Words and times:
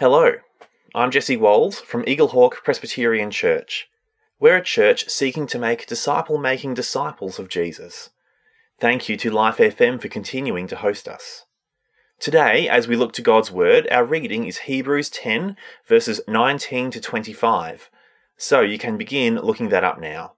Hello, 0.00 0.32
I'm 0.94 1.10
Jesse 1.10 1.36
Walls 1.36 1.78
from 1.78 2.06
Eaglehawk 2.06 2.64
Presbyterian 2.64 3.30
Church. 3.30 3.90
We're 4.38 4.56
a 4.56 4.64
church 4.64 5.10
seeking 5.10 5.46
to 5.48 5.58
make 5.58 5.86
disciple 5.86 6.38
making 6.38 6.72
disciples 6.72 7.38
of 7.38 7.50
Jesus. 7.50 8.08
Thank 8.78 9.10
you 9.10 9.18
to 9.18 9.30
Life 9.30 9.58
FM 9.58 10.00
for 10.00 10.08
continuing 10.08 10.66
to 10.68 10.76
host 10.76 11.06
us. 11.06 11.44
Today, 12.18 12.66
as 12.66 12.88
we 12.88 12.96
look 12.96 13.12
to 13.12 13.20
God's 13.20 13.52
Word, 13.52 13.86
our 13.90 14.06
reading 14.06 14.46
is 14.46 14.60
Hebrews 14.60 15.10
10, 15.10 15.54
verses 15.86 16.22
19 16.26 16.92
to 16.92 16.98
25. 17.02 17.90
So 18.38 18.62
you 18.62 18.78
can 18.78 18.96
begin 18.96 19.34
looking 19.36 19.68
that 19.68 19.84
up 19.84 20.00
now. 20.00 20.32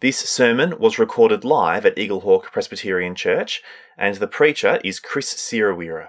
This 0.00 0.20
sermon 0.20 0.78
was 0.78 0.98
recorded 0.98 1.44
live 1.44 1.84
at 1.84 1.96
Eaglehawk 1.96 2.44
Presbyterian 2.44 3.14
Church, 3.14 3.62
and 3.98 4.14
the 4.14 4.26
preacher 4.26 4.80
is 4.82 5.00
Chris 5.00 5.34
Siriweera. 5.34 6.08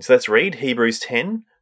So 0.00 0.14
let's 0.14 0.30
read 0.30 0.54
Hebrews 0.54 0.98
10, 0.98 1.44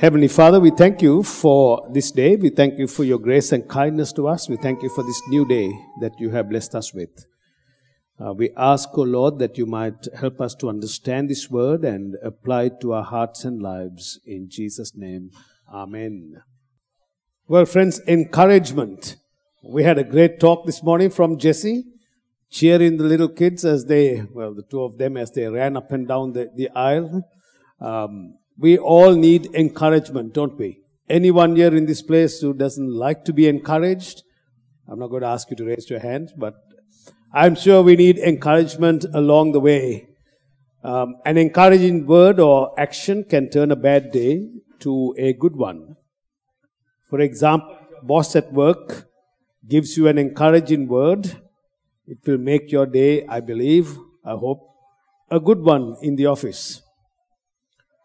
Heavenly 0.00 0.28
Father, 0.28 0.58
we 0.60 0.70
thank 0.70 1.02
you 1.02 1.22
for 1.22 1.86
this 1.92 2.10
day. 2.10 2.34
We 2.34 2.48
thank 2.48 2.78
you 2.78 2.86
for 2.86 3.04
your 3.04 3.18
grace 3.18 3.52
and 3.52 3.68
kindness 3.68 4.14
to 4.14 4.28
us. 4.28 4.48
We 4.48 4.56
thank 4.56 4.82
you 4.82 4.88
for 4.88 5.04
this 5.04 5.20
new 5.28 5.46
day 5.46 5.70
that 6.00 6.18
you 6.18 6.30
have 6.30 6.48
blessed 6.48 6.74
us 6.74 6.94
with. 6.94 7.26
Uh, 8.18 8.32
we 8.32 8.48
ask, 8.56 8.88
O 8.96 9.02
oh 9.02 9.04
Lord, 9.04 9.38
that 9.40 9.58
you 9.58 9.66
might 9.66 10.08
help 10.18 10.40
us 10.40 10.54
to 10.54 10.70
understand 10.70 11.28
this 11.28 11.50
word 11.50 11.84
and 11.84 12.16
apply 12.22 12.62
it 12.62 12.80
to 12.80 12.94
our 12.94 13.02
hearts 13.02 13.44
and 13.44 13.60
lives. 13.60 14.18
In 14.24 14.48
Jesus' 14.48 14.96
name, 14.96 15.32
Amen. 15.70 16.44
Well, 17.46 17.66
friends, 17.66 18.00
encouragement. 18.08 19.16
We 19.62 19.82
had 19.82 19.98
a 19.98 20.04
great 20.04 20.40
talk 20.40 20.64
this 20.64 20.82
morning 20.82 21.10
from 21.10 21.36
Jesse 21.36 21.84
cheering 22.50 22.96
the 22.96 23.04
little 23.04 23.28
kids 23.28 23.66
as 23.66 23.84
they, 23.84 24.22
well, 24.32 24.54
the 24.54 24.62
two 24.62 24.82
of 24.82 24.96
them 24.96 25.18
as 25.18 25.30
they 25.32 25.46
ran 25.46 25.76
up 25.76 25.92
and 25.92 26.08
down 26.08 26.32
the, 26.32 26.50
the 26.56 26.70
aisle. 26.70 27.22
Um, 27.78 28.38
we 28.60 28.76
all 28.78 29.14
need 29.14 29.46
encouragement, 29.54 30.34
don't 30.34 30.56
we? 30.58 30.80
Anyone 31.08 31.56
here 31.56 31.74
in 31.74 31.86
this 31.86 32.02
place 32.02 32.40
who 32.40 32.52
doesn't 32.52 32.92
like 32.92 33.24
to 33.24 33.32
be 33.32 33.48
encouraged? 33.48 34.22
I'm 34.86 34.98
not 34.98 35.08
going 35.08 35.22
to 35.22 35.28
ask 35.28 35.50
you 35.50 35.56
to 35.56 35.64
raise 35.64 35.88
your 35.88 36.00
hand, 36.00 36.32
but 36.36 36.54
I'm 37.32 37.54
sure 37.54 37.82
we 37.82 37.96
need 37.96 38.18
encouragement 38.18 39.06
along 39.14 39.52
the 39.52 39.60
way. 39.60 40.08
Um, 40.84 41.16
an 41.24 41.38
encouraging 41.38 42.06
word 42.06 42.38
or 42.38 42.78
action 42.78 43.24
can 43.24 43.50
turn 43.50 43.70
a 43.70 43.76
bad 43.76 44.12
day 44.12 44.48
to 44.80 45.14
a 45.18 45.32
good 45.32 45.56
one. 45.56 45.96
For 47.08 47.20
example, 47.20 47.76
boss 48.02 48.36
at 48.36 48.52
work 48.52 49.08
gives 49.66 49.96
you 49.96 50.06
an 50.06 50.18
encouraging 50.18 50.86
word 50.86 51.40
it 52.10 52.18
will 52.26 52.38
make 52.38 52.72
your 52.72 52.86
day, 52.86 53.24
I 53.28 53.38
believe, 53.38 53.96
I 54.24 54.32
hope, 54.32 54.66
a 55.30 55.38
good 55.38 55.60
one 55.62 55.96
in 56.02 56.16
the 56.16 56.26
office. 56.26 56.82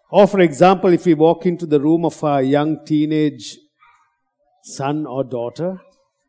Or, 0.09 0.27
for 0.27 0.39
example, 0.39 0.93
if 0.93 1.05
we 1.05 1.13
walk 1.13 1.45
into 1.45 1.65
the 1.65 1.79
room 1.79 2.05
of 2.05 2.23
a 2.23 2.41
young 2.41 2.85
teenage 2.85 3.57
son 4.63 5.05
or 5.05 5.23
daughter 5.23 5.81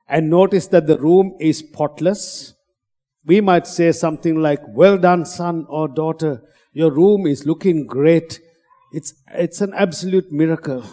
and 0.09 0.31
notice 0.31 0.67
that 0.69 0.87
the 0.87 0.99
room 0.99 1.37
is 1.41 1.59
spotless, 1.59 2.55
we 3.25 3.41
might 3.41 3.67
say 3.67 3.93
something 3.93 4.41
like, 4.41 4.61
Well 4.69 4.97
done, 4.99 5.27
son 5.27 5.67
or 5.69 5.89
daughter. 5.89 6.43
Your 6.73 6.91
room 6.91 7.27
is 7.27 7.45
looking 7.45 7.87
great. 7.87 8.41
It's, 8.93 9.13
it's 9.35 9.61
an 9.61 9.75
absolute 9.75 10.31
miracle. 10.31 10.85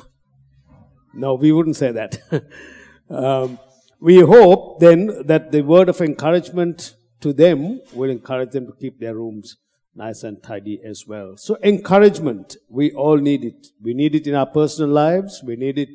No, 1.14 1.36
we 1.36 1.52
wouldn't 1.52 1.76
say 1.76 1.92
that. 1.92 2.18
um, 3.10 3.60
we 4.02 4.20
hope 4.20 4.80
then 4.80 5.24
that 5.28 5.52
the 5.52 5.62
word 5.62 5.88
of 5.88 6.02
encouragement 6.02 6.96
to 7.22 7.32
them 7.32 7.80
will 7.94 8.10
encourage 8.10 8.52
them 8.52 8.66
to 8.68 8.74
keep 8.74 9.00
their 9.00 9.16
rooms 9.16 9.56
nice 9.96 10.24
and 10.24 10.42
tidy 10.42 10.80
as 10.84 11.06
well. 11.08 11.38
So 11.38 11.58
encouragement, 11.64 12.58
we 12.70 12.92
all 12.94 13.18
need 13.18 13.44
it. 13.44 13.68
We 13.82 13.94
need 13.94 14.16
it 14.16 14.28
in 14.28 14.36
our 14.36 14.46
personal 14.46 14.90
lives. 14.90 15.42
We 15.44 15.56
need 15.56 15.78
it 15.78 15.90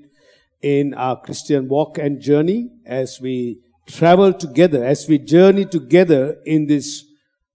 in 0.63 0.95
our 0.95 1.21
Christian 1.21 1.69
walk 1.69 1.99
and 1.99 2.21
journey 2.21 2.71
as 2.87 3.21
we 3.21 3.61
travel 3.87 4.33
together, 4.33 4.85
as 4.85 5.09
we 5.09 5.19
journey 5.19 5.65
together 5.65 6.37
in 6.45 6.67
this 6.67 7.05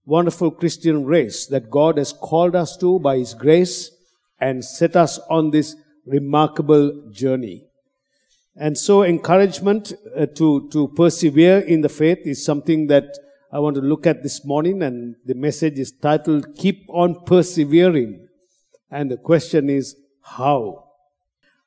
wonderful 0.04 0.50
Christian 0.50 1.04
race 1.04 1.46
that 1.46 1.70
God 1.70 1.96
has 1.96 2.12
called 2.12 2.54
us 2.54 2.76
to 2.78 2.98
by 2.98 3.18
His 3.18 3.34
grace 3.34 3.90
and 4.38 4.64
set 4.64 4.96
us 4.96 5.18
on 5.30 5.50
this 5.50 5.76
remarkable 6.06 7.08
journey. 7.10 7.64
And 8.56 8.76
so 8.76 9.02
encouragement 9.02 9.92
uh, 10.16 10.26
to, 10.26 10.68
to 10.70 10.88
persevere 10.88 11.58
in 11.58 11.80
the 11.80 11.88
faith 11.88 12.18
is 12.24 12.44
something 12.44 12.86
that 12.88 13.18
I 13.54 13.60
want 13.60 13.76
to 13.76 13.82
look 13.82 14.04
at 14.04 14.24
this 14.24 14.44
morning 14.44 14.82
and 14.82 15.14
the 15.24 15.36
message 15.36 15.78
is 15.78 15.92
titled 15.92 16.56
Keep 16.56 16.86
on 16.88 17.24
Persevering. 17.24 18.26
And 18.90 19.08
the 19.08 19.16
question 19.16 19.70
is, 19.70 19.94
how? 20.22 20.88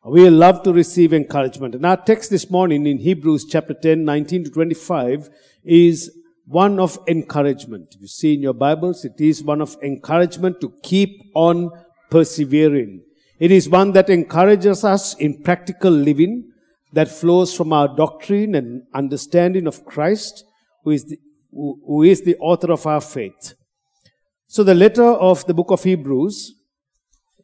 We 0.03 0.29
love 0.29 0.63
to 0.63 0.73
receive 0.73 1.13
encouragement. 1.13 1.75
And 1.75 1.85
our 1.85 1.95
text 1.95 2.29
this 2.29 2.51
morning 2.51 2.85
in 2.87 2.97
Hebrews 2.97 3.45
chapter 3.45 3.73
10, 3.73 4.03
19 4.03 4.43
to 4.43 4.49
25 4.49 5.29
is 5.63 6.11
one 6.45 6.77
of 6.77 6.99
encouragement. 7.07 7.95
You 7.97 8.07
see 8.07 8.33
in 8.33 8.41
your 8.41 8.53
Bibles, 8.53 9.05
it 9.05 9.21
is 9.21 9.41
one 9.41 9.61
of 9.61 9.77
encouragement 9.81 10.59
to 10.59 10.73
keep 10.83 11.31
on 11.35 11.71
persevering. 12.09 13.01
It 13.39 13.53
is 13.53 13.69
one 13.69 13.93
that 13.93 14.09
encourages 14.09 14.83
us 14.83 15.13
in 15.13 15.41
practical 15.41 15.91
living 15.91 16.51
that 16.91 17.07
flows 17.07 17.55
from 17.55 17.71
our 17.71 17.87
doctrine 17.87 18.55
and 18.55 18.83
understanding 18.93 19.67
of 19.67 19.85
Christ, 19.85 20.43
who 20.83 20.91
is 20.91 21.05
the, 21.05 21.17
who 21.51 22.03
is 22.03 22.21
the 22.21 22.37
author 22.37 22.71
of 22.71 22.85
our 22.85 23.01
faith. 23.01 23.53
So 24.47 24.63
the 24.63 24.75
letter 24.75 25.03
of 25.03 25.45
the 25.45 25.53
book 25.53 25.71
of 25.71 25.83
Hebrews 25.83 26.53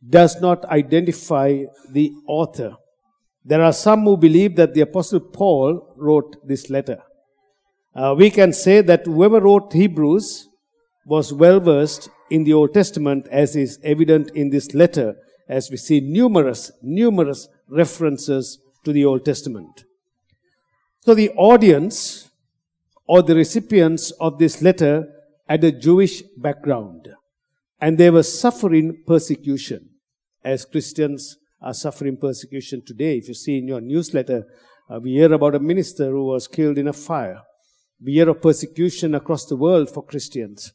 does 0.09 0.40
not 0.41 0.66
identify 0.66 1.64
the 1.90 2.14
author. 2.28 2.75
There 3.46 3.62
are 3.62 3.74
some 3.74 4.03
who 4.03 4.18
believe 4.18 4.56
that 4.56 4.74
the 4.74 4.81
apostle 4.81 5.19
Paul 5.19 5.94
wrote 5.97 6.47
this 6.47 6.69
letter. 6.69 7.02
Uh, 7.96 8.16
we 8.18 8.30
can 8.30 8.53
say 8.53 8.81
that 8.81 9.06
whoever 9.06 9.40
wrote 9.40 9.72
Hebrews 9.74 10.47
was 11.06 11.34
well 11.34 11.59
versed 11.59 12.09
in 12.30 12.44
the 12.44 12.53
Old 12.53 12.74
Testament 12.74 13.28
as 13.30 13.56
is 13.56 13.80
evident 13.84 14.31
in 14.34 14.50
this 14.50 14.74
letter 14.74 15.16
as 15.50 15.70
we 15.70 15.78
see 15.78 16.00
numerous, 16.00 16.72
numerous 16.81 17.47
references 17.68 18.59
to 18.85 18.94
the 18.94 19.06
Old 19.06 19.25
Testament. 19.25 19.84
So 21.02 21.14
the 21.14 21.30
audience 21.31 22.30
or 23.08 23.22
the 23.22 23.36
recipients 23.36 24.12
of 24.19 24.40
this 24.40 24.62
letter 24.62 25.08
had 25.47 25.64
a 25.64 25.72
Jewish 25.72 26.22
background 26.38 27.09
and 27.79 27.97
they 27.97 28.09
were 28.09 28.23
suffering 28.23 29.03
persecution 29.05 29.90
as 30.44 30.66
Christians 30.66 31.38
are 31.61 31.73
suffering 31.73 32.17
persecution 32.17 32.82
today. 32.85 33.17
If 33.17 33.28
you 33.28 33.34
see 33.34 33.58
in 33.58 33.67
your 33.67 33.82
newsletter, 33.82 34.46
uh, 34.90 35.00
we 35.02 35.11
hear 35.11 35.32
about 35.34 35.55
a 35.55 35.59
minister 35.59 36.11
who 36.11 36.26
was 36.26 36.47
killed 36.47 36.78
in 36.78 36.88
a 36.88 36.94
fire. 36.94 37.41
We 38.02 38.14
hear 38.14 38.29
of 38.29 38.41
persecution 38.41 39.16
across 39.16 39.46
the 39.46 39.55
world 39.55 39.90
for 39.90 40.03
Christians. 40.03 40.73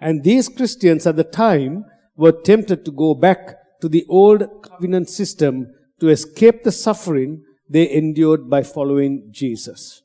And 0.00 0.22
these 0.22 0.48
Christians 0.48 1.06
at 1.06 1.16
the 1.16 1.24
time 1.24 1.84
were 2.16 2.32
tempted 2.32 2.84
to 2.84 2.92
go 2.92 3.14
back 3.14 3.56
to 3.80 3.88
the 3.88 4.04
old 4.08 4.44
covenant 4.62 5.08
system 5.08 5.66
to 6.00 6.08
escape 6.08 6.62
the 6.62 6.72
suffering 6.72 7.42
they 7.68 7.90
endured 7.90 8.48
by 8.48 8.62
following 8.62 9.28
Jesus. 9.30 10.02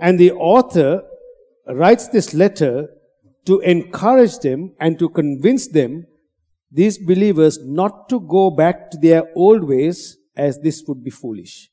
And 0.00 0.18
the 0.18 0.32
author 0.32 1.04
writes 1.66 2.08
this 2.08 2.34
letter 2.34 2.88
to 3.46 3.60
encourage 3.60 4.38
them 4.38 4.74
and 4.80 4.98
to 4.98 5.08
convince 5.08 5.68
them, 5.68 6.06
these 6.72 6.98
believers, 6.98 7.58
not 7.62 8.08
to 8.08 8.20
go 8.20 8.50
back 8.50 8.90
to 8.90 8.98
their 8.98 9.24
old 9.34 9.64
ways 9.64 10.16
as 10.36 10.58
this 10.60 10.84
would 10.86 11.02
be 11.02 11.10
foolish. 11.10 11.70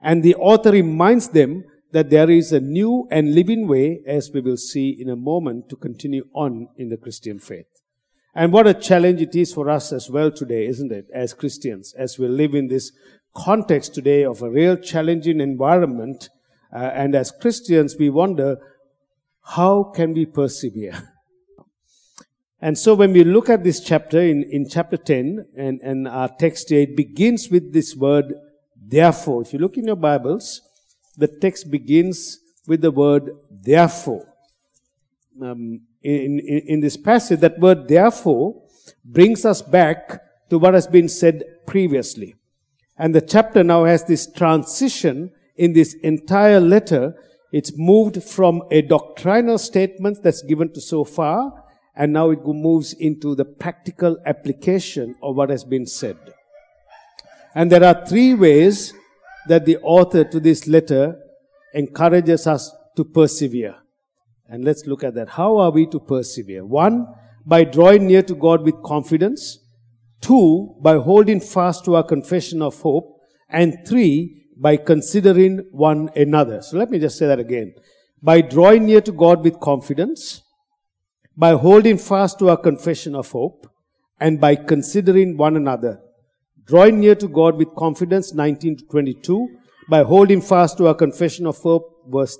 And 0.00 0.22
the 0.22 0.36
author 0.36 0.70
reminds 0.70 1.28
them 1.28 1.64
that 1.92 2.10
there 2.10 2.30
is 2.30 2.52
a 2.52 2.60
new 2.60 3.08
and 3.10 3.34
living 3.34 3.66
way, 3.66 4.00
as 4.06 4.30
we 4.32 4.40
will 4.40 4.56
see 4.56 4.90
in 4.90 5.08
a 5.08 5.16
moment, 5.16 5.68
to 5.70 5.76
continue 5.76 6.26
on 6.34 6.68
in 6.76 6.90
the 6.90 6.96
Christian 6.96 7.38
faith. 7.38 7.66
And 8.34 8.52
what 8.52 8.66
a 8.66 8.74
challenge 8.74 9.20
it 9.20 9.34
is 9.34 9.52
for 9.52 9.68
us 9.68 9.92
as 9.92 10.08
well 10.08 10.30
today, 10.30 10.66
isn't 10.66 10.92
it, 10.92 11.06
as 11.12 11.34
Christians, 11.34 11.94
as 11.98 12.18
we 12.18 12.28
live 12.28 12.54
in 12.54 12.68
this 12.68 12.92
context 13.34 13.94
today 13.94 14.24
of 14.24 14.42
a 14.42 14.50
real 14.50 14.76
challenging 14.76 15.40
environment. 15.40 16.28
Uh, 16.72 16.90
and 16.94 17.14
as 17.14 17.30
Christians, 17.30 17.96
we 17.98 18.10
wonder, 18.10 18.58
how 19.42 19.84
can 19.84 20.12
we 20.12 20.26
persevere? 20.26 21.14
And 22.60 22.76
so 22.76 22.94
when 22.94 23.12
we 23.12 23.22
look 23.22 23.48
at 23.48 23.62
this 23.62 23.80
chapter 23.80 24.20
in, 24.20 24.42
in 24.50 24.68
chapter 24.68 24.96
10 24.96 25.46
and, 25.56 25.80
and 25.80 26.08
our 26.08 26.28
text 26.28 26.70
here, 26.70 26.80
it 26.80 26.96
begins 26.96 27.48
with 27.50 27.72
this 27.72 27.94
word, 27.94 28.34
therefore. 28.76 29.42
If 29.42 29.52
you 29.52 29.60
look 29.60 29.76
in 29.76 29.86
your 29.86 29.96
Bibles, 29.96 30.62
the 31.16 31.28
text 31.28 31.70
begins 31.70 32.40
with 32.66 32.80
the 32.80 32.90
word 32.90 33.30
therefore. 33.48 34.26
Um, 35.40 35.82
in, 36.02 36.40
in, 36.40 36.62
in 36.66 36.80
this 36.80 36.96
passage, 36.96 37.40
that 37.40 37.60
word 37.60 37.86
therefore 37.86 38.60
brings 39.04 39.44
us 39.44 39.62
back 39.62 40.20
to 40.50 40.58
what 40.58 40.74
has 40.74 40.88
been 40.88 41.08
said 41.08 41.44
previously. 41.64 42.34
And 42.96 43.14
the 43.14 43.20
chapter 43.20 43.62
now 43.62 43.84
has 43.84 44.02
this 44.04 44.30
transition 44.30 45.30
in 45.58 45.72
this 45.72 45.94
entire 46.02 46.60
letter. 46.60 47.14
It's 47.52 47.72
moved 47.76 48.22
from 48.22 48.62
a 48.70 48.82
doctrinal 48.82 49.58
statement 49.58 50.22
that's 50.22 50.42
given 50.42 50.72
to 50.74 50.80
so 50.80 51.04
far 51.04 51.64
and 51.98 52.12
now 52.12 52.30
it 52.30 52.46
moves 52.46 52.92
into 52.92 53.34
the 53.34 53.44
practical 53.44 54.16
application 54.24 55.16
of 55.20 55.34
what 55.34 55.50
has 55.50 55.64
been 55.64 55.84
said. 55.84 56.16
And 57.56 57.72
there 57.72 57.82
are 57.82 58.06
three 58.06 58.34
ways 58.34 58.94
that 59.48 59.66
the 59.66 59.78
author 59.78 60.22
to 60.22 60.38
this 60.38 60.68
letter 60.68 61.20
encourages 61.74 62.46
us 62.46 62.70
to 62.96 63.04
persevere. 63.04 63.74
And 64.48 64.64
let's 64.64 64.86
look 64.86 65.02
at 65.02 65.14
that. 65.14 65.30
How 65.30 65.58
are 65.58 65.72
we 65.72 65.86
to 65.86 65.98
persevere? 65.98 66.64
One, 66.64 67.06
by 67.44 67.64
drawing 67.64 68.06
near 68.06 68.22
to 68.22 68.34
God 68.34 68.62
with 68.62 68.80
confidence. 68.84 69.58
Two, 70.20 70.76
by 70.80 70.98
holding 70.98 71.40
fast 71.40 71.84
to 71.86 71.96
our 71.96 72.04
confession 72.04 72.62
of 72.62 72.80
hope. 72.80 73.20
And 73.48 73.76
three, 73.88 74.37
by 74.58 74.76
considering 74.76 75.66
one 75.70 76.10
another. 76.16 76.60
So 76.62 76.76
let 76.76 76.90
me 76.90 76.98
just 76.98 77.16
say 77.16 77.26
that 77.26 77.38
again. 77.38 77.74
By 78.22 78.40
drawing 78.40 78.86
near 78.86 79.00
to 79.00 79.12
God 79.12 79.44
with 79.44 79.60
confidence 79.60 80.42
by 81.38 81.52
holding 81.52 81.96
fast 81.96 82.40
to 82.40 82.48
our 82.50 82.56
confession 82.56 83.14
of 83.14 83.30
hope 83.30 83.70
and 84.18 84.40
by 84.40 84.56
considering 84.56 85.36
one 85.36 85.54
another, 85.54 86.00
drawing 86.66 86.98
near 86.98 87.14
to 87.14 87.28
God 87.28 87.54
with 87.56 87.72
confidence, 87.76 88.34
19 88.34 88.78
to 88.78 88.84
22, 88.86 89.48
by 89.88 90.02
holding 90.02 90.40
fast 90.40 90.78
to 90.78 90.88
our 90.88 90.96
confession 90.96 91.46
of 91.46 91.56
hope, 91.58 92.04
verse 92.08 92.36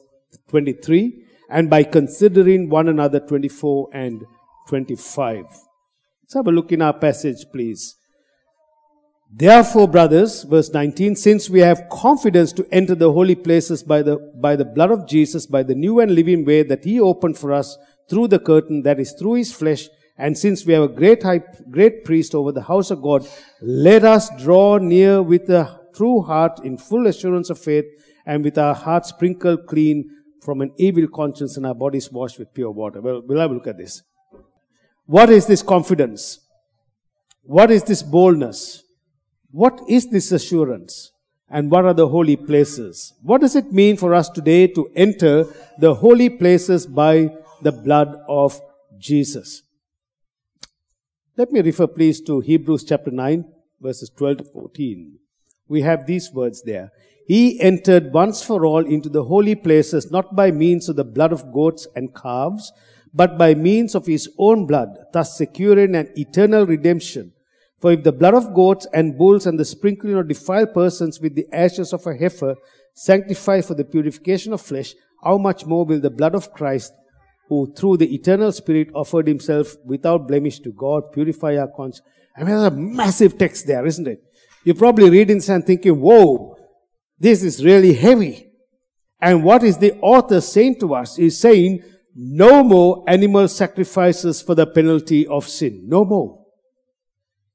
23, 0.48 1.22
and 1.48 1.70
by 1.70 1.84
considering 1.84 2.68
one 2.68 2.88
another, 2.88 3.20
24 3.20 3.88
and 3.92 4.24
25. 4.66 5.44
Let's 5.44 6.34
have 6.34 6.48
a 6.48 6.50
look 6.50 6.72
in 6.72 6.82
our 6.82 6.92
passage, 6.92 7.46
please. 7.52 7.94
Therefore, 9.30 9.86
brothers, 9.86 10.44
verse 10.44 10.70
19, 10.72 11.14
since 11.14 11.50
we 11.50 11.60
have 11.60 11.88
confidence 11.90 12.50
to 12.54 12.66
enter 12.72 12.94
the 12.94 13.12
holy 13.12 13.34
places 13.34 13.82
by 13.82 14.00
the, 14.02 14.16
by 14.40 14.56
the 14.56 14.64
blood 14.64 14.90
of 14.90 15.06
Jesus, 15.06 15.46
by 15.46 15.62
the 15.62 15.74
new 15.74 16.00
and 16.00 16.14
living 16.14 16.46
way 16.46 16.62
that 16.62 16.84
he 16.84 16.98
opened 16.98 17.36
for 17.36 17.52
us 17.52 17.76
through 18.08 18.28
the 18.28 18.38
curtain, 18.38 18.82
that 18.84 18.98
is 18.98 19.12
through 19.12 19.34
his 19.34 19.52
flesh. 19.52 19.88
And 20.16 20.36
since 20.36 20.64
we 20.64 20.72
have 20.72 20.82
a 20.82 20.88
great 20.88 21.22
high, 21.22 21.42
great 21.70 22.04
priest 22.04 22.34
over 22.34 22.52
the 22.52 22.62
house 22.62 22.90
of 22.90 23.02
God, 23.02 23.28
let 23.60 24.02
us 24.02 24.30
draw 24.42 24.78
near 24.78 25.22
with 25.22 25.50
a 25.50 25.78
true 25.94 26.22
heart 26.22 26.60
in 26.64 26.78
full 26.78 27.06
assurance 27.06 27.50
of 27.50 27.58
faith 27.58 27.84
and 28.24 28.42
with 28.42 28.56
our 28.56 28.74
hearts 28.74 29.10
sprinkled 29.10 29.66
clean 29.66 30.10
from 30.42 30.62
an 30.62 30.72
evil 30.78 31.06
conscience 31.06 31.58
and 31.58 31.66
our 31.66 31.74
bodies 31.74 32.10
washed 32.10 32.38
with 32.38 32.54
pure 32.54 32.70
water. 32.70 33.02
Well, 33.02 33.22
we'll 33.26 33.40
have 33.40 33.50
a 33.50 33.54
look 33.54 33.66
at 33.66 33.76
this. 33.76 34.02
What 35.04 35.28
is 35.28 35.46
this 35.46 35.62
confidence? 35.62 36.40
What 37.42 37.70
is 37.70 37.82
this 37.82 38.02
boldness? 38.02 38.84
What 39.50 39.80
is 39.88 40.08
this 40.08 40.32
assurance? 40.32 41.12
And 41.50 41.70
what 41.70 41.86
are 41.86 41.94
the 41.94 42.08
holy 42.08 42.36
places? 42.36 43.14
What 43.22 43.40
does 43.40 43.56
it 43.56 43.72
mean 43.72 43.96
for 43.96 44.14
us 44.14 44.28
today 44.28 44.66
to 44.66 44.90
enter 44.94 45.44
the 45.78 45.94
holy 45.94 46.28
places 46.28 46.86
by 46.86 47.30
the 47.62 47.72
blood 47.72 48.16
of 48.28 48.60
Jesus. 48.98 49.62
Let 51.36 51.52
me 51.52 51.60
refer 51.60 51.86
please 51.86 52.20
to 52.22 52.40
Hebrews 52.40 52.84
chapter 52.84 53.10
9 53.10 53.44
verses 53.80 54.10
12 54.16 54.38
to 54.38 54.44
14. 54.44 55.18
We 55.68 55.82
have 55.82 56.06
these 56.06 56.32
words 56.32 56.62
there. 56.62 56.90
He 57.26 57.60
entered 57.60 58.12
once 58.12 58.42
for 58.42 58.64
all 58.64 58.84
into 58.84 59.08
the 59.08 59.24
holy 59.24 59.54
places, 59.54 60.10
not 60.10 60.34
by 60.34 60.50
means 60.50 60.88
of 60.88 60.96
the 60.96 61.04
blood 61.04 61.32
of 61.32 61.52
goats 61.52 61.86
and 61.94 62.14
calves, 62.14 62.72
but 63.12 63.38
by 63.38 63.54
means 63.54 63.94
of 63.94 64.06
his 64.06 64.28
own 64.38 64.66
blood, 64.66 64.88
thus 65.12 65.36
securing 65.36 65.94
an 65.94 66.10
eternal 66.16 66.66
redemption. 66.66 67.32
For 67.80 67.92
if 67.92 68.02
the 68.02 68.12
blood 68.12 68.34
of 68.34 68.54
goats 68.54 68.86
and 68.92 69.16
bulls 69.16 69.46
and 69.46 69.58
the 69.58 69.64
sprinkling 69.64 70.16
of 70.16 70.28
defiled 70.28 70.74
persons 70.74 71.20
with 71.20 71.34
the 71.36 71.46
ashes 71.52 71.92
of 71.92 72.06
a 72.06 72.14
heifer 72.14 72.56
sanctify 72.94 73.60
for 73.60 73.74
the 73.74 73.84
purification 73.84 74.52
of 74.52 74.60
flesh, 74.60 74.94
how 75.22 75.38
much 75.38 75.64
more 75.64 75.84
will 75.84 76.00
the 76.00 76.10
blood 76.10 76.34
of 76.34 76.52
Christ, 76.52 76.92
who 77.48 77.72
through 77.76 77.98
the 77.98 78.12
eternal 78.12 78.52
Spirit 78.52 78.90
offered 78.94 79.28
himself 79.28 79.76
without 79.84 80.26
blemish 80.26 80.58
to 80.60 80.72
God, 80.72 81.12
purify 81.12 81.56
our 81.56 81.68
conscience. 81.68 82.06
I 82.36 82.40
mean, 82.40 82.50
there's 82.50 82.72
a 82.72 82.76
massive 82.76 83.38
text 83.38 83.66
there, 83.66 83.86
isn't 83.86 84.06
it? 84.06 84.20
You're 84.64 84.74
probably 84.74 85.10
reading 85.10 85.38
this 85.38 85.48
and 85.48 85.64
thinking, 85.64 86.00
whoa, 86.00 86.56
this 87.18 87.42
is 87.42 87.64
really 87.64 87.94
heavy. 87.94 88.50
And 89.20 89.42
what 89.42 89.62
is 89.62 89.78
the 89.78 89.98
author 90.00 90.40
saying 90.40 90.78
to 90.80 90.94
us? 90.94 91.16
He's 91.16 91.38
saying, 91.38 91.82
no 92.14 92.62
more 92.62 93.04
animal 93.08 93.48
sacrifices 93.48 94.42
for 94.42 94.54
the 94.54 94.66
penalty 94.66 95.26
of 95.26 95.48
sin. 95.48 95.84
No 95.86 96.04
more. 96.04 96.37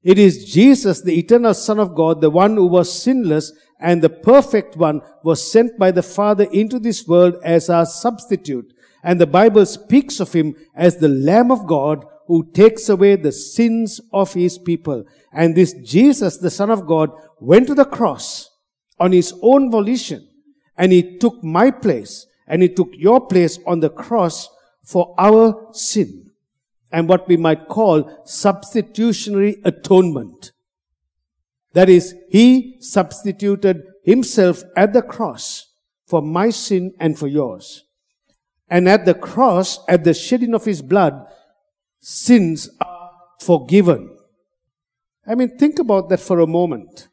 It 0.04 0.18
is 0.18 0.44
Jesus, 0.44 1.00
the 1.00 1.18
eternal 1.18 1.54
Son 1.54 1.80
of 1.80 1.94
God, 1.94 2.20
the 2.20 2.28
one 2.28 2.56
who 2.56 2.66
was 2.66 3.02
sinless 3.02 3.52
and 3.80 4.02
the 4.02 4.10
perfect 4.10 4.76
one, 4.76 5.00
was 5.22 5.50
sent 5.50 5.78
by 5.78 5.90
the 5.90 6.02
Father 6.02 6.44
into 6.52 6.78
this 6.78 7.08
world 7.08 7.36
as 7.42 7.70
our 7.70 7.86
substitute. 7.86 8.70
And 9.02 9.18
the 9.18 9.26
Bible 9.26 9.64
speaks 9.64 10.20
of 10.20 10.32
him 10.32 10.56
as 10.74 10.98
the 10.98 11.08
Lamb 11.08 11.50
of 11.50 11.66
God 11.66 12.04
who 12.26 12.50
takes 12.52 12.88
away 12.90 13.16
the 13.16 13.32
sins 13.32 14.00
of 14.12 14.34
his 14.34 14.58
people. 14.58 15.04
And 15.32 15.54
this 15.54 15.72
Jesus, 15.72 16.36
the 16.36 16.50
Son 16.50 16.70
of 16.70 16.86
God, 16.86 17.10
went 17.40 17.66
to 17.68 17.74
the 17.74 17.84
cross 17.86 18.50
on 19.00 19.12
his 19.12 19.34
own 19.42 19.70
volition. 19.70 20.28
And 20.76 20.92
he 20.92 21.18
took 21.18 21.42
my 21.42 21.70
place 21.70 22.26
and 22.46 22.60
he 22.60 22.68
took 22.68 22.90
your 22.92 23.26
place 23.26 23.58
on 23.66 23.80
the 23.80 23.90
cross 23.90 24.50
for 24.82 25.14
our 25.18 25.68
sin 25.72 26.23
and 26.94 27.08
what 27.08 27.26
we 27.26 27.36
might 27.36 27.66
call 27.66 28.22
substitutionary 28.24 29.60
atonement. 29.64 30.52
That 31.72 31.88
is, 31.88 32.14
he 32.30 32.76
substituted 32.80 33.82
himself 34.04 34.62
at 34.76 34.92
the 34.92 35.02
cross 35.02 35.72
for 36.06 36.22
my 36.22 36.50
sin 36.50 36.94
and 37.00 37.18
for 37.18 37.26
yours. 37.26 37.82
And 38.68 38.88
at 38.88 39.06
the 39.06 39.14
cross, 39.14 39.80
at 39.88 40.04
the 40.04 40.14
shedding 40.14 40.54
of 40.54 40.64
his 40.64 40.82
blood, 40.82 41.26
sins 42.00 42.70
are 42.80 43.10
forgiven. 43.40 44.16
I 45.26 45.34
mean, 45.34 45.58
think 45.58 45.80
about 45.80 46.08
that 46.10 46.20
for 46.20 46.38
a 46.38 46.46
moment. 46.46 47.08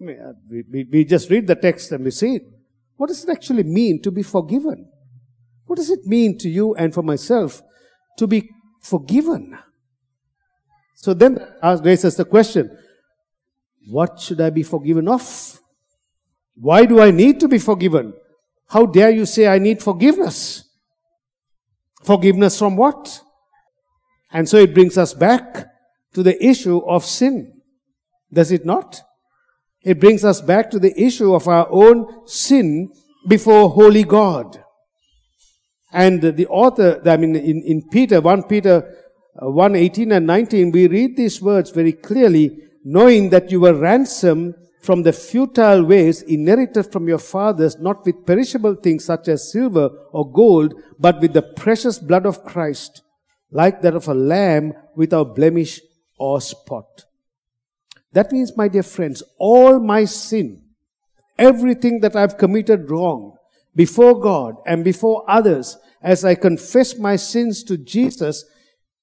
I 0.00 0.04
mean, 0.04 0.20
uh, 0.20 0.32
we, 0.50 0.84
we 0.92 1.04
just 1.06 1.30
read 1.30 1.46
the 1.46 1.54
text 1.54 1.92
and 1.92 2.04
we 2.04 2.10
see 2.10 2.36
it. 2.36 2.42
What 2.96 3.06
does 3.06 3.24
it 3.24 3.30
actually 3.30 3.62
mean 3.62 4.02
to 4.02 4.10
be 4.10 4.22
forgiven? 4.22 4.90
What 5.64 5.76
does 5.76 5.88
it 5.88 6.04
mean 6.04 6.36
to 6.38 6.50
you 6.50 6.74
and 6.74 6.92
for 6.92 7.02
myself 7.02 7.62
to 8.18 8.26
be 8.26 8.50
forgiven? 8.84 9.58
So 10.94 11.14
then 11.14 11.38
raises 11.82 12.16
the 12.16 12.24
question, 12.24 12.76
what 13.88 14.20
should 14.20 14.40
I 14.40 14.50
be 14.50 14.62
forgiven 14.62 15.08
of? 15.08 15.60
Why 16.54 16.84
do 16.84 17.00
I 17.00 17.10
need 17.10 17.40
to 17.40 17.48
be 17.48 17.58
forgiven? 17.58 18.14
How 18.68 18.86
dare 18.86 19.10
you 19.10 19.26
say 19.26 19.48
I 19.48 19.58
need 19.58 19.82
forgiveness? 19.82 20.64
Forgiveness 22.02 22.58
from 22.58 22.76
what? 22.76 23.20
And 24.30 24.48
so 24.48 24.58
it 24.58 24.74
brings 24.74 24.96
us 24.96 25.14
back 25.14 25.66
to 26.14 26.22
the 26.22 26.42
issue 26.44 26.78
of 26.78 27.04
sin. 27.04 27.60
Does 28.32 28.52
it 28.52 28.64
not? 28.64 29.00
It 29.82 30.00
brings 30.00 30.24
us 30.24 30.40
back 30.40 30.70
to 30.70 30.78
the 30.78 30.98
issue 31.00 31.34
of 31.34 31.46
our 31.46 31.68
own 31.70 32.26
sin 32.26 32.90
before 33.28 33.68
holy 33.70 34.04
God. 34.04 34.63
And 35.94 36.20
the 36.20 36.46
author, 36.48 37.00
I 37.06 37.16
mean, 37.16 37.36
in, 37.36 37.62
in 37.62 37.88
Peter, 37.88 38.20
1 38.20 38.42
Peter 38.42 38.96
uh, 39.40 39.48
1, 39.48 39.76
18 39.76 40.12
and 40.12 40.26
19, 40.26 40.72
we 40.72 40.88
read 40.88 41.16
these 41.16 41.40
words 41.40 41.70
very 41.70 41.92
clearly, 41.92 42.58
knowing 42.84 43.30
that 43.30 43.52
you 43.52 43.60
were 43.60 43.74
ransomed 43.74 44.54
from 44.82 45.04
the 45.04 45.12
futile 45.12 45.84
ways 45.84 46.22
inherited 46.22 46.92
from 46.92 47.06
your 47.06 47.18
fathers, 47.18 47.78
not 47.78 48.04
with 48.04 48.26
perishable 48.26 48.74
things 48.74 49.04
such 49.04 49.28
as 49.28 49.50
silver 49.50 49.88
or 50.12 50.30
gold, 50.30 50.74
but 50.98 51.20
with 51.20 51.32
the 51.32 51.42
precious 51.42 51.98
blood 51.98 52.26
of 52.26 52.44
Christ, 52.44 53.02
like 53.52 53.80
that 53.82 53.94
of 53.94 54.08
a 54.08 54.14
lamb 54.14 54.72
without 54.96 55.36
blemish 55.36 55.80
or 56.18 56.40
spot. 56.40 57.04
That 58.12 58.32
means, 58.32 58.56
my 58.56 58.66
dear 58.66 58.82
friends, 58.82 59.22
all 59.38 59.78
my 59.78 60.04
sin, 60.04 60.62
everything 61.38 62.00
that 62.00 62.16
I've 62.16 62.36
committed 62.36 62.90
wrong, 62.90 63.33
before 63.74 64.20
God 64.20 64.56
and 64.66 64.84
before 64.84 65.24
others, 65.28 65.76
as 66.02 66.24
I 66.24 66.34
confess 66.34 66.98
my 66.98 67.16
sins 67.16 67.64
to 67.64 67.76
Jesus, 67.76 68.44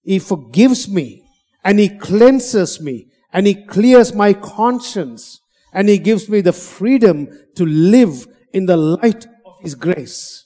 He 0.03 0.19
forgives 0.19 0.89
me 0.89 1.23
and 1.63 1.79
He 1.79 1.89
cleanses 1.89 2.79
me 2.79 3.07
and 3.33 3.47
He 3.47 3.65
clears 3.65 4.13
my 4.13 4.33
conscience 4.33 5.39
and 5.73 5.89
He 5.89 5.97
gives 5.97 6.29
me 6.29 6.41
the 6.41 6.53
freedom 6.53 7.27
to 7.55 7.65
live 7.65 8.27
in 8.53 8.65
the 8.65 8.77
light 8.77 9.25
of 9.45 9.59
His 9.61 9.75
grace. 9.75 10.45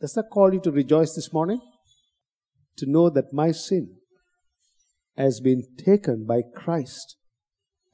Does 0.00 0.12
that 0.14 0.30
call 0.30 0.52
you 0.52 0.60
to 0.60 0.70
rejoice 0.70 1.14
this 1.14 1.32
morning? 1.32 1.60
To 2.78 2.86
know 2.86 3.10
that 3.10 3.32
my 3.32 3.52
sin 3.52 3.96
has 5.16 5.40
been 5.40 5.64
taken 5.78 6.26
by 6.26 6.42
Christ 6.54 7.16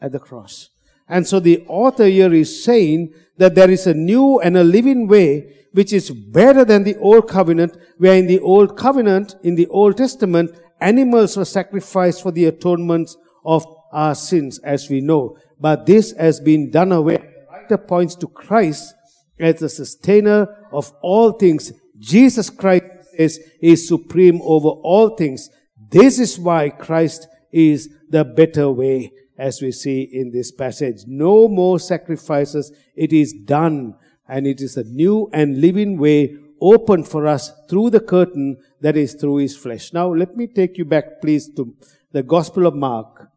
at 0.00 0.12
the 0.12 0.18
cross. 0.18 0.70
And 1.12 1.28
so 1.28 1.40
the 1.40 1.62
author 1.68 2.06
here 2.06 2.32
is 2.32 2.64
saying 2.64 3.12
that 3.36 3.54
there 3.54 3.70
is 3.70 3.86
a 3.86 3.92
new 3.92 4.40
and 4.40 4.56
a 4.56 4.64
living 4.64 5.06
way 5.06 5.66
which 5.72 5.92
is 5.92 6.10
better 6.10 6.64
than 6.64 6.84
the 6.84 6.96
old 6.96 7.28
covenant, 7.28 7.76
where 7.98 8.14
in 8.14 8.26
the 8.26 8.40
old 8.40 8.78
covenant, 8.78 9.36
in 9.42 9.54
the 9.54 9.66
Old 9.66 9.98
Testament, 9.98 10.58
animals 10.80 11.36
were 11.36 11.44
sacrificed 11.44 12.22
for 12.22 12.32
the 12.32 12.46
atonement 12.46 13.14
of 13.44 13.66
our 13.92 14.14
sins, 14.14 14.58
as 14.60 14.88
we 14.88 15.02
know. 15.02 15.36
But 15.60 15.84
this 15.84 16.12
has 16.12 16.40
been 16.40 16.70
done 16.70 16.92
away. 16.92 17.18
The 17.18 17.46
writer 17.50 17.78
points 17.78 18.14
to 18.16 18.26
Christ 18.26 18.94
as 19.38 19.60
the 19.60 19.68
sustainer 19.68 20.48
of 20.72 20.94
all 21.02 21.32
things. 21.32 21.74
Jesus 21.98 22.48
Christ 22.48 22.84
is, 23.18 23.38
is 23.60 23.86
supreme 23.86 24.40
over 24.42 24.68
all 24.68 25.10
things. 25.10 25.50
This 25.90 26.18
is 26.18 26.38
why 26.38 26.70
Christ 26.70 27.28
is 27.52 27.90
the 28.08 28.24
better 28.24 28.70
way, 28.70 29.12
as 29.38 29.62
we 29.62 29.72
see 29.72 30.02
in 30.12 30.30
this 30.30 30.50
passage. 30.52 31.04
No 31.06 31.48
more 31.48 31.78
sacrifices. 31.78 32.72
It 32.94 33.12
is 33.12 33.32
done, 33.32 33.96
and 34.28 34.46
it 34.46 34.60
is 34.60 34.76
a 34.76 34.84
new 34.84 35.28
and 35.32 35.60
living 35.60 35.98
way 35.98 36.36
open 36.60 37.02
for 37.02 37.26
us 37.26 37.52
through 37.68 37.90
the 37.90 38.00
curtain 38.00 38.56
that 38.80 38.96
is 38.96 39.14
through 39.14 39.38
his 39.38 39.56
flesh. 39.56 39.92
Now, 39.92 40.12
let 40.12 40.36
me 40.36 40.46
take 40.46 40.78
you 40.78 40.84
back, 40.84 41.20
please, 41.20 41.48
to 41.56 41.74
the 42.12 42.22
Gospel 42.22 42.66
of 42.66 42.74
Mark, 42.74 43.28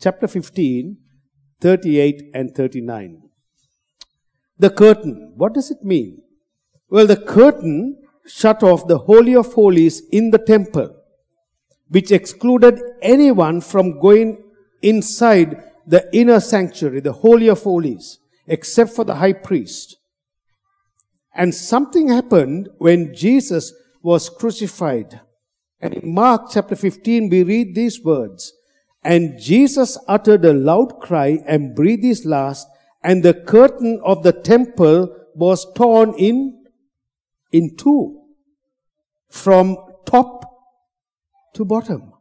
chapter 0.00 0.26
15, 0.26 0.96
38 1.60 2.30
and 2.34 2.54
39. 2.54 3.22
The 4.58 4.70
curtain, 4.70 5.34
what 5.36 5.52
does 5.52 5.70
it 5.70 5.82
mean? 5.82 6.22
Well, 6.88 7.06
the 7.06 7.16
curtain 7.16 7.98
shut 8.26 8.62
off 8.62 8.86
the 8.86 8.98
Holy 8.98 9.34
of 9.34 9.52
Holies 9.52 10.02
in 10.10 10.30
the 10.30 10.38
temple, 10.38 10.94
which 11.88 12.12
excluded 12.12 12.80
anyone 13.02 13.60
from 13.60 13.98
going 13.98 14.43
inside 14.84 15.62
the 15.86 16.08
inner 16.16 16.40
sanctuary, 16.40 17.00
the 17.00 17.12
Holy 17.12 17.48
of 17.48 17.62
Holies, 17.62 18.18
except 18.46 18.90
for 18.90 19.04
the 19.04 19.16
high 19.16 19.32
priest. 19.32 19.96
And 21.34 21.54
something 21.54 22.08
happened 22.08 22.68
when 22.78 23.14
Jesus 23.14 23.72
was 24.02 24.28
crucified. 24.28 25.20
And 25.80 25.94
in 25.94 26.14
Mark 26.14 26.50
chapter 26.50 26.76
15, 26.76 27.28
we 27.28 27.42
read 27.42 27.74
these 27.74 28.02
words. 28.02 28.52
And 29.02 29.38
Jesus 29.40 29.98
uttered 30.06 30.44
a 30.44 30.52
loud 30.52 31.00
cry 31.00 31.42
and 31.46 31.74
breathed 31.74 32.04
his 32.04 32.24
last, 32.24 32.66
and 33.02 33.22
the 33.22 33.34
curtain 33.34 34.00
of 34.04 34.22
the 34.22 34.32
temple 34.32 35.14
was 35.34 35.66
torn 35.74 36.14
in, 36.14 36.64
in 37.52 37.76
two, 37.76 38.22
from 39.28 39.76
top 40.06 40.44
to 41.54 41.64
bottom. 41.64 42.13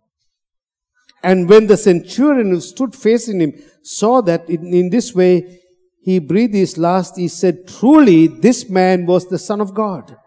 And 1.23 1.47
when 1.47 1.67
the 1.67 1.77
centurion 1.77 2.49
who 2.49 2.59
stood 2.59 2.93
facing 2.93 3.39
him 3.39 3.53
saw 3.81 4.21
that 4.21 4.49
in, 4.49 4.73
in 4.73 4.89
this 4.89 5.15
way 5.15 5.61
he 6.01 6.19
breathed 6.19 6.53
his 6.53 6.77
last, 6.77 7.17
he 7.17 7.29
said, 7.29 7.65
Truly, 7.65 8.27
this 8.27 8.69
man 8.69 9.05
was 9.05 9.27
the 9.27 9.39
Son 9.39 9.61
of 9.61 9.73
God. 9.73 10.17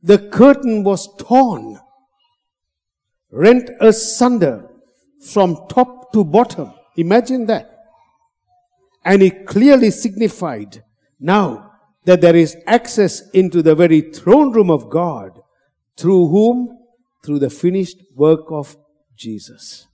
The 0.00 0.18
curtain 0.18 0.84
was 0.84 1.08
torn, 1.16 1.78
rent 3.32 3.70
asunder 3.80 4.68
from 5.26 5.66
top 5.68 6.12
to 6.12 6.24
bottom. 6.24 6.72
Imagine 6.96 7.46
that. 7.46 7.68
And 9.04 9.22
it 9.22 9.46
clearly 9.46 9.90
signified 9.90 10.84
now 11.18 11.72
that 12.04 12.20
there 12.20 12.36
is 12.36 12.56
access 12.66 13.28
into 13.30 13.62
the 13.62 13.74
very 13.74 14.00
throne 14.00 14.52
room 14.52 14.70
of 14.70 14.88
God. 14.88 15.40
Through 15.96 16.28
whom? 16.28 16.78
Through 17.24 17.40
the 17.40 17.50
finished 17.50 17.98
work 18.14 18.50
of 18.50 18.76
Jesus. 19.16 19.86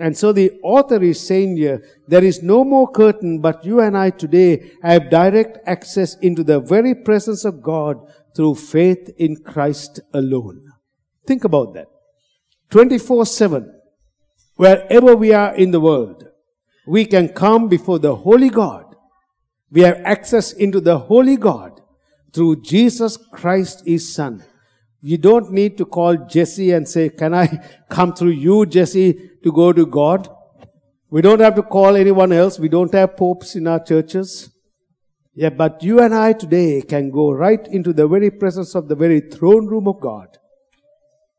And 0.00 0.16
so 0.16 0.32
the 0.32 0.58
author 0.62 1.02
is 1.02 1.20
saying 1.20 1.58
here, 1.58 1.84
there 2.08 2.24
is 2.24 2.42
no 2.42 2.64
more 2.64 2.90
curtain, 2.90 3.40
but 3.40 3.64
you 3.64 3.80
and 3.80 3.96
I 3.96 4.10
today 4.10 4.72
have 4.82 5.10
direct 5.10 5.58
access 5.66 6.16
into 6.16 6.42
the 6.42 6.58
very 6.58 6.94
presence 6.94 7.44
of 7.44 7.62
God 7.62 7.98
through 8.34 8.54
faith 8.54 9.10
in 9.18 9.36
Christ 9.36 10.00
alone. 10.14 10.62
Think 11.26 11.44
about 11.44 11.74
that. 11.74 11.86
24 12.70 13.26
7 13.26 13.80
wherever 14.60 15.16
we 15.16 15.32
are 15.32 15.54
in 15.54 15.70
the 15.70 15.80
world, 15.80 16.28
we 16.86 17.06
can 17.06 17.28
come 17.28 17.66
before 17.66 17.98
the 17.98 18.14
Holy 18.14 18.50
God. 18.50 18.94
We 19.70 19.80
have 19.80 20.02
access 20.04 20.52
into 20.52 20.82
the 20.82 20.98
Holy 20.98 21.38
God 21.38 21.80
through 22.34 22.60
Jesus 22.60 23.16
Christ, 23.16 23.82
His 23.86 24.12
Son. 24.12 24.44
You 25.00 25.18
don't 25.18 25.50
need 25.50 25.78
to 25.78 25.84
call 25.84 26.16
Jesse 26.16 26.72
and 26.72 26.88
say, 26.88 27.08
Can 27.08 27.34
I 27.34 27.46
come 27.88 28.14
through 28.14 28.30
you, 28.30 28.66
Jesse, 28.66 29.30
to 29.42 29.52
go 29.52 29.72
to 29.72 29.86
God? 29.86 30.28
We 31.10 31.22
don't 31.22 31.40
have 31.40 31.56
to 31.56 31.62
call 31.62 31.96
anyone 31.96 32.32
else. 32.32 32.58
We 32.58 32.68
don't 32.68 32.94
have 32.94 33.16
popes 33.16 33.56
in 33.56 33.66
our 33.66 33.82
churches. 33.82 34.50
Yeah, 35.34 35.50
but 35.50 35.82
you 35.82 36.00
and 36.00 36.14
I 36.14 36.32
today 36.34 36.82
can 36.82 37.10
go 37.10 37.32
right 37.32 37.66
into 37.68 37.92
the 37.92 38.06
very 38.06 38.30
presence 38.30 38.74
of 38.74 38.88
the 38.88 38.94
very 38.94 39.20
throne 39.20 39.66
room 39.66 39.88
of 39.88 40.00
God 40.00 40.38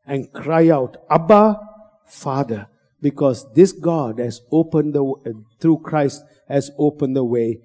and 0.06 0.32
cry 0.32 0.68
out, 0.68 0.96
Abba, 1.08 1.60
Father 2.06 2.68
because 3.02 3.52
this 3.52 3.72
God 3.72 4.18
has 4.20 4.40
opened 4.50 4.94
the, 4.94 5.04
uh, 5.04 5.32
through 5.60 5.80
Christ, 5.80 6.24
has 6.48 6.70
opened 6.78 7.16
the 7.16 7.24
way 7.24 7.58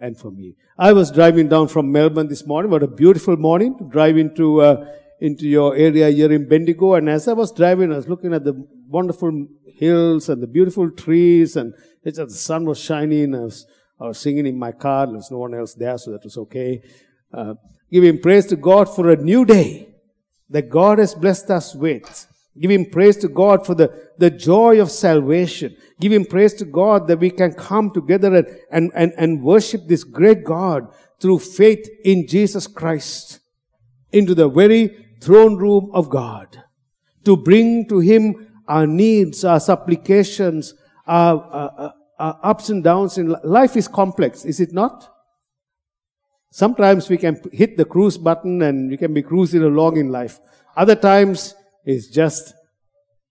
and 0.00 0.16
for 0.16 0.30
me. 0.30 0.54
I 0.78 0.92
was 0.92 1.10
driving 1.10 1.48
down 1.48 1.68
from 1.68 1.90
Melbourne 1.90 2.28
this 2.28 2.46
morning. 2.46 2.70
What 2.70 2.82
a 2.82 2.86
beautiful 2.86 3.36
morning 3.36 3.76
to 3.78 3.84
drive 3.84 4.16
into, 4.16 4.60
uh, 4.60 4.86
into 5.20 5.46
your 5.46 5.76
area 5.76 6.08
here 6.10 6.32
in 6.32 6.48
Bendigo. 6.48 6.94
And 6.94 7.08
as 7.08 7.28
I 7.28 7.34
was 7.34 7.52
driving, 7.52 7.92
I 7.92 7.96
was 7.96 8.08
looking 8.08 8.32
at 8.32 8.44
the 8.44 8.54
wonderful 8.88 9.46
hills 9.76 10.28
and 10.28 10.42
the 10.42 10.46
beautiful 10.46 10.90
trees 10.90 11.56
and 11.56 11.74
it's 12.02 12.18
the 12.18 12.30
sun 12.30 12.64
was 12.64 12.78
shining. 12.78 13.34
I 13.34 13.40
was, 13.40 13.66
I 14.00 14.08
was 14.08 14.18
singing 14.18 14.46
in 14.46 14.58
my 14.58 14.72
car. 14.72 15.06
There 15.06 15.16
was 15.16 15.30
no 15.30 15.38
one 15.38 15.54
else 15.54 15.74
there, 15.74 15.98
so 15.98 16.12
that 16.12 16.24
was 16.24 16.36
okay. 16.38 16.82
Uh, 17.32 17.54
giving 17.90 18.20
praise 18.20 18.46
to 18.46 18.56
God 18.56 18.94
for 18.94 19.10
a 19.10 19.16
new 19.16 19.44
day 19.44 19.94
that 20.48 20.70
God 20.70 20.98
has 20.98 21.14
blessed 21.14 21.50
us 21.50 21.74
with. 21.74 22.26
Giving 22.58 22.90
praise 22.90 23.16
to 23.18 23.28
God 23.28 23.64
for 23.64 23.74
the, 23.74 24.10
the 24.18 24.30
joy 24.30 24.80
of 24.80 24.90
salvation. 24.90 25.76
Giving 26.00 26.24
praise 26.24 26.54
to 26.54 26.64
God 26.64 27.06
that 27.08 27.18
we 27.18 27.30
can 27.30 27.52
come 27.52 27.90
together 27.90 28.34
and, 28.34 28.46
and, 28.70 28.90
and, 28.94 29.12
and 29.16 29.42
worship 29.42 29.86
this 29.86 30.04
great 30.04 30.42
God 30.44 30.92
through 31.20 31.38
faith 31.38 31.86
in 32.04 32.26
Jesus 32.26 32.66
Christ 32.66 33.40
into 34.10 34.34
the 34.34 34.48
very 34.48 35.09
throne 35.20 35.56
room 35.56 35.90
of 35.92 36.10
God. 36.10 36.62
To 37.24 37.36
bring 37.36 37.88
to 37.88 38.00
him 38.00 38.62
our 38.66 38.86
needs, 38.86 39.44
our 39.44 39.60
supplications, 39.60 40.74
our, 41.06 41.42
our, 41.42 41.94
our 42.18 42.40
ups 42.42 42.70
and 42.70 42.82
downs 42.82 43.18
in 43.18 43.34
life 43.44 43.76
is 43.76 43.88
complex, 43.88 44.44
is 44.44 44.60
it 44.60 44.72
not? 44.72 45.08
Sometimes 46.52 47.08
we 47.08 47.16
can 47.16 47.40
hit 47.52 47.76
the 47.76 47.84
cruise 47.84 48.18
button 48.18 48.62
and 48.62 48.90
we 48.90 48.96
can 48.96 49.14
be 49.14 49.22
cruising 49.22 49.62
along 49.62 49.96
in 49.96 50.08
life. 50.08 50.40
Other 50.76 50.96
times 50.96 51.54
it's 51.84 52.08
just 52.08 52.54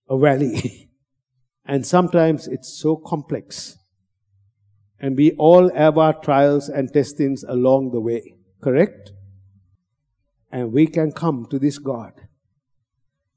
a 0.09 0.17
valley. 0.17 0.89
and 1.65 1.85
sometimes 1.85 2.47
it's 2.47 2.79
so 2.79 2.95
complex. 2.95 3.77
And 4.99 5.17
we 5.17 5.31
all 5.31 5.73
have 5.73 5.97
our 5.97 6.13
trials 6.13 6.69
and 6.69 6.91
testings 6.91 7.43
along 7.47 7.91
the 7.91 8.01
way, 8.01 8.35
correct? 8.61 9.11
And 10.51 10.73
we 10.73 10.87
can 10.87 11.11
come 11.11 11.45
to 11.51 11.59
this 11.59 11.77
God 11.77 12.13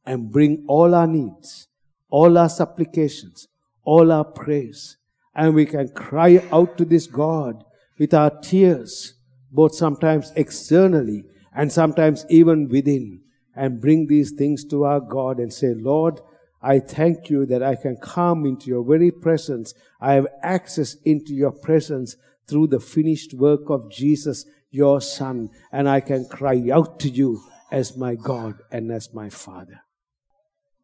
and 0.04 0.32
bring 0.32 0.64
all 0.66 0.94
our 0.94 1.06
needs, 1.06 1.68
all 2.08 2.38
our 2.38 2.48
supplications, 2.48 3.48
all 3.84 4.10
our 4.10 4.24
praise, 4.24 4.96
and 5.34 5.54
we 5.54 5.66
can 5.66 5.88
cry 5.88 6.42
out 6.50 6.76
to 6.78 6.84
this 6.84 7.06
God 7.06 7.64
with 7.98 8.14
our 8.14 8.30
tears, 8.40 9.14
both 9.50 9.74
sometimes 9.74 10.32
externally 10.36 11.24
and 11.54 11.70
sometimes 11.70 12.24
even 12.28 12.68
within 12.68 13.20
and 13.54 13.80
bring 13.80 14.06
these 14.06 14.32
things 14.32 14.64
to 14.64 14.84
our 14.84 15.00
God 15.00 15.38
and 15.38 15.52
say, 15.52 15.74
Lord, 15.74 16.20
I 16.62 16.78
thank 16.78 17.28
you 17.28 17.44
that 17.46 17.62
I 17.62 17.74
can 17.74 17.96
come 17.96 18.46
into 18.46 18.68
your 18.68 18.84
very 18.84 19.10
presence. 19.10 19.74
I 20.00 20.14
have 20.14 20.26
access 20.42 20.94
into 21.04 21.34
your 21.34 21.50
presence 21.50 22.16
through 22.46 22.68
the 22.68 22.80
finished 22.80 23.34
work 23.34 23.68
of 23.68 23.90
Jesus, 23.90 24.46
your 24.72 25.00
Son, 25.00 25.50
and 25.70 25.88
I 25.88 26.00
can 26.00 26.26
cry 26.26 26.68
out 26.72 26.98
to 27.00 27.08
you 27.08 27.40
as 27.70 27.96
my 27.96 28.16
God 28.16 28.54
and 28.72 28.90
as 28.90 29.14
my 29.14 29.28
Father. 29.28 29.82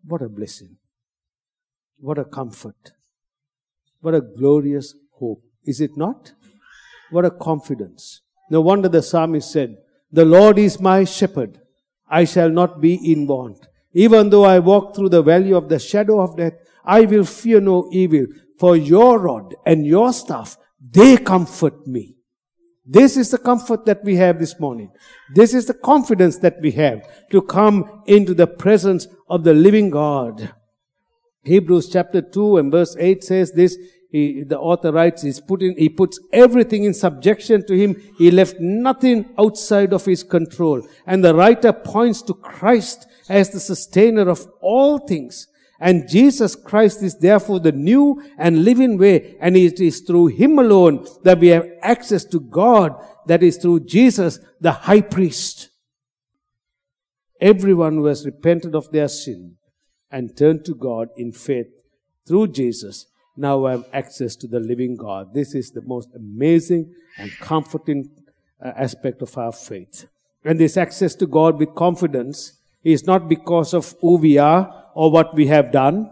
What 0.05 0.23
a 0.23 0.29
blessing. 0.29 0.77
What 1.99 2.19
a 2.19 2.25
comfort. 2.25 2.93
What 4.01 4.15
a 4.15 4.21
glorious 4.21 4.95
hope. 5.19 5.43
Is 5.65 5.81
it 5.81 5.97
not? 5.97 6.33
What 7.11 7.25
a 7.25 7.31
confidence. 7.31 8.21
No 8.51 8.61
wonder 8.61 8.89
the 8.89 9.03
psalmist 9.03 9.51
said, 9.51 9.77
The 10.13 10.25
Lord 10.25 10.59
is 10.59 10.81
my 10.81 11.05
shepherd. 11.05 11.61
I 12.09 12.25
shall 12.25 12.51
not 12.51 12.81
be 12.81 12.95
in 12.95 13.27
want. 13.27 13.67
Even 13.93 14.31
though 14.31 14.45
I 14.45 14.59
walk 14.59 14.95
through 14.95 15.09
the 15.09 15.23
valley 15.23 15.53
of 15.53 15.69
the 15.69 15.79
shadow 15.79 16.21
of 16.21 16.37
death, 16.37 16.55
I 16.85 17.03
will 17.03 17.25
fear 17.25 17.61
no 17.61 17.89
evil, 17.91 18.27
for 18.59 18.77
your 18.77 19.19
rod 19.19 19.55
and 19.65 19.87
your 19.87 20.13
staff, 20.13 20.57
they 20.81 21.17
comfort 21.17 21.87
me. 21.87 22.18
This 22.91 23.19
is 23.19 23.31
the 23.31 23.39
comfort 23.39 23.85
that 23.85 24.03
we 24.03 24.17
have 24.17 24.39
this 24.39 24.59
morning. 24.59 24.91
This 25.35 25.53
is 25.53 25.67
the 25.67 25.75
confidence 25.75 26.39
that 26.39 26.57
we 26.63 26.71
have 26.73 27.03
to 27.31 27.43
come 27.43 28.03
into 28.07 28.33
the 28.33 28.47
presence 28.47 29.07
of 29.29 29.45
the 29.45 29.53
living 29.53 29.91
God. 29.91 30.55
Hebrews 31.45 31.91
chapter 31.91 32.23
2 32.23 32.57
and 32.57 32.73
verse 32.73 32.97
8 32.99 33.23
says 33.23 33.53
this, 33.53 33.77
he, 34.11 34.43
the 34.43 34.59
author 34.59 34.91
writes, 34.91 35.21
he's 35.21 35.39
put 35.39 35.61
in, 35.61 35.77
he 35.77 35.91
puts 35.91 36.19
everything 36.33 36.85
in 36.85 36.95
subjection 36.95 37.67
to 37.67 37.77
him. 37.77 37.95
He 38.17 38.31
left 38.31 38.57
nothing 38.59 39.27
outside 39.39 39.93
of 39.93 40.07
his 40.07 40.23
control. 40.23 40.81
And 41.07 41.23
the 41.23 41.35
writer 41.35 41.75
points 41.75 42.23
to 42.23 42.33
Christ 42.35 43.07
as 43.29 43.51
the 43.51 43.61
sustainer 43.61 44.31
of 44.31 44.47
all 44.63 44.97
things. 44.97 45.48
And 45.81 46.09
Jesus 46.09 46.57
Christ 46.57 47.03
is 47.03 47.17
therefore 47.17 47.61
the 47.61 47.73
new 47.73 48.23
and 48.37 48.65
living 48.65 48.99
way. 48.99 49.37
And 49.41 49.57
it 49.57 49.81
is 49.81 50.01
through 50.01 50.29
Him 50.29 50.59
alone 50.59 51.07
that 51.23 51.39
we 51.39 51.49
have 51.49 51.69
access 51.83 52.25
to 52.27 52.41
God. 52.41 52.95
That 53.27 53.43
is 53.43 53.59
through 53.59 53.81
Jesus, 53.81 54.41
the 54.61 54.73
high 54.73 55.03
priest. 55.03 55.71
Everyone 57.41 57.95
who 57.95 58.07
has 58.07 58.27
repented 58.27 58.75
of 58.75 58.91
their 58.91 59.09
sin 59.09 59.57
and 60.11 60.37
turned 60.37 60.65
to 60.65 60.75
God 60.75 61.11
in 61.17 61.33
faith 61.33 61.69
through 62.27 62.49
Jesus 62.49 63.07
now 63.37 63.67
have 63.67 63.87
access 63.93 64.35
to 64.37 64.49
the 64.49 64.59
living 64.59 64.97
God. 64.97 65.33
This 65.33 65.55
is 65.55 65.71
the 65.71 65.83
most 65.83 66.09
amazing 66.17 66.93
and 67.17 67.31
comforting 67.39 68.11
uh, 68.61 68.73
aspect 68.77 69.23
of 69.23 69.37
our 69.39 69.53
faith. 69.53 70.07
And 70.45 70.59
this 70.59 70.77
access 70.77 71.15
to 71.17 71.27
God 71.27 71.59
with 71.59 71.75
confidence 71.77 72.55
is 72.83 73.05
not 73.05 73.29
because 73.29 73.75
of 73.75 73.95
who 74.01 74.17
we 74.17 74.39
are 74.39 74.88
or 74.99 75.13
what 75.13 75.33
we 75.33 75.47
have 75.47 75.71
done. 75.71 76.11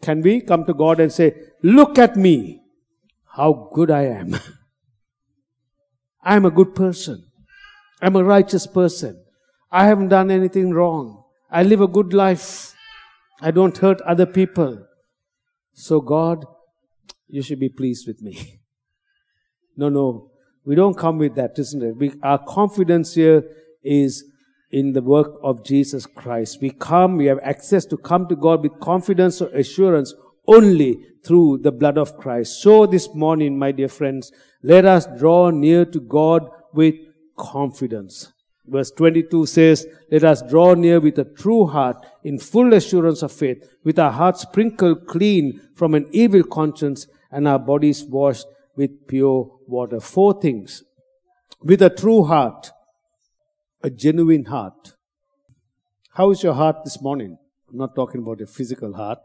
Can 0.00 0.22
we 0.22 0.40
come 0.40 0.64
to 0.66 0.72
God 0.72 1.00
and 1.00 1.12
say, 1.12 1.34
Look 1.64 1.98
at 1.98 2.16
me, 2.16 2.60
how 3.36 3.70
good 3.74 3.90
I 3.90 4.02
am? 4.02 4.36
I'm 6.22 6.44
a 6.44 6.50
good 6.52 6.76
person. 6.76 7.24
I'm 8.00 8.14
a 8.14 8.22
righteous 8.22 8.68
person. 8.68 9.20
I 9.72 9.86
haven't 9.86 10.10
done 10.10 10.30
anything 10.30 10.70
wrong. 10.72 11.24
I 11.50 11.64
live 11.64 11.80
a 11.80 11.88
good 11.88 12.14
life. 12.14 12.74
I 13.40 13.50
don't 13.50 13.76
hurt 13.76 14.00
other 14.02 14.26
people. 14.26 14.86
So, 15.72 16.00
God, 16.00 16.44
you 17.26 17.42
should 17.42 17.58
be 17.58 17.68
pleased 17.68 18.06
with 18.06 18.22
me. 18.22 18.60
no, 19.76 19.88
no. 19.88 20.30
We 20.64 20.76
don't 20.76 20.96
come 20.96 21.18
with 21.18 21.34
that, 21.34 21.58
isn't 21.58 21.82
it? 21.82 21.96
We, 21.96 22.12
our 22.22 22.38
confidence 22.38 23.14
here 23.14 23.42
is 23.82 24.24
in 24.74 24.92
the 24.92 25.00
work 25.00 25.38
of 25.40 25.64
Jesus 25.64 26.04
Christ. 26.04 26.58
We 26.60 26.70
come, 26.70 27.16
we 27.16 27.26
have 27.26 27.38
access 27.44 27.86
to 27.86 27.96
come 27.96 28.26
to 28.26 28.34
God 28.34 28.60
with 28.60 28.80
confidence 28.80 29.40
or 29.40 29.46
assurance 29.50 30.12
only 30.48 30.98
through 31.24 31.58
the 31.58 31.70
blood 31.70 31.96
of 31.96 32.16
Christ. 32.16 32.60
So 32.60 32.84
this 32.84 33.08
morning, 33.14 33.56
my 33.56 33.70
dear 33.70 33.86
friends, 33.86 34.32
let 34.64 34.84
us 34.84 35.06
draw 35.16 35.50
near 35.50 35.84
to 35.84 36.00
God 36.00 36.50
with 36.72 36.96
confidence. 37.38 38.32
Verse 38.66 38.90
22 38.90 39.46
says, 39.46 39.86
Let 40.10 40.24
us 40.24 40.42
draw 40.42 40.74
near 40.74 40.98
with 40.98 41.20
a 41.20 41.24
true 41.24 41.66
heart 41.66 42.04
in 42.24 42.40
full 42.40 42.74
assurance 42.74 43.22
of 43.22 43.30
faith, 43.30 43.62
with 43.84 44.00
our 44.00 44.10
hearts 44.10 44.40
sprinkled 44.40 45.06
clean 45.06 45.60
from 45.76 45.94
an 45.94 46.08
evil 46.10 46.42
conscience 46.42 47.06
and 47.30 47.46
our 47.46 47.60
bodies 47.60 48.04
washed 48.04 48.46
with 48.74 49.06
pure 49.06 49.56
water. 49.68 50.00
Four 50.00 50.40
things. 50.40 50.82
With 51.60 51.80
a 51.80 51.90
true 51.90 52.24
heart, 52.24 52.72
a 53.84 53.90
genuine 53.90 54.46
heart. 54.46 54.94
How 56.14 56.30
is 56.30 56.42
your 56.42 56.54
heart 56.54 56.84
this 56.84 57.02
morning? 57.02 57.36
I'm 57.70 57.76
not 57.76 57.94
talking 57.94 58.22
about 58.22 58.38
your 58.38 58.48
physical 58.48 58.94
heart. 58.94 59.18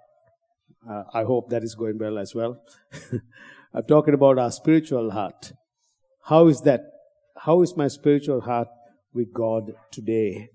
Uh, 0.87 1.03
I 1.13 1.24
hope 1.24 1.50
that 1.50 1.63
is 1.63 1.75
going 1.75 1.98
well 1.98 2.17
as 2.17 2.35
well. 2.35 2.61
I'm 3.74 3.83
talking 3.83 4.13
about 4.13 4.37
our 4.37 4.51
spiritual 4.51 5.11
heart. 5.11 5.53
How 6.25 6.48
is 6.48 6.59
that? 6.63 6.81
How 7.45 7.61
is 7.61 7.77
my 7.77 7.87
spiritual 7.87 8.41
heart 8.41 8.67
with 9.13 9.33
God 9.33 9.75
today? 9.91 10.50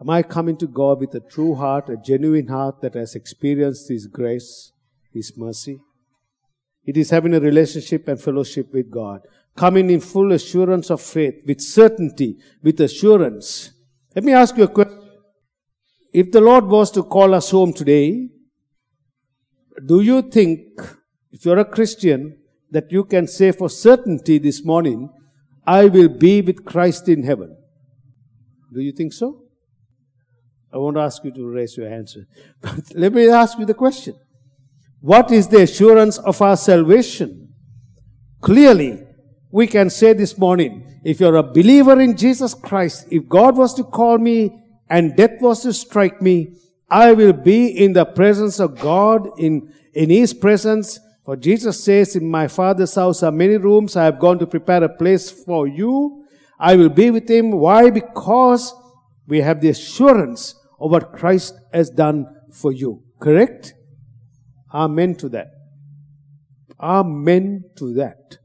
Am 0.00 0.08
I 0.08 0.22
coming 0.22 0.56
to 0.58 0.68
God 0.68 1.00
with 1.00 1.12
a 1.16 1.20
true 1.20 1.56
heart, 1.56 1.88
a 1.88 1.96
genuine 1.96 2.46
heart 2.46 2.80
that 2.82 2.94
has 2.94 3.16
experienced 3.16 3.88
His 3.88 4.06
grace, 4.06 4.70
His 5.12 5.32
mercy? 5.36 5.80
It 6.84 6.96
is 6.96 7.10
having 7.10 7.34
a 7.34 7.40
relationship 7.40 8.06
and 8.06 8.20
fellowship 8.20 8.72
with 8.72 8.88
God 8.88 9.22
coming 9.56 9.90
in 9.90 10.00
full 10.00 10.32
assurance 10.32 10.90
of 10.90 11.00
faith, 11.00 11.42
with 11.46 11.60
certainty, 11.60 12.36
with 12.62 12.80
assurance. 12.80 13.72
Let 14.14 14.24
me 14.24 14.32
ask 14.32 14.56
you 14.56 14.64
a 14.64 14.68
question. 14.68 15.02
If 16.12 16.30
the 16.30 16.40
Lord 16.40 16.66
was 16.66 16.90
to 16.92 17.02
call 17.02 17.34
us 17.34 17.50
home 17.50 17.72
today, 17.72 18.28
do 19.84 20.00
you 20.00 20.22
think, 20.22 20.58
if 21.32 21.44
you're 21.44 21.58
a 21.58 21.64
Christian, 21.64 22.38
that 22.70 22.90
you 22.90 23.04
can 23.04 23.26
say 23.26 23.52
for 23.52 23.68
certainty 23.68 24.38
this 24.38 24.64
morning, 24.64 25.10
I 25.66 25.86
will 25.86 26.08
be 26.08 26.42
with 26.42 26.64
Christ 26.64 27.08
in 27.08 27.22
heaven? 27.22 27.56
Do 28.72 28.80
you 28.80 28.92
think 28.92 29.12
so? 29.12 29.42
I 30.72 30.78
won't 30.78 30.96
ask 30.96 31.24
you 31.24 31.32
to 31.32 31.46
raise 31.46 31.76
your 31.76 31.88
hands. 31.88 32.16
But 32.60 32.94
let 32.94 33.12
me 33.12 33.28
ask 33.28 33.58
you 33.58 33.64
the 33.64 33.74
question. 33.74 34.14
What 35.00 35.30
is 35.30 35.48
the 35.48 35.62
assurance 35.62 36.18
of 36.18 36.40
our 36.42 36.56
salvation? 36.56 37.54
Clearly, 38.40 39.05
we 39.56 39.66
can 39.66 39.88
say 39.88 40.12
this 40.12 40.36
morning, 40.36 41.00
if 41.02 41.18
you're 41.18 41.36
a 41.36 41.42
believer 41.42 41.98
in 41.98 42.14
Jesus 42.14 42.52
Christ, 42.52 43.06
if 43.10 43.26
God 43.26 43.56
was 43.56 43.72
to 43.76 43.84
call 43.84 44.18
me 44.18 44.62
and 44.90 45.16
death 45.16 45.40
was 45.40 45.62
to 45.62 45.72
strike 45.72 46.20
me, 46.20 46.58
I 46.90 47.12
will 47.12 47.32
be 47.32 47.68
in 47.68 47.94
the 47.94 48.04
presence 48.04 48.60
of 48.60 48.78
God, 48.78 49.26
in, 49.38 49.72
in 49.94 50.10
His 50.10 50.34
presence. 50.34 51.00
For 51.24 51.36
Jesus 51.36 51.82
says, 51.82 52.16
in 52.16 52.30
my 52.30 52.48
Father's 52.48 52.94
house 52.94 53.22
are 53.22 53.32
many 53.32 53.56
rooms. 53.56 53.96
I 53.96 54.04
have 54.04 54.18
gone 54.18 54.38
to 54.40 54.46
prepare 54.46 54.84
a 54.84 54.90
place 54.90 55.30
for 55.30 55.66
you. 55.66 56.26
I 56.60 56.76
will 56.76 56.90
be 56.90 57.10
with 57.10 57.26
Him. 57.26 57.52
Why? 57.52 57.88
Because 57.88 58.74
we 59.26 59.40
have 59.40 59.62
the 59.62 59.70
assurance 59.70 60.54
of 60.78 60.90
what 60.90 61.14
Christ 61.14 61.54
has 61.72 61.88
done 61.88 62.26
for 62.52 62.72
you. 62.72 63.04
Correct? 63.20 63.72
Amen 64.74 65.14
to 65.14 65.30
that. 65.30 65.48
Amen 66.78 67.64
to 67.78 67.94
that. 67.94 68.36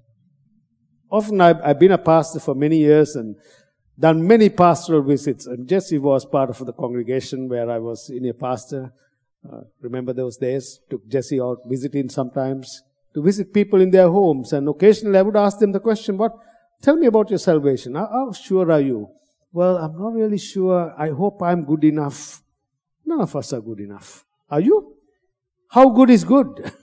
Often 1.12 1.42
I've, 1.42 1.62
I've, 1.62 1.80
been 1.80 1.92
a 1.92 1.98
pastor 1.98 2.40
for 2.40 2.56
many 2.56 2.78
years 2.78 3.18
and 3.18 3.36
done 4.00 4.26
many 4.26 4.50
pastoral 4.50 5.02
visits. 5.02 5.46
And 5.46 5.68
Jesse 5.68 5.98
was 5.98 6.26
part 6.26 6.50
of 6.50 6.66
the 6.66 6.72
congregation 6.72 7.50
where 7.50 7.70
I 7.70 7.80
was 7.80 8.08
senior 8.08 8.34
pastor. 8.34 8.94
Uh, 9.48 9.62
remember 9.82 10.14
those 10.14 10.38
days? 10.38 10.80
Took 10.90 11.06
Jesse 11.10 11.42
out 11.42 11.60
visiting 11.66 12.08
sometimes 12.08 12.82
to 13.14 13.22
visit 13.22 13.54
people 13.54 13.82
in 13.82 13.92
their 13.92 14.10
homes. 14.10 14.54
And 14.54 14.70
occasionally 14.70 15.20
I 15.20 15.22
would 15.22 15.36
ask 15.36 15.60
them 15.60 15.74
the 15.74 15.82
question, 15.82 16.18
what? 16.18 16.32
Tell 16.82 16.96
me 16.96 17.08
about 17.08 17.30
your 17.30 17.40
salvation. 17.40 17.96
How, 17.96 18.08
how 18.08 18.32
sure 18.32 18.72
are 18.72 18.82
you? 18.82 19.10
Well, 19.52 19.78
I'm 19.78 20.00
not 20.00 20.14
really 20.14 20.38
sure. 20.38 20.96
I 20.98 21.10
hope 21.10 21.44
I'm 21.44 21.66
good 21.66 21.84
enough. 21.84 22.42
None 23.06 23.20
of 23.20 23.36
us 23.36 23.52
are 23.52 23.62
good 23.62 23.82
enough. 23.82 24.24
Are 24.50 24.62
you? 24.62 24.96
How 25.70 25.90
good 25.90 26.10
is 26.10 26.24
good? 26.24 26.72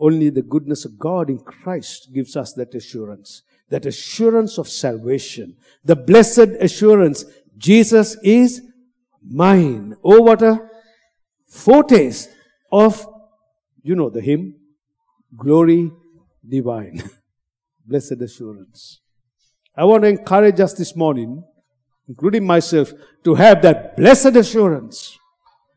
Only 0.00 0.30
the 0.30 0.42
goodness 0.42 0.86
of 0.86 0.98
God 0.98 1.28
in 1.28 1.38
Christ 1.40 2.08
gives 2.14 2.34
us 2.34 2.54
that 2.54 2.74
assurance, 2.74 3.42
that 3.68 3.84
assurance 3.84 4.56
of 4.56 4.66
salvation, 4.66 5.56
the 5.84 5.94
blessed 5.94 6.56
assurance 6.58 7.24
Jesus 7.58 8.16
is 8.22 8.62
mine. 9.22 9.94
Oh, 10.02 10.22
what 10.22 10.40
a 10.42 10.58
foretaste 11.46 12.30
of, 12.72 13.06
you 13.82 13.94
know, 13.94 14.08
the 14.08 14.22
hymn, 14.22 14.54
glory 15.36 15.92
divine. 16.48 17.02
blessed 17.86 18.22
assurance. 18.22 19.00
I 19.76 19.84
want 19.84 20.04
to 20.04 20.08
encourage 20.08 20.60
us 20.60 20.72
this 20.72 20.96
morning, 20.96 21.44
including 22.08 22.46
myself, 22.46 22.92
to 23.24 23.34
have 23.34 23.60
that 23.62 23.98
blessed 23.98 24.36
assurance 24.36 25.18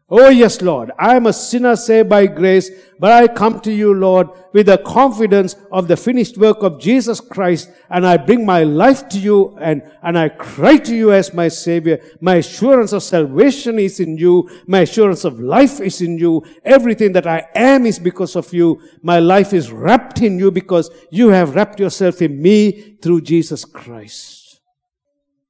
Oh, 0.09 0.27
yes, 0.27 0.61
Lord, 0.61 0.91
I 0.99 1.15
am 1.15 1.27
a 1.27 1.33
sinner 1.33 1.77
saved 1.77 2.09
by 2.09 2.27
grace, 2.27 2.69
but 2.99 3.11
I 3.11 3.33
come 3.33 3.61
to 3.61 3.73
you, 3.73 3.93
Lord, 3.93 4.27
with 4.51 4.65
the 4.65 4.77
confidence 4.77 5.55
of 5.71 5.87
the 5.87 5.95
finished 5.95 6.37
work 6.37 6.61
of 6.61 6.77
Jesus 6.77 7.21
Christ, 7.21 7.71
and 7.89 8.05
I 8.05 8.17
bring 8.17 8.45
my 8.45 8.63
life 8.63 9.07
to 9.09 9.17
you, 9.17 9.57
and, 9.59 9.81
and 10.01 10.19
I 10.19 10.27
cry 10.27 10.75
to 10.75 10.93
you 10.93 11.13
as 11.13 11.33
my 11.33 11.47
Savior. 11.47 12.01
My 12.19 12.35
assurance 12.35 12.91
of 12.91 13.01
salvation 13.01 13.79
is 13.79 14.01
in 14.01 14.17
you. 14.17 14.49
My 14.67 14.81
assurance 14.81 15.23
of 15.23 15.39
life 15.39 15.79
is 15.79 16.01
in 16.01 16.17
you. 16.17 16.43
Everything 16.65 17.13
that 17.13 17.25
I 17.25 17.47
am 17.55 17.85
is 17.85 17.97
because 17.97 18.35
of 18.35 18.53
you. 18.53 18.81
My 19.01 19.19
life 19.19 19.53
is 19.53 19.71
wrapped 19.71 20.21
in 20.21 20.37
you 20.37 20.51
because 20.51 20.91
you 21.11 21.29
have 21.29 21.55
wrapped 21.55 21.79
yourself 21.79 22.21
in 22.21 22.41
me 22.41 22.97
through 23.01 23.21
Jesus 23.21 23.63
Christ. 23.63 24.59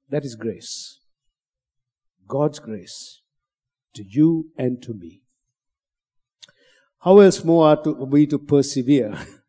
That 0.10 0.24
is 0.24 0.36
grace. 0.36 1.00
God's 2.28 2.60
grace 2.60 3.23
to 3.94 4.04
you 4.04 4.52
and 4.58 4.82
to 4.84 4.94
me. 4.94 5.22
How 7.00 7.20
else 7.20 7.44
more 7.44 7.68
are 7.68 7.84
to, 7.84 7.92
we 7.92 8.28
to 8.28 8.40
persevere 8.40 9.18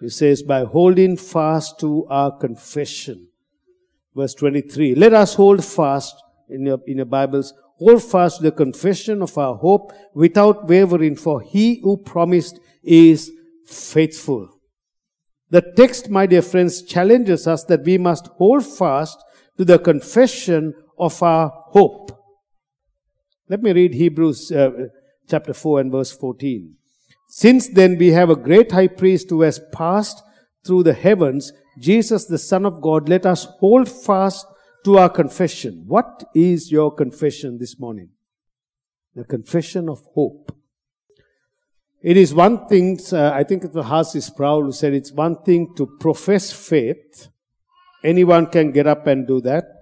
He 0.00 0.08
says, 0.08 0.42
by 0.42 0.64
holding 0.64 1.16
fast 1.16 1.80
to 1.80 2.06
our 2.08 2.36
confession. 2.36 3.28
Verse 4.14 4.34
23. 4.34 4.94
Let 4.94 5.12
us 5.12 5.34
hold 5.34 5.64
fast 5.64 6.14
in 6.48 6.66
your, 6.66 6.78
in 6.86 6.98
your 6.98 7.06
Bibles. 7.06 7.52
Hold 7.78 8.02
fast 8.02 8.38
to 8.38 8.44
the 8.44 8.52
confession 8.52 9.22
of 9.22 9.36
our 9.36 9.56
hope 9.56 9.92
without 10.14 10.68
wavering, 10.68 11.16
for 11.16 11.40
he 11.40 11.80
who 11.82 11.96
promised 11.96 12.60
is 12.82 13.30
faithful. 13.66 14.48
The 15.50 15.62
text, 15.76 16.10
my 16.10 16.26
dear 16.26 16.42
friends, 16.42 16.82
challenges 16.82 17.46
us 17.46 17.64
that 17.64 17.82
we 17.82 17.98
must 17.98 18.26
hold 18.26 18.64
fast 18.64 19.18
to 19.56 19.64
the 19.64 19.78
confession 19.78 20.74
of 20.98 21.20
our 21.22 21.48
hope. 21.68 22.17
Let 23.50 23.62
me 23.62 23.72
read 23.72 23.94
Hebrews 23.94 24.52
uh, 24.52 24.70
chapter 25.26 25.54
4 25.54 25.80
and 25.80 25.92
verse 25.92 26.12
14. 26.12 26.74
Since 27.28 27.68
then 27.68 27.96
we 27.96 28.08
have 28.08 28.28
a 28.28 28.36
great 28.36 28.72
high 28.72 28.88
priest 28.88 29.30
who 29.30 29.40
has 29.40 29.60
passed 29.72 30.22
through 30.66 30.82
the 30.82 30.92
heavens, 30.92 31.52
Jesus 31.78 32.26
the 32.26 32.36
Son 32.38 32.66
of 32.66 32.82
God, 32.82 33.08
let 33.08 33.24
us 33.24 33.46
hold 33.58 33.88
fast 33.88 34.46
to 34.84 34.98
our 34.98 35.08
confession. 35.08 35.84
What 35.86 36.24
is 36.34 36.70
your 36.70 36.94
confession 36.94 37.58
this 37.58 37.78
morning? 37.78 38.10
The 39.14 39.24
confession 39.24 39.88
of 39.88 40.04
hope. 40.14 40.54
It 42.02 42.18
is 42.18 42.34
one 42.34 42.68
thing, 42.68 43.00
uh, 43.12 43.30
I 43.30 43.44
think 43.44 43.64
it 43.64 43.72
was 43.72 43.86
R.C. 43.86 44.20
Sproul 44.20 44.64
who 44.64 44.72
said 44.72 44.92
it's 44.92 45.10
one 45.10 45.42
thing 45.42 45.74
to 45.76 45.86
profess 45.98 46.52
faith. 46.52 47.28
Anyone 48.04 48.46
can 48.46 48.72
get 48.72 48.86
up 48.86 49.06
and 49.06 49.26
do 49.26 49.40
that. 49.40 49.77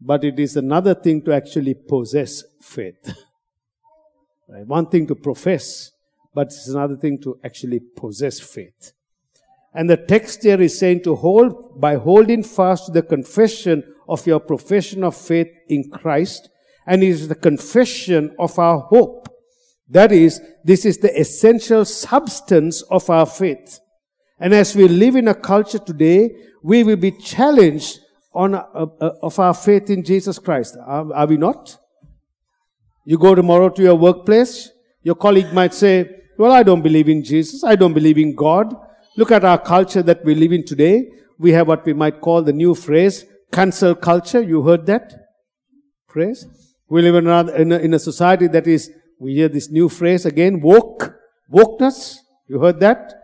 But 0.00 0.24
it 0.24 0.38
is 0.38 0.56
another 0.56 0.94
thing 0.94 1.22
to 1.22 1.32
actually 1.32 1.74
possess 1.74 2.42
faith. 2.60 3.04
right? 4.48 4.66
One 4.66 4.86
thing 4.86 5.06
to 5.08 5.14
profess, 5.14 5.90
but 6.34 6.46
it's 6.46 6.68
another 6.68 6.96
thing 6.96 7.20
to 7.22 7.38
actually 7.44 7.80
possess 7.80 8.40
faith. 8.40 8.92
And 9.74 9.88
the 9.88 9.96
text 9.96 10.42
here 10.42 10.60
is 10.60 10.78
saying 10.78 11.02
to 11.04 11.14
hold, 11.14 11.80
by 11.80 11.94
holding 11.96 12.42
fast 12.42 12.86
to 12.86 12.92
the 12.92 13.02
confession 13.02 13.84
of 14.08 14.26
your 14.26 14.40
profession 14.40 15.04
of 15.04 15.16
faith 15.16 15.48
in 15.68 15.88
Christ, 15.90 16.48
and 16.86 17.02
it 17.02 17.08
is 17.08 17.28
the 17.28 17.36
confession 17.36 18.34
of 18.38 18.58
our 18.58 18.78
hope. 18.80 19.28
That 19.88 20.12
is, 20.12 20.40
this 20.64 20.84
is 20.84 20.98
the 20.98 21.18
essential 21.18 21.84
substance 21.84 22.82
of 22.82 23.08
our 23.10 23.26
faith. 23.26 23.78
And 24.40 24.54
as 24.54 24.74
we 24.74 24.88
live 24.88 25.16
in 25.16 25.28
a 25.28 25.34
culture 25.34 25.78
today, 25.78 26.30
we 26.62 26.82
will 26.82 26.96
be 26.96 27.12
challenged 27.12 27.99
on 28.32 28.54
uh, 28.54 28.64
uh, 28.74 29.12
of 29.22 29.38
our 29.38 29.54
faith 29.54 29.90
in 29.90 30.04
Jesus 30.04 30.38
Christ. 30.38 30.76
Are, 30.84 31.12
are 31.12 31.26
we 31.26 31.36
not? 31.36 31.78
You 33.04 33.18
go 33.18 33.34
tomorrow 33.34 33.68
to 33.70 33.82
your 33.82 33.96
workplace, 33.96 34.70
your 35.02 35.14
colleague 35.14 35.52
might 35.52 35.74
say, 35.74 36.16
well, 36.38 36.52
I 36.52 36.62
don't 36.62 36.82
believe 36.82 37.08
in 37.08 37.22
Jesus. 37.24 37.64
I 37.64 37.76
don't 37.76 37.92
believe 37.92 38.18
in 38.18 38.34
God. 38.34 38.74
Look 39.16 39.30
at 39.30 39.44
our 39.44 39.58
culture 39.58 40.02
that 40.02 40.24
we 40.24 40.34
live 40.34 40.52
in 40.52 40.64
today. 40.64 41.10
We 41.38 41.52
have 41.52 41.68
what 41.68 41.84
we 41.84 41.92
might 41.92 42.20
call 42.20 42.42
the 42.42 42.52
new 42.52 42.74
phrase, 42.74 43.24
cancel 43.52 43.94
culture. 43.94 44.40
You 44.40 44.62
heard 44.62 44.86
that 44.86 45.12
phrase? 46.08 46.46
We 46.88 47.02
live 47.02 47.16
in 47.16 47.26
a, 47.26 47.46
in 47.52 47.72
a, 47.72 47.78
in 47.78 47.94
a 47.94 47.98
society 47.98 48.46
that 48.48 48.66
is 48.66 48.90
we 49.18 49.34
hear 49.34 49.48
this 49.48 49.70
new 49.70 49.88
phrase 49.88 50.24
again, 50.24 50.60
woke, 50.60 51.14
wokeness. 51.52 52.16
You 52.48 52.60
heard 52.60 52.80
that? 52.80 53.19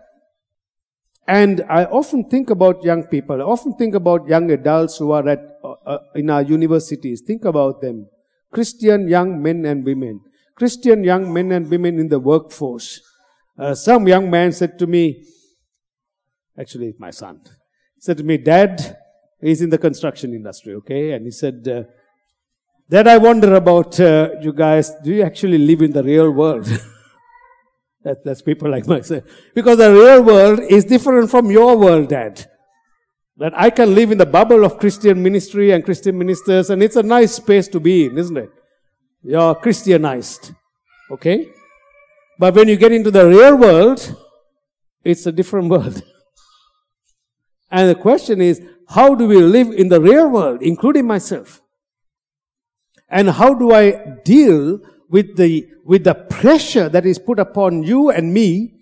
And 1.28 1.64
I 1.68 1.84
often 1.84 2.28
think 2.28 2.50
about 2.50 2.84
young 2.84 3.04
people. 3.04 3.40
I 3.40 3.44
often 3.44 3.74
think 3.74 3.94
about 3.94 4.28
young 4.28 4.50
adults 4.50 4.98
who 4.98 5.10
are 5.10 5.28
at, 5.28 5.40
uh, 5.64 5.74
uh, 5.84 5.98
in 6.14 6.30
our 6.30 6.42
universities. 6.42 7.22
Think 7.26 7.44
about 7.44 7.80
them. 7.80 8.08
Christian 8.52 9.08
young 9.08 9.42
men 9.42 9.64
and 9.64 9.84
women. 9.84 10.20
Christian 10.54 11.02
young 11.02 11.32
men 11.32 11.52
and 11.52 11.68
women 11.68 11.98
in 11.98 12.08
the 12.08 12.20
workforce. 12.20 13.00
Uh, 13.58 13.74
some 13.74 14.06
young 14.06 14.30
man 14.30 14.52
said 14.52 14.78
to 14.78 14.86
me, 14.86 15.24
actually 16.58 16.94
my 16.98 17.10
son, 17.10 17.40
said 17.98 18.18
to 18.18 18.24
me, 18.24 18.36
Dad, 18.36 18.96
he's 19.40 19.62
in 19.62 19.70
the 19.70 19.78
construction 19.78 20.32
industry, 20.32 20.74
okay? 20.74 21.12
And 21.12 21.24
he 21.24 21.32
said, 21.32 21.66
uh, 21.68 21.82
that 22.88 23.08
I 23.08 23.18
wonder 23.18 23.54
about 23.54 23.98
uh, 23.98 24.30
you 24.40 24.52
guys. 24.52 24.92
Do 25.02 25.12
you 25.12 25.22
actually 25.22 25.58
live 25.58 25.82
in 25.82 25.92
the 25.92 26.04
real 26.04 26.30
world? 26.30 26.68
that, 28.06 28.22
that's 28.24 28.40
people 28.40 28.70
like 28.70 28.86
myself. 28.96 29.24
Because 29.54 29.78
the 29.78 29.92
real 29.92 30.22
world 30.22 30.60
is 30.60 30.84
different 30.84 31.28
from 31.28 31.50
your 31.50 31.76
world, 31.76 32.08
Dad. 32.08 32.48
That 33.36 33.52
I 33.54 33.68
can 33.68 33.94
live 33.94 34.12
in 34.12 34.18
the 34.18 34.24
bubble 34.24 34.64
of 34.64 34.78
Christian 34.78 35.22
ministry 35.22 35.72
and 35.72 35.84
Christian 35.84 36.16
ministers, 36.16 36.70
and 36.70 36.82
it's 36.82 36.96
a 36.96 37.02
nice 37.02 37.34
space 37.34 37.68
to 37.68 37.80
be 37.80 38.06
in, 38.06 38.16
isn't 38.16 38.36
it? 38.36 38.50
You're 39.22 39.54
Christianized. 39.56 40.52
Okay? 41.10 41.48
But 42.38 42.54
when 42.54 42.68
you 42.68 42.76
get 42.76 42.92
into 42.92 43.10
the 43.10 43.26
real 43.26 43.56
world, 43.56 44.16
it's 45.04 45.26
a 45.26 45.32
different 45.32 45.68
world. 45.74 46.00
and 47.70 47.90
the 47.90 47.96
question 47.96 48.40
is, 48.40 48.62
how 48.88 49.16
do 49.16 49.26
we 49.26 49.38
live 49.42 49.68
in 49.68 49.88
the 49.88 50.00
real 50.00 50.30
world, 50.30 50.62
including 50.62 51.06
myself? 51.06 51.60
And 53.08 53.30
how 53.30 53.52
do 53.52 53.72
I 53.72 54.16
deal 54.24 54.80
with 55.10 55.36
the, 55.36 55.66
with 55.84 56.04
the 56.04 56.14
pressure 56.14 56.88
that 56.88 57.06
is 57.06 57.18
put 57.18 57.38
upon 57.38 57.82
you 57.82 58.10
and 58.10 58.32
me 58.32 58.74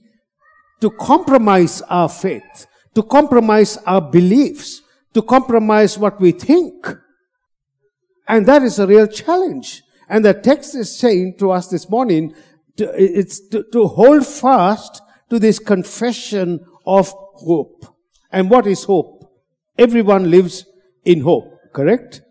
to 0.81 0.91
compromise 0.91 1.83
our 1.83 2.09
faith, 2.09 2.67
to 2.95 3.03
compromise 3.03 3.77
our 3.87 4.01
beliefs, 4.01 4.83
to 5.13 5.23
compromise 5.23 5.99
what 5.99 6.21
we 6.21 6.33
think? 6.33 6.87
And 8.27 8.47
that 8.47 8.63
is 8.63 8.79
a 8.79 8.87
real 8.87 9.07
challenge. 9.07 9.83
And 10.09 10.25
the 10.25 10.35
text 10.35 10.75
is 10.75 10.97
saying 10.97 11.37
to 11.39 11.51
us 11.51 11.69
this 11.69 11.89
morning, 11.89 12.35
to, 12.77 12.91
it's 12.97 13.47
to, 13.49 13.65
to 13.73 13.87
hold 13.87 14.27
fast 14.27 15.01
to 15.31 15.39
this 15.39 15.59
confession 15.59 16.61
of 16.87 17.11
hope. 17.11 17.87
And 18.31 18.51
what 18.51 18.67
is 18.67 18.85
hope? 18.85 19.31
Everyone 19.79 20.31
lives 20.31 20.67
in 21.05 21.21
hope, 21.21 21.59
correct? 21.73 22.23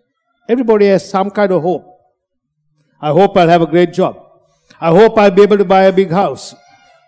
Everybody 0.49 0.88
has 0.88 1.10
some 1.10 1.32
kind 1.32 1.51
of 1.51 1.62
hope. 1.62 1.92
I 3.04 3.12
hope 3.12 3.36
I'll 3.36 3.50
have 3.50 3.62
a 3.62 3.68
great 3.68 3.92
job. 3.92 4.18
I 4.80 4.89
hope 4.89 5.18
I'll 5.18 5.30
be 5.30 5.42
able 5.42 5.58
to 5.58 5.66
buy 5.66 5.84
a 5.84 5.92
big 5.92 6.10
house. 6.10 6.56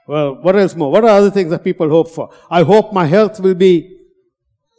Well, 0.06 0.36
what 0.42 0.58
else 0.58 0.76
more? 0.76 0.92
What 0.92 1.06
are 1.06 1.10
other 1.10 1.32
things 1.32 1.52
that 1.52 1.64
people 1.64 1.90
hope 1.90 2.10
for? 2.10 2.32
I 2.52 2.64
hope 2.64 2.92
my 2.92 3.06
health 3.06 3.40
will 3.40 3.56
be 3.56 3.98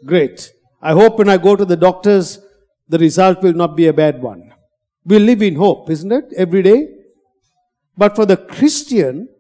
great. 0.05 0.53
I 0.83 0.93
hope 0.93 1.19
when 1.19 1.31
I 1.31 1.39
go 1.39 1.57
to 1.57 1.65
the 1.65 1.77
doctors, 1.77 2.39
the 2.87 2.99
result 2.99 3.43
will 3.43 3.55
not 3.55 3.77
be 3.77 3.87
a 3.87 3.95
bad 3.95 4.21
one. 4.21 4.53
We 5.07 5.19
live 5.19 5.41
in 5.41 5.55
hope, 5.55 5.89
isn't 5.89 6.13
it? 6.13 6.27
Every 6.37 6.63
day. 6.63 6.87
But 7.97 8.15
for 8.15 8.27
the 8.27 8.37
Christian, 8.37 9.31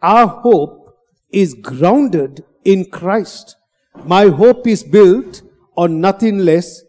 our 0.00 0.28
hope 0.28 0.96
is 1.32 1.54
grounded 1.54 2.44
in 2.64 2.90
Christ. 2.92 3.56
My 4.04 4.28
hope 4.28 4.68
is 4.68 4.84
built 4.84 5.42
on 5.76 6.00
nothing 6.00 6.38
less 6.38 6.82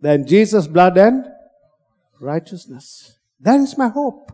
than 0.00 0.26
Jesus' 0.26 0.66
blood 0.66 0.98
and 0.98 1.26
righteousness. 2.20 3.11
That 3.42 3.60
is 3.60 3.76
my 3.76 3.88
hope. 3.88 4.32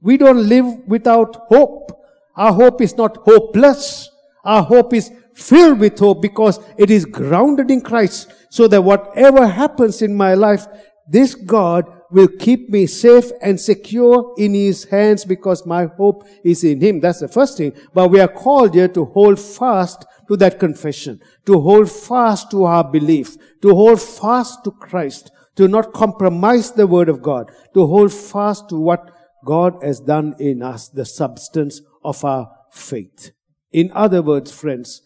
We 0.00 0.16
don't 0.16 0.48
live 0.48 0.86
without 0.86 1.36
hope. 1.48 1.90
Our 2.34 2.52
hope 2.52 2.80
is 2.80 2.96
not 2.96 3.16
hopeless. 3.18 4.10
Our 4.44 4.62
hope 4.62 4.94
is 4.94 5.10
filled 5.34 5.80
with 5.80 5.98
hope 5.98 6.22
because 6.22 6.58
it 6.78 6.90
is 6.90 7.04
grounded 7.04 7.70
in 7.70 7.82
Christ 7.82 8.32
so 8.50 8.66
that 8.68 8.82
whatever 8.82 9.46
happens 9.46 10.02
in 10.02 10.14
my 10.14 10.34
life, 10.34 10.66
this 11.08 11.34
God 11.34 11.92
will 12.10 12.28
keep 12.28 12.70
me 12.70 12.86
safe 12.86 13.30
and 13.42 13.60
secure 13.60 14.34
in 14.38 14.54
His 14.54 14.84
hands 14.84 15.24
because 15.24 15.66
my 15.66 15.86
hope 15.86 16.26
is 16.44 16.64
in 16.64 16.80
Him. 16.80 17.00
That's 17.00 17.20
the 17.20 17.28
first 17.28 17.58
thing. 17.58 17.72
But 17.92 18.08
we 18.08 18.20
are 18.20 18.28
called 18.28 18.74
here 18.74 18.88
to 18.88 19.04
hold 19.04 19.38
fast 19.38 20.04
to 20.28 20.36
that 20.36 20.58
confession, 20.58 21.20
to 21.44 21.60
hold 21.60 21.90
fast 21.90 22.50
to 22.52 22.64
our 22.64 22.84
belief, 22.84 23.36
to 23.62 23.74
hold 23.74 24.00
fast 24.00 24.64
to 24.64 24.70
Christ, 24.70 25.30
to 25.56 25.68
not 25.68 25.92
compromise 25.92 26.72
the 26.72 26.86
Word 26.86 27.08
of 27.08 27.22
God, 27.22 27.50
to 27.74 27.86
hold 27.86 28.12
fast 28.12 28.68
to 28.68 28.76
what 28.76 29.10
God 29.44 29.82
has 29.82 30.00
done 30.00 30.34
in 30.38 30.62
us, 30.62 30.88
the 30.88 31.04
substance 31.04 31.80
of 32.04 32.24
our 32.24 32.50
faith. 32.70 33.32
In 33.72 33.90
other 33.94 34.22
words, 34.22 34.52
friends, 34.52 35.02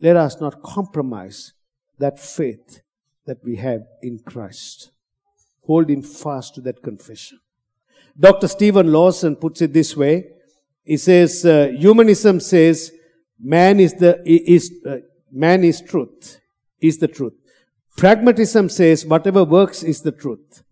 let 0.00 0.16
us 0.16 0.40
not 0.40 0.62
compromise 0.62 1.52
that 1.98 2.18
faith 2.18 2.80
that 3.26 3.38
we 3.44 3.56
have 3.56 3.82
in 4.02 4.18
Christ. 4.18 4.90
Holding 5.66 6.02
fast 6.02 6.54
to 6.54 6.60
that 6.62 6.82
confession. 6.82 7.38
Dr. 8.18 8.48
Steven 8.48 8.92
Lawson 8.92 9.36
puts 9.36 9.62
it 9.62 9.72
this 9.72 9.96
way. 9.96 10.24
He 10.84 10.96
says, 10.96 11.44
uh, 11.44 11.72
humanism 11.78 12.40
says 12.40 12.92
man 13.38 13.78
is 13.78 13.94
the, 13.94 14.20
is, 14.26 14.72
uh, 14.86 14.96
man 15.30 15.62
is 15.62 15.80
truth, 15.80 16.40
is 16.80 16.98
the 16.98 17.08
truth. 17.08 17.34
Pragmatism 18.00 18.70
says 18.70 19.04
whatever 19.04 19.44
works 19.44 19.82
is 19.82 20.00
the 20.00 20.10
truth. 20.10 20.62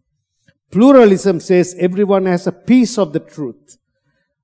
Pluralism 0.70 1.40
says 1.40 1.76
everyone 1.78 2.24
has 2.24 2.46
a 2.46 2.52
piece 2.52 2.96
of 2.96 3.12
the 3.12 3.20
truth. 3.20 3.76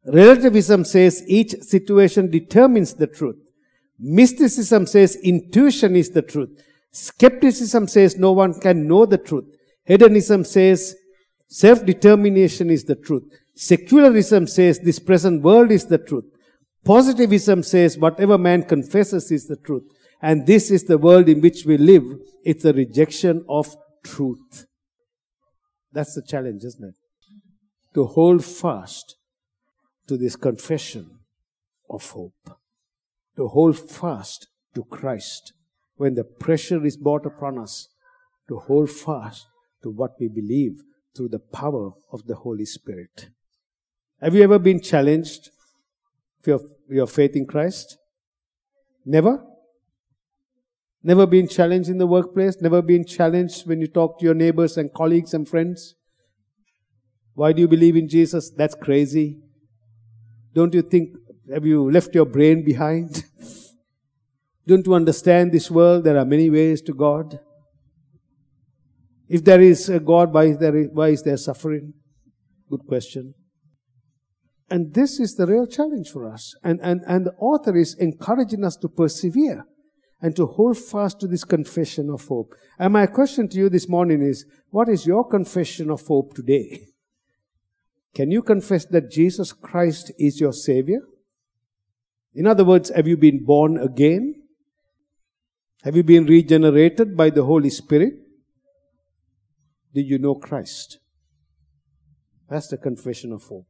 Relativism 0.04 0.84
says 0.84 1.24
each 1.26 1.52
situation 1.62 2.30
determines 2.30 2.92
the 2.92 3.06
truth. 3.06 3.38
Mysticism 3.98 4.84
says 4.84 5.16
intuition 5.16 5.96
is 5.96 6.10
the 6.10 6.20
truth. 6.20 6.62
Skepticism 6.90 7.88
says 7.88 8.18
no 8.18 8.32
one 8.32 8.52
can 8.60 8.86
know 8.86 9.06
the 9.06 9.16
truth. 9.16 9.46
Hedonism 9.86 10.44
says 10.44 10.94
self-determination 11.48 12.68
is 12.68 12.84
the 12.84 12.96
truth. 12.96 13.22
Secularism 13.54 14.46
says 14.46 14.78
this 14.80 14.98
present 14.98 15.40
world 15.40 15.72
is 15.72 15.86
the 15.86 15.96
truth. 15.96 16.26
Positivism 16.84 17.62
says 17.62 17.96
whatever 17.96 18.36
man 18.36 18.62
confesses 18.62 19.32
is 19.32 19.46
the 19.46 19.56
truth. 19.56 19.84
And 20.20 20.46
this 20.46 20.70
is 20.70 20.84
the 20.84 20.98
world 20.98 21.28
in 21.28 21.40
which 21.40 21.64
we 21.64 21.76
live. 21.76 22.04
It's 22.44 22.64
a 22.64 22.72
rejection 22.72 23.44
of 23.48 23.74
truth. 24.04 24.66
That's 25.92 26.14
the 26.14 26.22
challenge, 26.22 26.64
isn't 26.64 26.88
it? 26.88 26.94
To 27.94 28.06
hold 28.06 28.44
fast 28.44 29.16
to 30.08 30.16
this 30.16 30.36
confession 30.36 31.10
of 31.88 32.10
hope. 32.10 32.58
To 33.36 33.48
hold 33.48 33.78
fast 33.78 34.48
to 34.74 34.84
Christ 34.84 35.52
when 35.96 36.14
the 36.14 36.24
pressure 36.24 36.84
is 36.84 36.96
brought 36.96 37.26
upon 37.26 37.58
us. 37.58 37.88
To 38.48 38.58
hold 38.58 38.90
fast 38.90 39.46
to 39.82 39.90
what 39.90 40.12
we 40.18 40.28
believe 40.28 40.82
through 41.16 41.28
the 41.28 41.38
power 41.38 41.92
of 42.12 42.26
the 42.26 42.34
Holy 42.34 42.64
Spirit. 42.64 43.28
Have 44.20 44.34
you 44.34 44.42
ever 44.42 44.58
been 44.58 44.80
challenged 44.80 45.50
for 46.42 46.50
your, 46.50 46.60
your 46.88 47.06
faith 47.06 47.36
in 47.36 47.46
Christ? 47.46 47.98
Never? 49.04 49.44
Never 51.06 51.26
been 51.26 51.46
challenged 51.46 51.90
in 51.90 51.98
the 51.98 52.06
workplace? 52.06 52.56
Never 52.62 52.80
been 52.80 53.04
challenged 53.04 53.66
when 53.68 53.78
you 53.82 53.86
talk 53.86 54.18
to 54.18 54.24
your 54.24 54.32
neighbors 54.32 54.78
and 54.78 54.92
colleagues 54.92 55.34
and 55.34 55.46
friends? 55.46 55.94
Why 57.34 57.52
do 57.52 57.60
you 57.60 57.68
believe 57.68 57.94
in 57.94 58.08
Jesus? 58.08 58.50
That's 58.50 58.74
crazy. 58.74 59.38
Don't 60.54 60.72
you 60.72 60.80
think, 60.80 61.10
have 61.52 61.66
you 61.66 61.90
left 61.90 62.14
your 62.14 62.24
brain 62.24 62.64
behind? 62.64 63.22
Don't 64.66 64.86
you 64.86 64.94
understand 64.94 65.52
this 65.52 65.70
world? 65.70 66.04
There 66.04 66.16
are 66.16 66.24
many 66.24 66.48
ways 66.48 66.80
to 66.82 66.94
God. 66.94 67.38
If 69.28 69.44
there 69.44 69.60
is 69.60 69.90
a 69.90 70.00
God, 70.00 70.32
why 70.32 70.44
is 70.44 70.58
there, 70.58 70.84
why 70.84 71.08
is 71.08 71.22
there 71.22 71.36
suffering? 71.36 71.92
Good 72.70 72.86
question. 72.88 73.34
And 74.70 74.94
this 74.94 75.20
is 75.20 75.34
the 75.34 75.46
real 75.46 75.66
challenge 75.66 76.08
for 76.08 76.26
us. 76.26 76.54
And, 76.64 76.80
and, 76.82 77.02
and 77.06 77.26
the 77.26 77.34
author 77.34 77.76
is 77.76 77.94
encouraging 77.94 78.64
us 78.64 78.76
to 78.78 78.88
persevere 78.88 79.66
and 80.20 80.34
to 80.36 80.46
hold 80.46 80.78
fast 80.78 81.20
to 81.20 81.26
this 81.26 81.44
confession 81.44 82.08
of 82.10 82.26
hope. 82.26 82.54
And 82.78 82.92
my 82.92 83.06
question 83.06 83.48
to 83.48 83.58
you 83.58 83.68
this 83.68 83.88
morning 83.88 84.22
is, 84.22 84.46
what 84.70 84.88
is 84.88 85.06
your 85.06 85.28
confession 85.28 85.90
of 85.90 86.06
hope 86.06 86.34
today? 86.34 86.88
Can 88.14 88.30
you 88.30 88.42
confess 88.42 88.84
that 88.86 89.10
Jesus 89.10 89.52
Christ 89.52 90.12
is 90.18 90.40
your 90.40 90.52
Savior? 90.52 91.00
In 92.34 92.46
other 92.46 92.64
words, 92.64 92.90
have 92.94 93.06
you 93.06 93.16
been 93.16 93.44
born 93.44 93.76
again? 93.76 94.42
Have 95.82 95.96
you 95.96 96.02
been 96.02 96.24
regenerated 96.24 97.16
by 97.16 97.30
the 97.30 97.44
Holy 97.44 97.70
Spirit? 97.70 98.14
Did 99.92 100.06
you 100.06 100.18
know 100.18 100.34
Christ? 100.34 100.98
That's 102.48 102.68
the 102.68 102.78
confession 102.78 103.32
of 103.32 103.42
hope. 103.42 103.66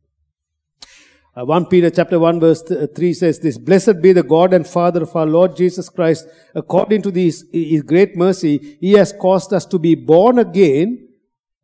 Uh, 1.36 1.44
1 1.44 1.66
Peter 1.66 1.90
chapter 1.90 2.18
1 2.18 2.38
verse 2.38 2.62
uh, 2.70 2.86
3 2.94 3.12
says 3.12 3.40
this, 3.40 3.58
Blessed 3.58 4.00
be 4.00 4.12
the 4.12 4.22
God 4.22 4.54
and 4.54 4.66
Father 4.66 5.02
of 5.02 5.16
our 5.16 5.26
Lord 5.26 5.56
Jesus 5.56 5.88
Christ. 5.88 6.28
According 6.54 7.02
to 7.02 7.10
his, 7.10 7.44
great 7.84 8.16
mercy, 8.16 8.78
He 8.80 8.92
has 8.92 9.12
caused 9.12 9.52
us 9.52 9.66
to 9.66 9.78
be 9.78 9.96
born 9.96 10.38
again. 10.38 11.08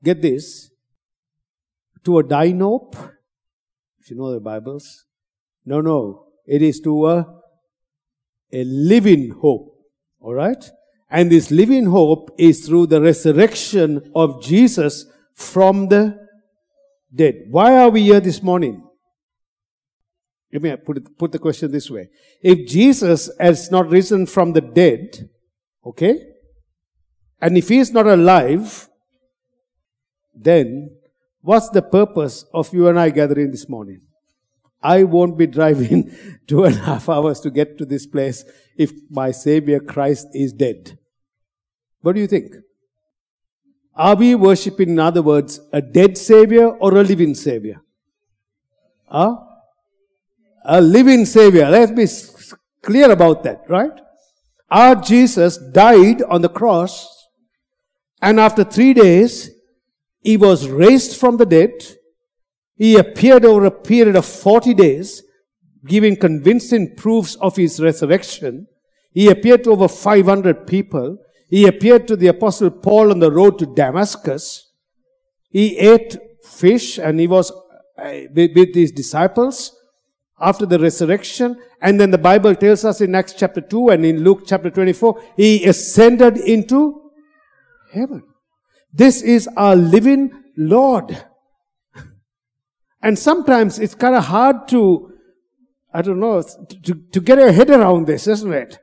Get 0.03 0.23
this. 0.23 0.71
To 2.05 2.19
a 2.19 2.25
dying 2.25 2.61
hope. 2.61 2.97
If 4.01 4.11
you 4.11 4.17
know 4.17 4.33
the 4.33 4.41
Bibles. 4.41 5.05
No, 5.65 5.81
no. 5.81 6.27
It 6.47 6.63
is 6.63 6.81
to 6.81 7.07
a, 7.07 7.43
a 8.53 8.65
living 8.65 9.31
hope. 9.41 9.77
Alright? 10.21 10.69
And 11.09 11.31
this 11.31 11.53
living 11.53 11.87
hope 11.87 12.35
is 12.39 12.67
through 12.67 12.89
the 12.89 13.01
resurrection 13.01 14.11
of 14.17 14.43
Jesus 14.43 15.07
from 15.35 15.89
the 15.89 16.27
dead. 17.15 17.45
Why 17.51 17.77
are 17.77 17.91
we 17.91 18.03
here 18.03 18.21
this 18.21 18.43
morning? 18.43 18.90
Let 20.53 20.63
me 20.63 20.77
put, 20.77 20.97
it, 20.97 21.19
put 21.19 21.33
the 21.33 21.39
question 21.39 21.71
this 21.71 21.91
way. 21.91 22.09
If 22.43 22.69
Jesus 22.69 23.31
has 23.39 23.71
not 23.71 23.89
risen 23.89 24.27
from 24.27 24.53
the 24.53 24.61
dead, 24.61 25.29
okay, 25.87 26.27
and 27.41 27.57
if 27.57 27.69
he 27.69 27.79
is 27.79 27.93
not 27.93 28.07
alive, 28.07 28.89
then 30.35 30.97
what's 31.41 31.71
the 31.71 31.83
purpose 31.83 32.45
of 32.53 32.73
you 32.75 32.89
and 32.89 32.99
I 32.99 33.11
gathering 33.11 33.51
this 33.51 33.69
morning? 33.69 34.03
I 34.83 35.05
won't 35.05 35.39
be 35.39 35.47
driving 35.47 36.11
two 36.47 36.65
and 36.65 36.75
a 36.75 36.81
half 36.81 37.09
hours 37.09 37.41
to 37.41 37.51
get 37.51 37.79
to 37.79 37.85
this 37.85 38.07
place 38.07 38.45
if 38.77 38.93
my 39.11 39.31
Savior 39.31 39.79
Christ 39.79 40.29
is 40.33 40.53
dead. 40.53 40.99
What 42.01 42.15
do 42.15 42.21
you 42.21 42.27
think? 42.27 42.55
Are 43.95 44.17
we 44.17 44.35
worshipping, 44.35 44.91
in 44.91 44.99
other 44.99 45.21
words, 45.21 45.61
a 45.73 45.83
dead 45.83 46.17
Savior 46.17 46.69
or 46.69 46.97
a 46.97 47.03
living 47.03 47.35
Savior? 47.35 47.83
Huh? 49.07 49.37
A 50.65 50.81
living 50.81 51.25
Savior. 51.25 51.69
Let's 51.71 51.93
be 51.93 52.07
clear 52.83 53.11
about 53.11 53.43
that, 53.45 53.63
right? 53.69 53.93
Our 54.71 54.97
Jesus 54.97 55.57
died 55.57 56.23
on 56.23 56.43
the 56.43 56.49
cross, 56.49 57.09
and 58.23 58.39
after 58.39 58.63
three 58.63 58.95
days, 58.95 59.51
he 60.23 60.37
was 60.37 60.69
raised 60.69 61.17
from 61.17 61.39
the 61.39 61.47
dead. 61.47 61.73
He 62.77 62.97
appeared 62.97 63.45
over 63.45 63.65
a 63.65 63.71
period 63.71 64.17
of 64.17 64.27
40 64.27 64.75
days, 64.75 65.23
giving 65.87 66.17
convincing 66.17 66.95
proofs 66.95 67.35
of 67.37 67.57
his 67.57 67.81
resurrection. 67.81 68.67
He 69.13 69.29
appeared 69.29 69.65
to 69.65 69.71
over 69.71 69.89
500 69.89 70.67
people. 70.67 71.19
He 71.49 71.67
appeared 71.67 72.07
to 72.09 72.17
the 72.17 72.29
apostle 72.29 72.71
Paul 72.71 73.11
on 73.11 73.19
the 73.19 73.33
road 73.33 73.59
to 73.59 73.67
Damascus. 73.67 74.71
He 75.49 75.77
ate 75.79 76.17
fish 76.45 76.99
and 76.99 77.19
he 77.19 77.27
was 77.27 77.51
uh, 77.99 78.13
with 78.35 78.75
his 78.75 78.93
disciples 78.93 79.77
after 80.41 80.67
the 80.67 80.79
resurrection. 80.79 81.61
And 81.83 82.01
then 82.01 82.11
the 82.11 82.19
Bible 82.19 82.55
tells 82.55 82.85
us 82.85 83.01
in 83.01 83.15
Acts 83.15 83.35
chapter 83.35 83.61
2 83.61 83.91
and 83.91 84.05
in 84.05 84.25
Luke 84.25 84.43
chapter 84.47 84.71
24, 84.71 85.23
he 85.37 85.65
ascended 85.67 86.39
into 86.39 87.11
heaven. 87.93 88.23
This 88.93 89.23
is 89.23 89.49
our 89.57 89.77
living 89.77 90.33
Lord. 90.57 91.25
And 93.03 93.19
sometimes 93.19 93.79
it's 93.79 93.95
kind 93.95 94.15
of 94.15 94.25
hard 94.25 94.69
to, 94.69 95.13
I 95.93 96.03
don't 96.03 96.21
know, 96.21 96.43
to, 96.43 96.95
to 96.95 97.21
get 97.21 97.39
your 97.39 97.53
head 97.53 97.71
around 97.71 98.07
this, 98.07 98.27
isn't 98.27 98.53
it? 98.53 98.79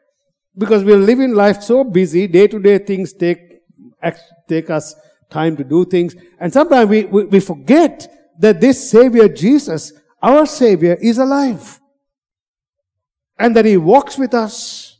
Because 0.57 0.83
we're 0.83 0.97
living 0.97 1.33
life 1.33 1.61
so 1.61 1.83
busy, 1.83 2.27
day 2.27 2.47
to 2.47 2.59
day 2.59 2.79
things 2.79 3.13
take, 3.13 3.61
take 4.47 4.69
us 4.69 4.95
time 5.29 5.55
to 5.57 5.63
do 5.63 5.85
things. 5.85 6.15
And 6.39 6.51
sometimes 6.51 6.89
we, 6.89 7.03
we, 7.05 7.25
we 7.25 7.39
forget 7.39 8.07
that 8.39 8.61
this 8.61 8.89
Savior 8.89 9.27
Jesus, 9.27 9.93
our 10.21 10.45
Savior, 10.45 10.97
is 11.01 11.17
alive. 11.17 11.79
And 13.39 13.55
that 13.55 13.65
He 13.65 13.77
walks 13.77 14.17
with 14.17 14.33
us. 14.33 14.97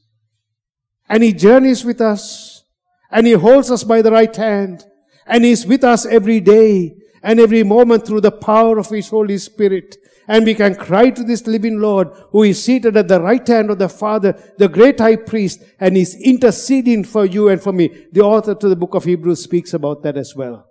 And 1.10 1.24
He 1.24 1.34
journeys 1.34 1.84
with 1.84 2.02
us. 2.02 2.64
And 3.12 3.26
He 3.26 3.34
holds 3.34 3.72
us 3.72 3.84
by 3.84 4.02
the 4.02 4.12
right 4.12 4.36
hand. 4.36 4.86
And 5.26 5.44
He's 5.44 5.66
with 5.66 5.84
us 5.84 6.06
every 6.06 6.40
day 6.40 6.98
and 7.24 7.40
every 7.40 7.64
moment 7.64 8.06
through 8.06 8.22
the 8.22 8.32
power 8.32 8.78
of 8.78 8.90
His 8.90 9.10
Holy 9.10 9.38
Spirit. 9.38 9.98
And 10.28 10.46
we 10.46 10.56
can 10.56 10.76
cry 10.76 11.10
to 11.10 11.24
this 11.24 11.48
living 11.48 11.80
Lord 11.80 12.10
who 12.32 12.44
is 12.44 12.64
seated 12.64 12.98
at 12.98 13.08
the 13.08 13.22
right 13.22 13.46
hand 13.48 13.70
of 13.70 13.80
the 13.80 13.88
Father, 13.88 14.38
the 14.58 14.68
great 14.68 15.00
high 15.00 15.16
priest, 15.16 15.64
and 15.80 15.96
is 15.96 16.16
interceding 16.22 17.06
for 17.06 17.26
you 17.26 17.48
and 17.48 17.62
for 17.62 17.72
me. 17.72 18.08
The 18.12 18.22
author 18.22 18.54
to 18.54 18.70
the 18.70 18.76
book 18.76 18.94
of 18.94 19.06
Hebrews 19.06 19.44
speaks 19.44 19.74
about 19.74 20.04
that 20.04 20.18
as 20.18 20.36
well. 20.36 20.68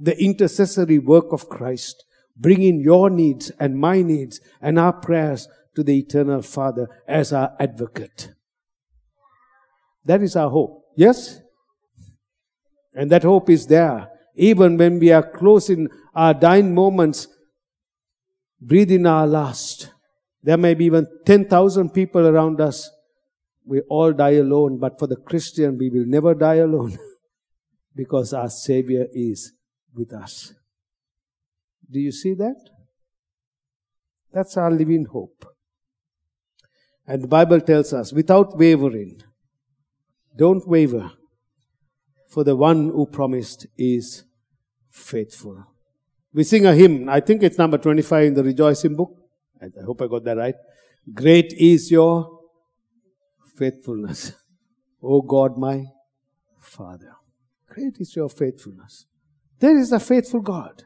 The 0.00 0.20
intercessory 0.20 0.98
work 0.98 1.32
of 1.32 1.48
Christ, 1.48 2.04
bringing 2.36 2.80
your 2.80 3.10
needs 3.10 3.50
and 3.58 3.78
my 3.78 4.02
needs 4.02 4.40
and 4.60 4.78
our 4.78 4.92
prayers 4.92 5.48
to 5.74 5.82
the 5.82 5.98
eternal 5.98 6.42
Father 6.42 6.88
as 7.06 7.32
our 7.32 7.54
advocate. 7.58 8.32
That 10.04 10.22
is 10.22 10.36
our 10.36 10.50
hope. 10.50 10.84
Yes? 10.96 11.40
And 12.94 13.10
that 13.10 13.22
hope 13.22 13.48
is 13.48 13.66
there. 13.66 14.08
Even 14.34 14.76
when 14.76 14.98
we 14.98 15.12
are 15.12 15.22
close 15.22 15.70
in 15.70 15.88
our 16.14 16.34
dying 16.34 16.74
moments, 16.74 17.28
breathe 18.60 18.90
in 18.90 19.06
our 19.06 19.26
last. 19.26 19.90
There 20.42 20.56
may 20.56 20.74
be 20.74 20.86
even 20.86 21.06
10,000 21.24 21.90
people 21.90 22.26
around 22.26 22.60
us. 22.60 22.90
We 23.64 23.80
all 23.82 24.12
die 24.12 24.36
alone, 24.36 24.78
but 24.78 24.98
for 24.98 25.06
the 25.06 25.16
Christian, 25.16 25.78
we 25.78 25.88
will 25.88 26.04
never 26.06 26.34
die 26.34 26.56
alone 26.56 26.98
because 27.94 28.34
our 28.34 28.50
Savior 28.50 29.06
is 29.12 29.52
with 29.94 30.12
us. 30.12 30.52
Do 31.90 32.00
you 32.00 32.12
see 32.12 32.34
that? 32.34 32.56
That's 34.32 34.56
our 34.56 34.70
living 34.70 35.06
hope. 35.06 35.44
And 37.06 37.22
the 37.22 37.28
Bible 37.28 37.60
tells 37.60 37.92
us, 37.92 38.12
without 38.12 38.56
wavering, 38.56 39.22
don't 40.36 40.66
waver, 40.66 41.10
for 42.28 42.44
the 42.44 42.56
one 42.56 42.88
who 42.88 43.06
promised 43.06 43.66
is 43.76 44.24
faithful. 44.90 45.66
We 46.32 46.44
sing 46.44 46.64
a 46.64 46.74
hymn. 46.74 47.08
I 47.08 47.20
think 47.20 47.42
it's 47.42 47.58
number 47.58 47.76
25 47.76 48.24
in 48.24 48.34
the 48.34 48.44
Rejoicing 48.44 48.96
book. 48.96 49.14
I, 49.60 49.66
hope 49.84 50.00
I 50.00 50.06
got 50.06 50.24
that 50.24 50.38
right. 50.38 50.54
Great 51.12 51.52
is 51.52 51.90
your 51.90 52.40
faithfulness. 53.56 54.32
O 55.04 55.20
God, 55.20 55.58
my 55.58 55.82
Father. 56.60 57.16
Great 57.68 57.96
is 57.98 58.14
your 58.14 58.28
faithfulness. 58.28 59.06
There 59.58 59.76
is 59.76 59.90
a 59.90 59.98
faithful 59.98 60.40
God. 60.40 60.84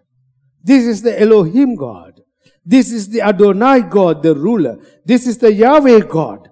This 0.62 0.84
is 0.84 1.02
the 1.02 1.20
Elohim 1.20 1.76
God. 1.76 2.22
This 2.64 2.90
is 2.90 3.08
the 3.08 3.22
Adonai 3.22 3.82
God, 3.82 4.22
the 4.22 4.34
ruler. 4.34 4.78
This 5.04 5.26
is 5.26 5.38
the 5.38 5.52
Yahweh 5.52 6.00
God, 6.00 6.50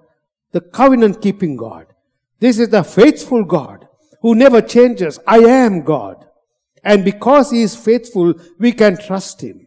the 0.52 0.60
covenant 0.60 1.20
keeping 1.20 1.56
God. 1.56 1.86
This 2.38 2.58
is 2.58 2.68
the 2.68 2.84
faithful 2.84 3.44
God 3.44 3.88
who 4.20 4.34
never 4.34 4.62
changes. 4.62 5.18
I 5.26 5.38
am 5.38 5.82
God. 5.82 6.24
And 6.84 7.04
because 7.04 7.50
He 7.50 7.62
is 7.62 7.74
faithful, 7.74 8.34
we 8.58 8.72
can 8.72 8.96
trust 8.96 9.42
Him. 9.42 9.66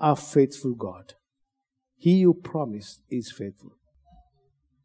Our 0.00 0.16
faithful 0.16 0.74
God. 0.74 1.14
He 1.96 2.22
who 2.22 2.34
promised 2.34 3.00
is 3.08 3.30
faithful. 3.30 3.72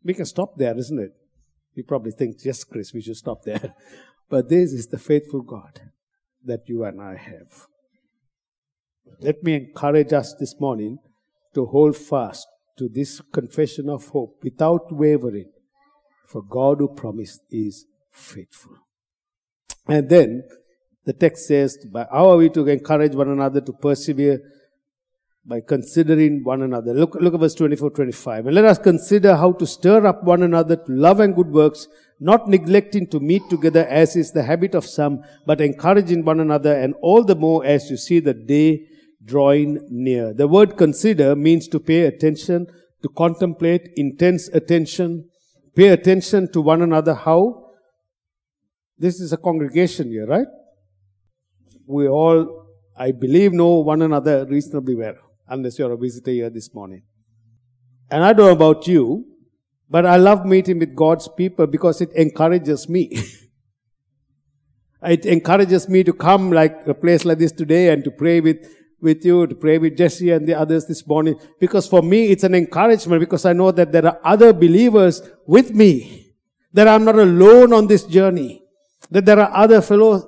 We 0.04 0.14
can 0.14 0.26
stop 0.26 0.58
there, 0.58 0.78
isn't 0.78 1.00
it? 1.00 1.12
You 1.74 1.84
probably 1.84 2.12
think, 2.12 2.38
yes, 2.44 2.64
Chris, 2.64 2.94
we 2.94 3.02
should 3.02 3.18
stop 3.18 3.44
there. 3.44 3.74
But 4.30 4.50
this 4.50 4.74
is 4.74 4.88
the 4.88 4.98
faithful 4.98 5.42
God 5.42 5.80
that 6.44 6.68
you 6.68 6.84
and 6.84 7.02
I 7.02 7.16
have. 7.16 7.68
Let 9.20 9.44
me 9.44 9.56
encourage 9.56 10.14
us 10.14 10.34
this 10.36 10.60
morning 10.60 11.00
to 11.54 11.66
hold 11.66 11.98
fast 11.98 12.48
to 12.78 12.88
this 12.88 13.22
confession 13.34 13.90
of 13.90 14.08
hope 14.08 14.40
without 14.44 14.92
wavering, 14.92 15.50
for 16.28 16.44
God 16.44 16.78
who 16.80 16.88
promised 16.90 17.42
is 17.50 17.86
faithful. 18.12 18.78
And 19.88 20.08
then 20.10 20.44
the 21.06 21.14
text 21.14 21.48
says, 21.48 21.78
By 21.92 22.06
how 22.12 22.30
are 22.30 22.38
we 22.38 22.50
to 22.50 22.68
encourage 22.68 23.16
one 23.16 23.30
another 23.30 23.62
to 23.62 23.74
persevere? 23.74 24.42
By 25.46 25.62
considering 25.62 26.44
one 26.44 26.62
another. 26.62 26.94
Look, 26.94 27.16
look 27.16 27.34
at 27.34 27.40
verse 27.40 27.56
24 27.56 27.92
25. 27.92 28.48
And 28.48 28.56
let 28.56 28.66
us 28.66 28.78
consider 28.78 29.36
how 29.36 29.54
to 29.54 29.66
stir 29.66 30.06
up 30.06 30.24
one 30.24 30.44
another 30.44 30.76
to 30.76 30.92
love 30.92 31.22
and 31.22 31.34
good 31.34 31.48
works, 31.48 31.88
not 32.20 32.50
neglecting 32.50 33.08
to 33.08 33.22
meet 33.22 33.50
together 33.50 33.88
as 33.88 34.18
is 34.18 34.34
the 34.34 34.44
habit 34.44 34.76
of 34.76 34.86
some, 34.86 35.24
but 35.46 35.62
encouraging 35.62 36.26
one 36.26 36.42
another, 36.42 36.74
and 36.74 36.94
all 37.02 37.24
the 37.24 37.36
more 37.36 37.66
as 37.66 37.90
you 37.90 37.96
see 37.96 38.20
the 38.20 38.34
day 38.34 38.90
drawing 39.28 39.86
near. 39.90 40.34
The 40.34 40.48
word 40.48 40.78
consider 40.78 41.36
means 41.36 41.68
to 41.68 41.80
pay 41.80 42.06
attention, 42.06 42.68
to 43.04 43.10
contemplate, 43.10 43.90
intense 43.96 44.48
attention, 44.50 45.30
pay 45.76 45.90
attention 45.90 46.52
to 46.54 46.62
one 46.62 46.82
another. 46.82 47.14
How? 47.14 47.66
This 48.98 49.20
is 49.20 49.34
a 49.34 49.38
congregation 49.38 50.10
here, 50.10 50.26
right? 50.26 50.48
We 51.86 52.08
all, 52.08 52.68
I 52.98 53.12
believe, 53.12 53.54
know 53.54 53.76
one 53.80 54.02
another 54.02 54.46
reasonably 54.46 54.96
well, 54.96 55.16
unless 55.48 55.78
you're 55.78 55.92
a 55.92 55.98
visitor 55.98 56.32
here 56.32 56.50
this 56.50 56.74
morning. 56.74 57.04
And 58.10 58.24
I 58.24 58.34
don't 58.34 58.48
know 58.48 58.54
about 58.54 58.88
you, 58.88 59.26
but 59.90 60.06
I 60.06 60.16
love 60.16 60.46
meeting 60.46 60.80
with 60.80 60.96
God's 60.96 61.28
people 61.28 61.68
because 61.68 62.02
it 62.02 62.12
encourages 62.14 62.90
me. 62.90 63.12
it 65.04 65.26
encourages 65.26 65.88
me 65.88 66.04
to 66.04 66.14
come 66.14 66.52
like 66.52 66.88
a 66.88 66.94
place 66.94 67.26
like 67.26 67.38
this 67.38 67.52
today 67.52 67.90
and 67.90 68.04
to 68.04 68.12
pray 68.12 68.40
with 68.40 68.66
with 69.02 69.24
you, 69.26 69.46
to 69.48 69.56
pray 69.56 69.78
with 69.78 69.98
Jesse 69.98 70.32
and 70.32 70.48
the 70.48 70.54
others 70.54 70.86
this 70.86 71.06
morning. 71.06 71.40
Because 71.60 71.88
for 71.88 72.02
me, 72.02 72.28
it's 72.28 72.44
an 72.44 72.56
encouragement 72.56 73.20
because 73.20 73.46
I 73.46 73.54
know 73.54 73.72
that 73.72 73.92
there 73.92 74.06
are 74.06 74.20
other 74.24 74.54
believers 74.54 75.22
with 75.46 75.74
me. 75.74 76.34
That 76.74 76.88
I'm 76.88 77.06
not 77.06 77.18
alone 77.18 77.74
on 77.74 77.88
this 77.88 78.04
journey. 78.06 78.64
That 79.12 79.26
there 79.26 79.40
are 79.40 79.52
other 79.56 79.82
fellow 79.82 80.28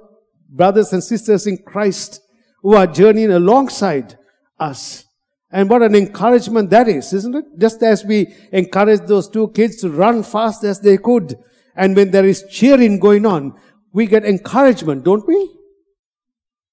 brothers 0.50 0.94
and 0.94 1.04
sisters 1.04 1.48
in 1.48 1.58
Christ 1.58 2.22
who 2.62 2.76
are 2.76 2.88
journeying 2.88 3.32
alongside 3.32 4.18
us. 4.60 5.06
And 5.52 5.70
what 5.70 5.82
an 5.82 5.96
encouragement 5.96 6.70
that 6.70 6.88
is, 6.88 7.12
isn't 7.12 7.36
it? 7.36 7.46
Just 7.58 7.82
as 7.82 8.06
we 8.06 8.34
encourage 8.52 9.02
those 9.02 9.28
two 9.28 9.50
kids 9.50 9.78
to 9.78 9.90
run 9.90 10.24
fast 10.24 10.64
as 10.64 10.80
they 10.80 10.98
could. 10.98 11.36
And 11.76 11.96
when 11.96 12.12
there 12.12 12.26
is 12.26 12.46
cheering 12.50 13.00
going 13.00 13.26
on, 13.26 13.60
we 13.92 14.06
get 14.06 14.26
encouragement, 14.26 15.04
don't 15.06 15.28
we? 15.28 15.59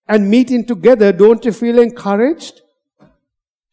And 0.09 0.31
meeting 0.31 0.65
together, 0.65 1.13
don't 1.13 1.45
you 1.45 1.53
feel 1.53 1.79
encouraged? 1.79 2.63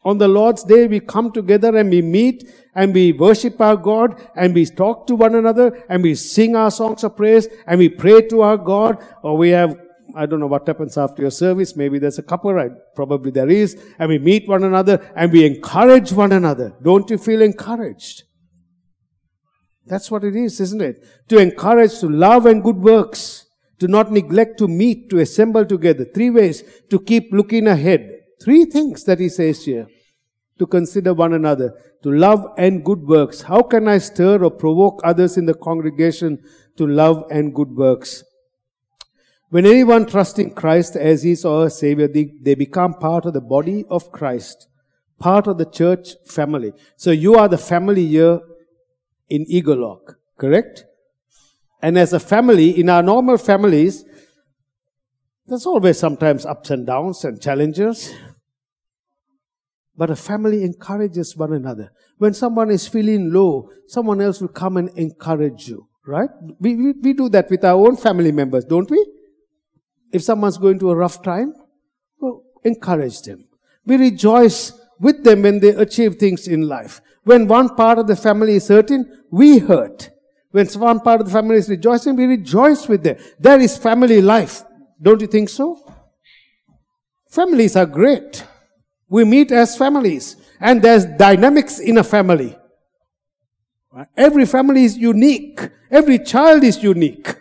On 0.06 0.18
the 0.18 0.28
Lord's 0.28 0.64
day, 0.64 0.88
we 0.88 1.00
come 1.00 1.32
together 1.32 1.78
and 1.78 1.90
we 1.90 2.02
meet 2.02 2.50
and 2.76 2.94
we 2.94 3.14
worship 3.14 3.62
our 3.62 3.78
God 3.78 4.20
and 4.36 4.54
we 4.54 4.66
talk 4.66 5.08
to 5.08 5.16
one 5.16 5.36
another 5.36 5.86
and 5.88 6.04
we 6.04 6.16
sing 6.16 6.56
our 6.56 6.72
songs 6.72 7.04
of 7.04 7.16
praise 7.16 7.48
and 7.68 7.80
we 7.80 7.88
pray 7.88 8.22
to 8.28 8.42
our 8.42 8.58
God 8.58 8.98
or 9.22 9.38
we 9.38 9.50
have, 9.52 9.80
I 10.14 10.26
don't 10.26 10.42
know 10.42 10.48
what 10.48 10.68
happens 10.68 10.98
after 10.98 11.22
your 11.22 11.32
service. 11.32 11.78
Maybe 11.78 12.00
there's 12.00 12.20
a 12.20 12.24
couple, 12.24 12.54
right? 12.54 12.72
Probably 12.96 13.32
there 13.32 13.50
is. 13.50 13.82
And 13.98 14.10
we 14.10 14.20
meet 14.20 14.48
one 14.48 14.66
another 14.66 15.10
and 15.16 15.32
we 15.32 15.46
encourage 15.46 16.12
one 16.12 16.34
another. 16.34 16.74
Don't 16.82 17.10
you 17.10 17.18
feel 17.18 17.42
encouraged? 17.42 18.24
That's 19.86 20.12
what 20.12 20.26
it 20.26 20.36
is, 20.36 20.60
isn't 20.60 20.82
it? 20.82 21.06
To 21.30 21.38
encourage 21.38 22.00
to 22.00 22.10
love 22.10 22.46
and 22.46 22.62
good 22.62 22.78
works 22.78 23.43
to 23.80 23.88
not 23.88 24.12
neglect 24.12 24.58
to 24.60 24.68
meet, 24.68 25.10
to 25.10 25.20
assemble 25.20 25.66
together. 25.66 26.06
Three 26.06 26.30
ways 26.30 26.64
to 26.90 27.00
keep 27.00 27.32
looking 27.32 27.68
ahead. 27.68 28.10
Three 28.42 28.66
things 28.66 29.04
that 29.06 29.20
he 29.20 29.30
says 29.30 29.66
here. 29.66 29.88
To 30.60 30.68
consider 30.68 31.14
one 31.14 31.34
another, 31.34 31.74
to 32.04 32.12
love 32.12 32.46
and 32.58 32.86
good 32.86 33.02
works. 33.08 33.42
How 33.42 33.64
can 33.64 33.88
I 33.88 33.98
stir 33.98 34.44
or 34.44 34.52
provoke 34.52 35.02
others 35.04 35.36
in 35.36 35.46
the 35.46 35.56
congregation 35.56 36.44
to 36.78 36.86
love 36.86 37.24
and 37.32 37.54
good 37.56 37.76
works? 37.76 38.24
When 39.50 39.66
anyone 39.66 40.06
trusts 40.06 40.40
in 40.40 40.52
Christ 40.52 40.96
as 40.96 41.24
his 41.24 41.46
or 41.46 41.64
her 41.64 41.70
Savior, 41.70 42.08
they, 42.08 42.34
they 42.42 42.56
become 42.56 42.96
part 42.96 43.26
of 43.26 43.34
the 43.34 43.42
body 43.42 43.86
of 43.90 44.12
Christ, 44.12 44.68
part 45.20 45.48
of 45.48 45.58
the 45.58 45.66
church 45.66 46.16
family. 46.26 46.74
So 46.98 47.12
you 47.12 47.36
are 47.36 47.48
the 47.48 47.58
family 47.58 48.08
here 48.08 48.40
in 49.30 49.46
Eagle 49.48 50.02
correct? 50.38 50.86
And 51.84 51.98
as 51.98 52.14
a 52.14 52.20
family, 52.20 52.80
in 52.80 52.88
our 52.88 53.04
normal 53.04 53.38
families, 53.38 54.06
there's 55.46 55.66
always 55.66 56.00
sometimes 56.00 56.46
ups 56.46 56.70
and 56.70 56.88
downs 56.88 57.26
and 57.26 57.42
challenges. 57.42 58.14
But 59.94 60.10
a 60.10 60.16
family 60.16 60.64
encourages 60.64 61.36
one 61.36 61.52
another. 61.52 61.92
When 62.20 62.34
someone 62.34 62.72
is 62.72 62.88
feeling 62.88 63.34
low, 63.34 63.70
someone 63.88 64.22
else 64.22 64.40
will 64.40 64.48
come 64.48 64.78
and 64.78 64.98
encourage 64.98 65.68
you, 65.68 65.90
right? 66.08 66.30
We, 66.58 66.78
we, 66.78 66.94
we 66.94 67.12
do 67.12 67.28
that 67.30 67.50
with 67.50 67.66
our 67.66 67.86
own 67.86 67.98
family 67.98 68.32
members, 68.32 68.64
don't 68.64 68.90
we? 68.90 69.06
If 70.14 70.24
someone's 70.24 70.58
going 70.58 70.80
through 70.80 70.92
a 70.92 70.96
rough 70.96 71.22
time, 71.22 71.54
well, 72.18 72.44
encourage 72.64 73.24
them. 73.24 73.44
We 73.86 73.98
rejoice 73.98 74.72
with 75.02 75.26
them 75.26 75.42
when 75.42 75.60
they 75.60 75.76
achieve 75.76 76.16
things 76.16 76.48
in 76.48 76.62
life. 76.62 77.02
When 77.26 77.46
one 77.50 77.76
part 77.76 78.00
of 78.00 78.08
the 78.08 78.16
family 78.16 78.56
is 78.56 78.70
hurting, 78.70 79.04
we 79.32 79.60
hurt. 79.60 80.12
When 80.54 80.68
one 80.68 81.00
part 81.00 81.20
of 81.20 81.26
the 81.26 81.34
family 81.34 81.56
is 81.56 81.68
rejoicing, 81.68 82.16
we 82.16 82.26
rejoice 82.26 82.88
with 82.88 83.02
them. 83.02 83.18
That 83.40 83.60
is 83.60 83.76
family 83.76 84.22
life. 84.22 84.64
Don't 85.02 85.20
you 85.20 85.26
think 85.26 85.50
so? 85.50 85.84
Families 87.28 87.76
are 87.76 87.88
great. 87.88 88.46
We 89.10 89.26
meet 89.26 89.52
as 89.52 89.76
families. 89.76 90.36
And 90.60 90.80
there's 90.80 91.06
dynamics 91.06 91.80
in 91.80 91.98
a 91.98 92.04
family. 92.04 92.56
Every 94.16 94.46
family 94.46 94.84
is 94.84 94.96
unique. 94.96 95.60
Every 95.90 96.20
child 96.20 96.64
is 96.64 96.84
unique. 96.84 97.34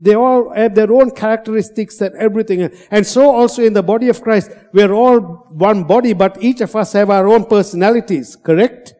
They 0.00 0.14
all 0.14 0.54
have 0.54 0.76
their 0.76 0.92
own 0.92 1.10
characteristics 1.10 2.00
and 2.00 2.14
everything. 2.14 2.70
And 2.88 3.04
so 3.04 3.34
also 3.34 3.64
in 3.64 3.72
the 3.72 3.82
body 3.82 4.08
of 4.08 4.22
Christ, 4.22 4.52
we're 4.72 4.92
all 4.92 5.18
one 5.50 5.82
body, 5.82 6.12
but 6.12 6.40
each 6.40 6.60
of 6.60 6.76
us 6.76 6.92
have 6.92 7.10
our 7.10 7.26
own 7.26 7.46
personalities, 7.46 8.36
correct? 8.36 8.94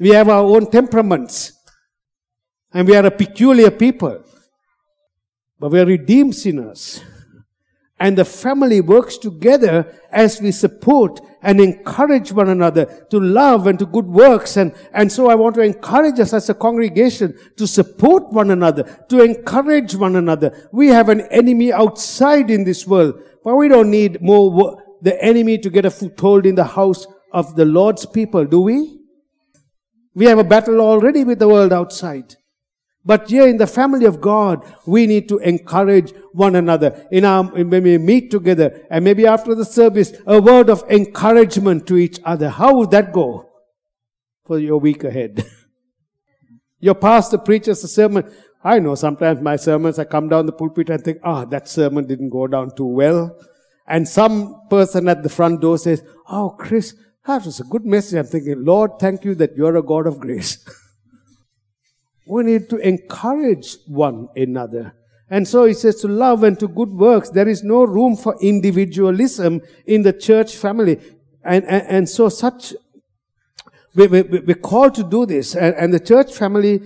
We 0.00 0.08
have 0.10 0.30
our 0.30 0.42
own 0.42 0.70
temperaments. 0.70 1.52
And 2.72 2.88
we 2.88 2.96
are 2.96 3.04
a 3.04 3.10
peculiar 3.10 3.70
people. 3.70 4.24
But 5.58 5.72
we 5.72 5.80
are 5.80 5.86
redeemed 5.86 6.34
sinners. 6.34 7.02
And 7.98 8.16
the 8.16 8.24
family 8.24 8.80
works 8.80 9.18
together 9.18 9.94
as 10.10 10.40
we 10.40 10.52
support 10.52 11.20
and 11.42 11.60
encourage 11.60 12.32
one 12.32 12.48
another 12.48 13.06
to 13.10 13.20
love 13.20 13.66
and 13.66 13.78
to 13.78 13.84
good 13.84 14.06
works. 14.06 14.56
And, 14.56 14.74
and 14.94 15.12
so 15.12 15.28
I 15.28 15.34
want 15.34 15.56
to 15.56 15.60
encourage 15.60 16.18
us 16.18 16.32
as 16.32 16.48
a 16.48 16.54
congregation 16.54 17.38
to 17.58 17.66
support 17.66 18.32
one 18.32 18.50
another, 18.50 18.84
to 19.10 19.22
encourage 19.22 19.94
one 19.94 20.16
another. 20.16 20.70
We 20.72 20.88
have 20.88 21.10
an 21.10 21.22
enemy 21.30 21.74
outside 21.74 22.50
in 22.50 22.64
this 22.64 22.86
world, 22.86 23.20
but 23.44 23.54
we 23.56 23.68
don't 23.68 23.90
need 23.90 24.22
more 24.22 24.82
the 25.02 25.22
enemy 25.22 25.58
to 25.58 25.68
get 25.68 25.84
a 25.84 25.90
foothold 25.90 26.46
in 26.46 26.54
the 26.54 26.64
house 26.64 27.06
of 27.32 27.54
the 27.56 27.66
Lord's 27.66 28.06
people, 28.06 28.46
do 28.46 28.62
we? 28.62 28.99
We 30.20 30.26
have 30.26 30.38
a 30.38 30.44
battle 30.44 30.82
already 30.82 31.24
with 31.24 31.38
the 31.38 31.48
world 31.48 31.72
outside. 31.72 32.36
But 33.06 33.30
here 33.30 33.48
in 33.48 33.56
the 33.56 33.66
family 33.66 34.04
of 34.04 34.20
God, 34.20 34.62
we 34.86 35.06
need 35.06 35.30
to 35.30 35.38
encourage 35.38 36.12
one 36.34 36.56
another. 36.56 37.06
In 37.10 37.24
our, 37.24 37.42
when 37.44 37.82
we 37.82 37.96
meet 37.96 38.30
together, 38.30 38.86
and 38.90 39.02
maybe 39.02 39.26
after 39.26 39.54
the 39.54 39.64
service, 39.64 40.12
a 40.26 40.38
word 40.38 40.68
of 40.68 40.84
encouragement 40.90 41.86
to 41.86 41.96
each 41.96 42.20
other. 42.22 42.50
How 42.50 42.74
would 42.74 42.90
that 42.90 43.14
go 43.14 43.48
for 44.44 44.58
your 44.58 44.76
week 44.78 45.04
ahead? 45.04 45.42
your 46.80 46.96
pastor 46.96 47.38
preaches 47.38 47.82
a 47.82 47.88
sermon. 47.88 48.30
I 48.62 48.78
know 48.78 48.96
sometimes 48.96 49.40
my 49.40 49.56
sermons, 49.56 49.98
I 49.98 50.04
come 50.04 50.28
down 50.28 50.44
the 50.44 50.52
pulpit 50.52 50.90
and 50.90 51.02
think, 51.02 51.20
ah, 51.24 51.46
that 51.46 51.66
sermon 51.66 52.06
didn't 52.06 52.28
go 52.28 52.46
down 52.46 52.76
too 52.76 52.84
well. 52.84 53.38
And 53.86 54.06
some 54.06 54.68
person 54.68 55.08
at 55.08 55.22
the 55.22 55.30
front 55.30 55.62
door 55.62 55.78
says, 55.78 56.04
oh, 56.28 56.50
Chris, 56.50 56.94
that 57.30 57.46
was 57.46 57.60
a 57.60 57.64
good 57.64 57.86
message. 57.86 58.18
I'm 58.18 58.26
thinking, 58.26 58.64
Lord, 58.64 58.98
thank 58.98 59.24
you 59.24 59.34
that 59.36 59.56
you're 59.56 59.76
a 59.76 59.82
God 59.82 60.06
of 60.06 60.18
grace. 60.18 60.58
we 62.26 62.42
need 62.42 62.68
to 62.70 62.76
encourage 62.76 63.76
one 63.86 64.28
another. 64.34 64.94
And 65.30 65.46
so 65.46 65.64
he 65.64 65.74
says 65.74 66.00
to 66.00 66.08
love 66.08 66.42
and 66.42 66.58
to 66.58 66.66
good 66.66 66.90
works. 66.90 67.30
There 67.30 67.48
is 67.48 67.62
no 67.62 67.84
room 67.84 68.16
for 68.16 68.36
individualism 68.40 69.60
in 69.86 70.02
the 70.02 70.12
church 70.12 70.56
family. 70.56 70.98
And, 71.44 71.64
and, 71.66 71.86
and 71.86 72.08
so 72.08 72.28
such, 72.28 72.74
we, 73.94 74.08
we, 74.08 74.22
we're 74.22 74.54
called 74.54 74.96
to 74.96 75.04
do 75.04 75.24
this. 75.24 75.54
And, 75.54 75.74
and 75.76 75.94
the 75.94 76.00
church 76.00 76.34
family 76.34 76.82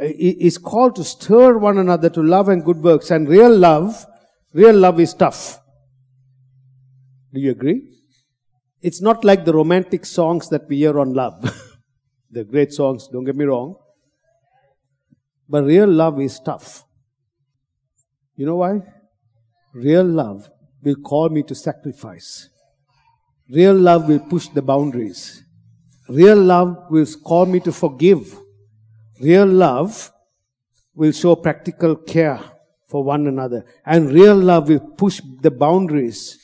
uh, 0.00 0.04
is 0.04 0.58
called 0.58 0.94
to 0.96 1.04
stir 1.04 1.58
one 1.58 1.76
another 1.76 2.08
to 2.10 2.22
love 2.22 2.48
and 2.48 2.64
good 2.64 2.78
works. 2.78 3.10
And 3.10 3.28
real 3.28 3.54
love, 3.54 4.06
real 4.52 4.76
love 4.76 5.00
is 5.00 5.12
tough. 5.12 5.58
Do 7.34 7.40
you 7.40 7.50
agree? 7.50 7.97
It's 8.82 9.00
not 9.00 9.24
like 9.24 9.44
the 9.44 9.52
romantic 9.52 10.06
songs 10.06 10.48
that 10.50 10.68
we 10.68 10.78
hear 10.78 10.98
on 11.00 11.14
love. 11.14 11.42
They're 12.30 12.44
great 12.44 12.72
songs, 12.72 13.08
don't 13.08 13.24
get 13.24 13.36
me 13.36 13.44
wrong. 13.44 13.76
But 15.48 15.64
real 15.64 15.88
love 15.88 16.20
is 16.20 16.38
tough. 16.40 16.84
You 18.36 18.46
know 18.46 18.56
why? 18.56 18.82
Real 19.72 20.04
love 20.04 20.50
will 20.82 20.96
call 20.96 21.28
me 21.28 21.42
to 21.44 21.54
sacrifice. 21.54 22.48
Real 23.50 23.74
love 23.74 24.08
will 24.08 24.20
push 24.20 24.48
the 24.48 24.62
boundaries. 24.62 25.42
Real 26.08 26.36
love 26.36 26.86
will 26.90 27.06
call 27.24 27.46
me 27.46 27.60
to 27.60 27.72
forgive. 27.72 28.38
Real 29.20 29.46
love 29.46 30.12
will 30.94 31.12
show 31.12 31.34
practical 31.34 31.96
care 31.96 32.40
for 32.86 33.02
one 33.02 33.26
another. 33.26 33.64
And 33.84 34.12
real 34.12 34.36
love 34.36 34.68
will 34.68 34.80
push 34.80 35.20
the 35.40 35.50
boundaries, 35.50 36.38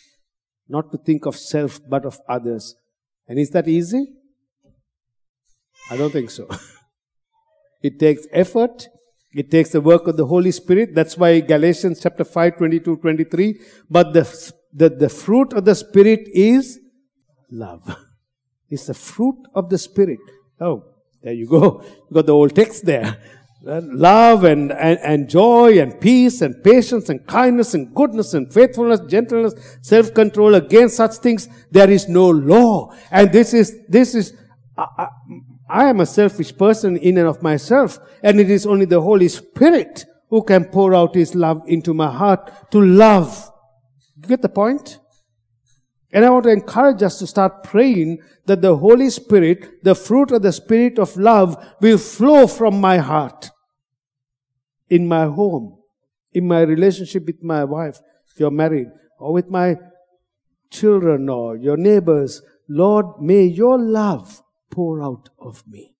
not 0.68 0.90
to 0.92 0.98
think 0.98 1.26
of 1.26 1.36
self, 1.36 1.80
but 1.88 2.04
of 2.04 2.20
others. 2.28 2.74
And 3.28 3.38
is 3.38 3.50
that 3.50 3.68
easy? 3.68 4.06
I 5.90 5.96
don't 5.96 6.12
think 6.12 6.30
so. 6.30 6.48
it 7.82 7.98
takes 7.98 8.26
effort. 8.32 8.88
It 9.32 9.50
takes 9.50 9.70
the 9.70 9.80
work 9.80 10.06
of 10.06 10.16
the 10.16 10.26
Holy 10.26 10.52
Spirit. 10.52 10.94
That's 10.94 11.16
why 11.16 11.40
Galatians 11.40 12.00
chapter 12.00 12.24
5, 12.24 12.56
22, 12.58 12.96
23. 12.96 13.60
But 13.90 14.12
the, 14.12 14.52
the, 14.72 14.88
the 14.90 15.08
fruit 15.08 15.52
of 15.52 15.64
the 15.64 15.74
Spirit 15.74 16.28
is 16.32 16.78
love. 17.50 17.82
It's 18.70 18.86
the 18.86 18.94
fruit 18.94 19.36
of 19.54 19.68
the 19.68 19.78
Spirit. 19.78 20.18
Oh, 20.60 20.84
there 21.22 21.34
you 21.34 21.46
go. 21.46 21.84
You 21.84 22.06
got 22.14 22.26
the 22.26 22.32
old 22.32 22.56
text 22.56 22.84
there. 22.84 23.20
Love 23.66 24.44
and, 24.44 24.72
and, 24.72 24.98
and 25.00 25.28
joy 25.28 25.78
and 25.80 25.98
peace 25.98 26.42
and 26.42 26.62
patience 26.62 27.08
and 27.08 27.26
kindness 27.26 27.72
and 27.72 27.94
goodness 27.94 28.34
and 28.34 28.52
faithfulness, 28.52 29.00
gentleness, 29.08 29.54
self-control. 29.80 30.54
Against 30.54 30.96
such 30.96 31.14
things, 31.14 31.48
there 31.70 31.90
is 31.90 32.06
no 32.06 32.28
law. 32.28 32.94
And 33.10 33.32
this 33.32 33.54
is, 33.54 33.78
this 33.88 34.14
is, 34.14 34.34
uh, 34.76 35.06
I 35.70 35.84
am 35.84 36.00
a 36.00 36.06
selfish 36.06 36.54
person 36.54 36.98
in 36.98 37.16
and 37.16 37.26
of 37.26 37.42
myself, 37.42 37.98
and 38.22 38.38
it 38.38 38.50
is 38.50 38.66
only 38.66 38.84
the 38.84 39.00
Holy 39.00 39.28
Spirit 39.28 40.04
who 40.28 40.42
can 40.42 40.66
pour 40.66 40.94
out 40.94 41.14
His 41.14 41.34
love 41.34 41.62
into 41.66 41.94
my 41.94 42.12
heart 42.12 42.70
to 42.72 42.80
love. 42.82 43.50
You 44.16 44.28
get 44.28 44.42
the 44.42 44.50
point? 44.50 44.98
And 46.12 46.24
I 46.24 46.30
want 46.30 46.44
to 46.44 46.50
encourage 46.50 47.02
us 47.02 47.18
to 47.20 47.26
start 47.26 47.64
praying 47.64 48.18
that 48.44 48.60
the 48.60 48.76
Holy 48.76 49.08
Spirit, 49.08 49.82
the 49.82 49.94
fruit 49.94 50.32
of 50.32 50.42
the 50.42 50.52
Spirit 50.52 50.98
of 50.98 51.16
love, 51.16 51.56
will 51.80 51.98
flow 51.98 52.46
from 52.46 52.78
my 52.78 52.98
heart 52.98 53.50
in 54.88 55.06
my 55.06 55.26
home, 55.26 55.78
in 56.32 56.46
my 56.46 56.60
relationship 56.60 57.26
with 57.26 57.42
my 57.42 57.64
wife, 57.64 58.00
if 58.30 58.40
you're 58.40 58.50
married, 58.50 58.88
or 59.18 59.32
with 59.32 59.48
my 59.48 59.76
children 60.70 61.28
or 61.28 61.56
your 61.56 61.76
neighbors. 61.76 62.42
Lord, 62.68 63.20
may 63.20 63.44
your 63.44 63.78
love 63.78 64.42
pour 64.70 65.02
out 65.02 65.30
of 65.38 65.62
me. 65.66 65.94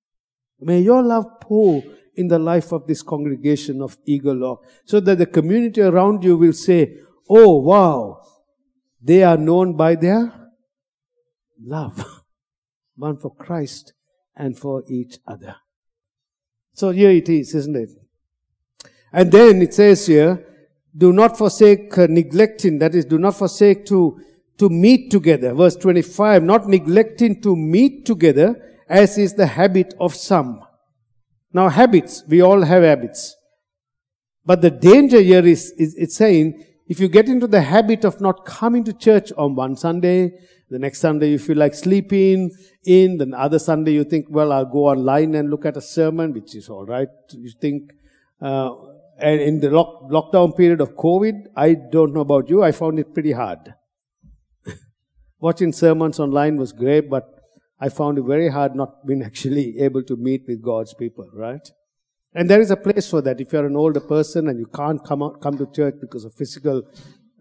May 0.60 0.80
your 0.80 1.02
love 1.02 1.26
pour 1.40 1.82
in 2.16 2.28
the 2.28 2.38
life 2.38 2.72
of 2.72 2.86
this 2.86 3.02
congregation 3.02 3.82
of 3.82 3.96
Eaglehawk 4.06 4.58
so 4.84 5.00
that 5.00 5.18
the 5.18 5.26
community 5.26 5.80
around 5.80 6.24
you 6.24 6.36
will 6.36 6.52
say, 6.52 6.98
Oh, 7.28 7.58
wow, 7.60 8.20
they 9.02 9.22
are 9.22 9.36
known 9.36 9.76
by 9.76 9.94
their 9.94 10.32
love. 11.62 12.04
One 12.96 13.18
for 13.18 13.34
Christ 13.34 13.92
and 14.36 14.58
for 14.58 14.84
each 14.88 15.18
other. 15.26 15.56
So 16.74 16.90
here 16.90 17.10
it 17.10 17.28
is, 17.28 17.54
isn't 17.54 17.76
it? 17.76 17.90
And 19.14 19.32
then 19.32 19.62
it 19.62 19.72
says 19.72 20.06
here, 20.06 20.44
do 20.96 21.12
not 21.12 21.38
forsake 21.38 21.96
uh, 21.96 22.06
neglecting, 22.08 22.78
that 22.80 22.94
is, 22.94 23.04
do 23.04 23.18
not 23.18 23.36
forsake 23.36 23.86
to 23.86 24.20
to 24.58 24.68
meet 24.68 25.10
together. 25.10 25.52
Verse 25.52 25.76
25, 25.76 26.42
not 26.42 26.68
neglecting 26.68 27.40
to 27.42 27.56
meet 27.56 28.06
together 28.06 28.54
as 28.88 29.18
is 29.18 29.34
the 29.34 29.46
habit 29.46 29.94
of 30.00 30.14
some. 30.14 30.62
Now 31.52 31.68
habits, 31.68 32.22
we 32.28 32.40
all 32.40 32.62
have 32.62 32.82
habits. 32.82 33.36
But 34.44 34.60
the 34.60 34.70
danger 34.70 35.20
here 35.20 35.46
is, 35.46 35.72
is 35.78 35.94
it's 35.96 36.16
saying, 36.16 36.64
if 36.86 37.00
you 37.00 37.08
get 37.08 37.28
into 37.28 37.46
the 37.46 37.62
habit 37.62 38.04
of 38.04 38.20
not 38.20 38.44
coming 38.44 38.84
to 38.84 38.92
church 38.92 39.32
on 39.38 39.54
one 39.54 39.74
Sunday, 39.74 40.32
the 40.68 40.78
next 40.78 41.00
Sunday 41.00 41.30
you 41.30 41.38
feel 41.38 41.56
like 41.56 41.74
sleeping 41.74 42.50
in, 42.84 43.16
the 43.16 43.32
other 43.36 43.58
Sunday 43.58 43.92
you 43.92 44.04
think, 44.04 44.26
well, 44.28 44.52
I'll 44.52 44.66
go 44.66 44.86
online 44.86 45.34
and 45.34 45.48
look 45.48 45.64
at 45.64 45.76
a 45.76 45.80
sermon, 45.80 46.32
which 46.32 46.54
is 46.54 46.68
alright. 46.68 47.08
You 47.32 47.50
think, 47.58 47.92
uh, 48.40 48.74
and 49.18 49.40
in 49.40 49.60
the 49.60 49.70
lock, 49.70 50.10
lockdown 50.10 50.56
period 50.56 50.80
of 50.80 50.96
COVID, 50.96 51.46
I 51.56 51.74
don't 51.74 52.12
know 52.12 52.20
about 52.20 52.48
you, 52.48 52.62
I 52.62 52.72
found 52.72 52.98
it 52.98 53.14
pretty 53.14 53.32
hard. 53.32 53.74
Watching 55.40 55.72
sermons 55.72 56.18
online 56.18 56.56
was 56.56 56.72
great, 56.72 57.08
but 57.08 57.24
I 57.80 57.88
found 57.88 58.18
it 58.18 58.24
very 58.24 58.48
hard 58.48 58.74
not 58.74 59.06
being 59.06 59.22
actually 59.30 59.78
able 59.80 60.02
to 60.04 60.16
meet 60.16 60.44
with 60.46 60.62
God's 60.62 60.94
people, 60.94 61.28
right? 61.32 61.68
And 62.34 62.50
there 62.50 62.60
is 62.60 62.70
a 62.70 62.76
place 62.76 63.08
for 63.08 63.22
that. 63.22 63.40
If 63.40 63.52
you're 63.52 63.66
an 63.66 63.76
older 63.76 64.00
person 64.00 64.48
and 64.48 64.58
you 64.58 64.66
can't 64.66 65.04
come 65.04 65.22
out, 65.22 65.40
come 65.40 65.56
to 65.58 65.66
church 65.72 65.94
because 66.00 66.24
of 66.24 66.34
physical 66.34 66.82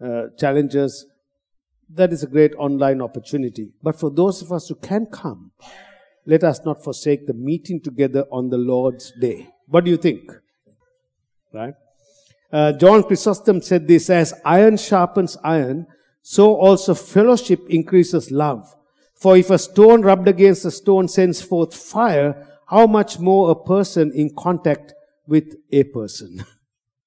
uh, 0.00 0.26
challenges, 0.38 1.06
that 1.92 2.12
is 2.12 2.22
a 2.22 2.28
great 2.28 2.54
online 2.56 3.02
opportunity. 3.02 3.72
But 3.82 3.98
for 3.98 4.10
those 4.10 4.40
of 4.40 4.52
us 4.52 4.68
who 4.68 4.76
can 4.76 5.06
come, 5.06 5.50
let 6.26 6.44
us 6.44 6.60
not 6.64 6.82
forsake 6.82 7.26
the 7.26 7.34
meeting 7.34 7.80
together 7.82 8.24
on 8.30 8.50
the 8.50 8.56
Lord's 8.56 9.12
day. 9.20 9.48
What 9.66 9.84
do 9.84 9.90
you 9.90 9.96
think? 9.96 10.30
Right? 11.54 11.74
Uh, 12.52 12.72
John 12.72 13.04
Chrysostom 13.04 13.62
said 13.62 13.86
this 13.86 14.10
as 14.10 14.34
iron 14.44 14.76
sharpens 14.76 15.36
iron, 15.44 15.86
so 16.20 16.56
also 16.56 16.94
fellowship 16.94 17.60
increases 17.68 18.32
love. 18.32 18.74
For 19.14 19.36
if 19.36 19.50
a 19.50 19.58
stone 19.58 20.02
rubbed 20.02 20.26
against 20.26 20.64
a 20.64 20.70
stone 20.70 21.06
sends 21.06 21.40
forth 21.40 21.74
fire, 21.74 22.46
how 22.66 22.86
much 22.86 23.20
more 23.20 23.50
a 23.50 23.54
person 23.54 24.12
in 24.14 24.34
contact 24.36 24.94
with 25.26 25.54
a 25.70 25.84
person? 25.84 26.44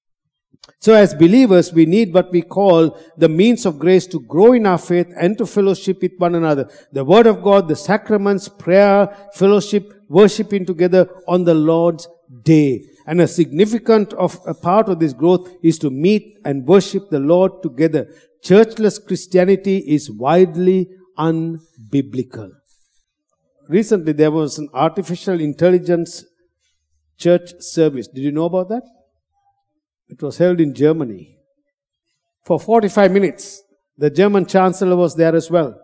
so 0.80 0.94
as 0.94 1.14
believers, 1.14 1.72
we 1.72 1.84
need 1.84 2.14
what 2.14 2.32
we 2.32 2.40
call 2.40 2.98
the 3.18 3.28
means 3.28 3.66
of 3.66 3.78
grace 3.78 4.06
to 4.06 4.20
grow 4.20 4.54
in 4.54 4.66
our 4.66 4.78
faith 4.78 5.12
and 5.20 5.36
to 5.36 5.46
fellowship 5.46 6.00
with 6.00 6.12
one 6.16 6.34
another. 6.34 6.70
The 6.92 7.04
Word 7.04 7.26
of 7.26 7.42
God, 7.42 7.68
the 7.68 7.76
sacraments, 7.76 8.48
prayer, 8.48 9.14
fellowship, 9.34 9.92
worshiping 10.08 10.64
together 10.64 11.08
on 11.28 11.44
the 11.44 11.54
Lord's 11.54 12.08
day. 12.42 12.84
And 13.08 13.22
a 13.22 13.26
significant 13.26 14.12
of 14.12 14.38
a 14.46 14.52
part 14.52 14.90
of 14.90 14.98
this 14.98 15.14
growth 15.14 15.48
is 15.62 15.78
to 15.78 15.88
meet 15.88 16.38
and 16.44 16.66
worship 16.66 17.08
the 17.08 17.18
Lord 17.18 17.62
together 17.62 18.06
churchless 18.44 19.04
Christianity 19.04 19.78
is 19.78 20.10
widely 20.10 20.90
unbiblical. 21.18 22.50
Recently, 23.66 24.12
there 24.12 24.30
was 24.30 24.58
an 24.58 24.68
artificial 24.74 25.40
intelligence 25.40 26.22
church 27.16 27.50
service. 27.60 28.08
Did 28.08 28.24
you 28.24 28.30
know 28.30 28.44
about 28.44 28.68
that? 28.68 28.82
It 30.08 30.22
was 30.22 30.36
held 30.36 30.60
in 30.60 30.74
Germany. 30.74 31.34
For 32.44 32.60
45 32.60 33.10
minutes, 33.10 33.62
the 33.96 34.10
German 34.10 34.44
chancellor 34.44 34.96
was 34.96 35.16
there 35.16 35.34
as 35.34 35.50
well. 35.50 35.80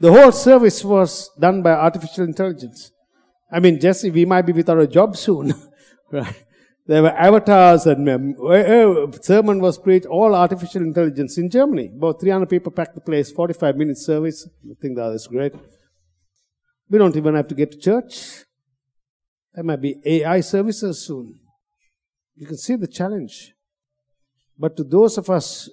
The 0.00 0.12
whole 0.12 0.32
service 0.32 0.84
was 0.84 1.30
done 1.40 1.62
by 1.62 1.72
artificial 1.72 2.24
intelligence. 2.24 2.92
I 3.50 3.58
mean, 3.58 3.80
Jesse, 3.80 4.10
we 4.10 4.26
might 4.26 4.42
be 4.42 4.52
without 4.52 4.78
a 4.78 4.86
job 4.86 5.16
soon, 5.16 5.54
right? 6.12 6.44
There 6.88 7.02
were 7.02 7.10
avatars 7.10 7.84
and 7.84 8.08
uh, 8.08 9.12
sermon 9.20 9.60
was 9.60 9.76
preached, 9.76 10.06
all 10.06 10.34
artificial 10.34 10.80
intelligence 10.80 11.36
in 11.36 11.50
Germany. 11.50 11.90
About 11.94 12.18
300 12.18 12.48
people 12.48 12.72
packed 12.72 12.94
the 12.94 13.02
place, 13.02 13.30
45 13.30 13.76
minute 13.76 13.98
service. 13.98 14.48
I 14.64 14.72
think 14.80 14.96
that 14.96 15.12
is 15.12 15.26
great. 15.26 15.52
We 16.88 16.96
don't 16.96 17.14
even 17.14 17.34
have 17.34 17.46
to 17.48 17.54
get 17.54 17.72
to 17.72 17.78
church. 17.78 18.44
There 19.52 19.64
might 19.64 19.82
be 19.82 20.00
AI 20.02 20.40
services 20.40 21.04
soon. 21.04 21.38
You 22.36 22.46
can 22.46 22.56
see 22.56 22.76
the 22.76 22.86
challenge. 22.86 23.52
But 24.58 24.74
to 24.78 24.84
those 24.84 25.18
of 25.18 25.28
us 25.28 25.68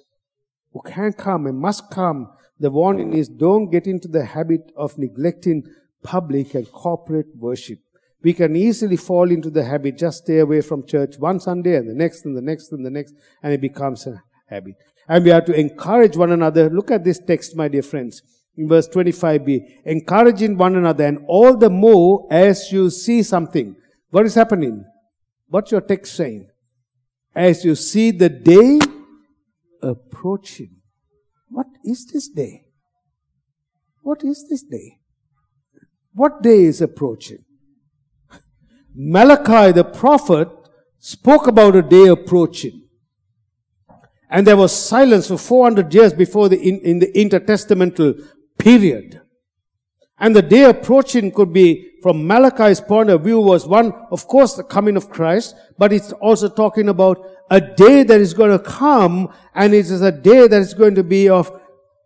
who 0.74 0.82
can 0.82 1.14
come 1.14 1.46
and 1.46 1.58
must 1.58 1.90
come, 1.90 2.30
the 2.60 2.70
warning 2.70 3.14
is 3.14 3.26
don't 3.28 3.70
get 3.70 3.86
into 3.86 4.06
the 4.08 4.26
habit 4.26 4.70
of 4.76 4.98
neglecting 4.98 5.64
public 6.02 6.54
and 6.54 6.70
corporate 6.70 7.34
worship 7.34 7.78
we 8.26 8.32
can 8.32 8.56
easily 8.56 8.96
fall 8.96 9.30
into 9.30 9.50
the 9.50 9.64
habit, 9.64 9.96
just 9.96 10.24
stay 10.24 10.38
away 10.40 10.60
from 10.60 10.86
church 10.86 11.16
one 11.18 11.38
Sunday 11.38 11.76
and 11.76 11.88
the 11.88 11.94
next 11.94 12.24
and 12.24 12.36
the 12.36 12.42
next 12.50 12.72
and 12.72 12.84
the 12.84 12.90
next, 12.90 13.14
and 13.42 13.52
it 13.52 13.60
becomes 13.60 14.06
a 14.06 14.22
habit. 14.48 14.74
And 15.08 15.24
we 15.24 15.30
have 15.30 15.44
to 15.44 15.54
encourage 15.54 16.16
one 16.16 16.32
another. 16.32 16.68
Look 16.68 16.90
at 16.90 17.04
this 17.04 17.20
text, 17.20 17.56
my 17.56 17.68
dear 17.68 17.82
friends. 17.82 18.22
In 18.56 18.68
verse 18.68 18.88
25b, 18.88 19.84
encouraging 19.84 20.56
one 20.56 20.76
another, 20.76 21.04
and 21.04 21.24
all 21.28 21.56
the 21.56 21.70
more 21.70 22.26
as 22.30 22.72
you 22.72 22.90
see 22.90 23.22
something. 23.22 23.76
What 24.10 24.26
is 24.26 24.34
happening? 24.34 24.84
What's 25.48 25.70
your 25.70 25.82
text 25.82 26.16
saying? 26.16 26.48
as 27.36 27.64
you 27.66 27.74
see 27.74 28.10
the 28.10 28.30
day 28.30 28.80
approaching. 29.82 30.76
What 31.50 31.66
is 31.84 32.06
this 32.06 32.28
day? 32.28 32.62
What 34.00 34.24
is 34.24 34.48
this 34.48 34.62
day? 34.62 35.00
What 36.14 36.42
day 36.42 36.62
is 36.64 36.80
approaching? 36.80 37.44
Malachi 38.96 39.72
the 39.72 39.84
prophet 39.84 40.48
spoke 40.98 41.46
about 41.46 41.76
a 41.76 41.82
day 41.82 42.06
approaching. 42.08 42.82
And 44.30 44.46
there 44.46 44.56
was 44.56 44.74
silence 44.74 45.28
for 45.28 45.38
400 45.38 45.94
years 45.94 46.12
before 46.12 46.48
the, 46.48 46.58
in, 46.58 46.80
in 46.80 46.98
the 46.98 47.12
intertestamental 47.12 48.26
period. 48.58 49.20
And 50.18 50.34
the 50.34 50.42
day 50.42 50.64
approaching 50.64 51.30
could 51.30 51.52
be, 51.52 51.90
from 52.02 52.26
Malachi's 52.26 52.80
point 52.80 53.10
of 53.10 53.22
view, 53.22 53.38
was 53.38 53.66
one, 53.66 53.92
of 54.10 54.26
course, 54.26 54.54
the 54.54 54.64
coming 54.64 54.96
of 54.96 55.10
Christ, 55.10 55.54
but 55.78 55.92
it's 55.92 56.12
also 56.12 56.48
talking 56.48 56.88
about 56.88 57.22
a 57.50 57.60
day 57.60 58.02
that 58.02 58.20
is 58.20 58.32
going 58.32 58.50
to 58.50 58.58
come, 58.58 59.28
and 59.54 59.74
it 59.74 59.90
is 59.90 60.00
a 60.00 60.10
day 60.10 60.48
that 60.48 60.60
is 60.60 60.72
going 60.72 60.94
to 60.94 61.04
be 61.04 61.28
of 61.28 61.50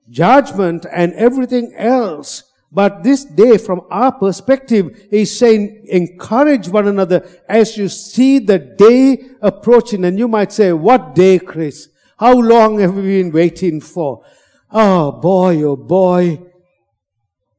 judgment 0.08 0.86
and 0.92 1.14
everything 1.14 1.72
else. 1.76 2.49
But 2.72 3.02
this 3.02 3.24
day, 3.24 3.58
from 3.58 3.82
our 3.90 4.12
perspective, 4.12 5.08
is 5.10 5.36
saying, 5.36 5.86
encourage 5.88 6.68
one 6.68 6.86
another 6.86 7.28
as 7.48 7.76
you 7.76 7.88
see 7.88 8.38
the 8.38 8.58
day 8.58 9.24
approaching. 9.42 10.04
And 10.04 10.18
you 10.18 10.28
might 10.28 10.52
say, 10.52 10.72
what 10.72 11.14
day, 11.14 11.40
Chris? 11.40 11.88
How 12.18 12.34
long 12.34 12.78
have 12.78 12.94
we 12.94 13.02
been 13.02 13.32
waiting 13.32 13.80
for? 13.80 14.24
Oh 14.70 15.10
boy, 15.10 15.62
oh 15.62 15.76
boy. 15.76 16.40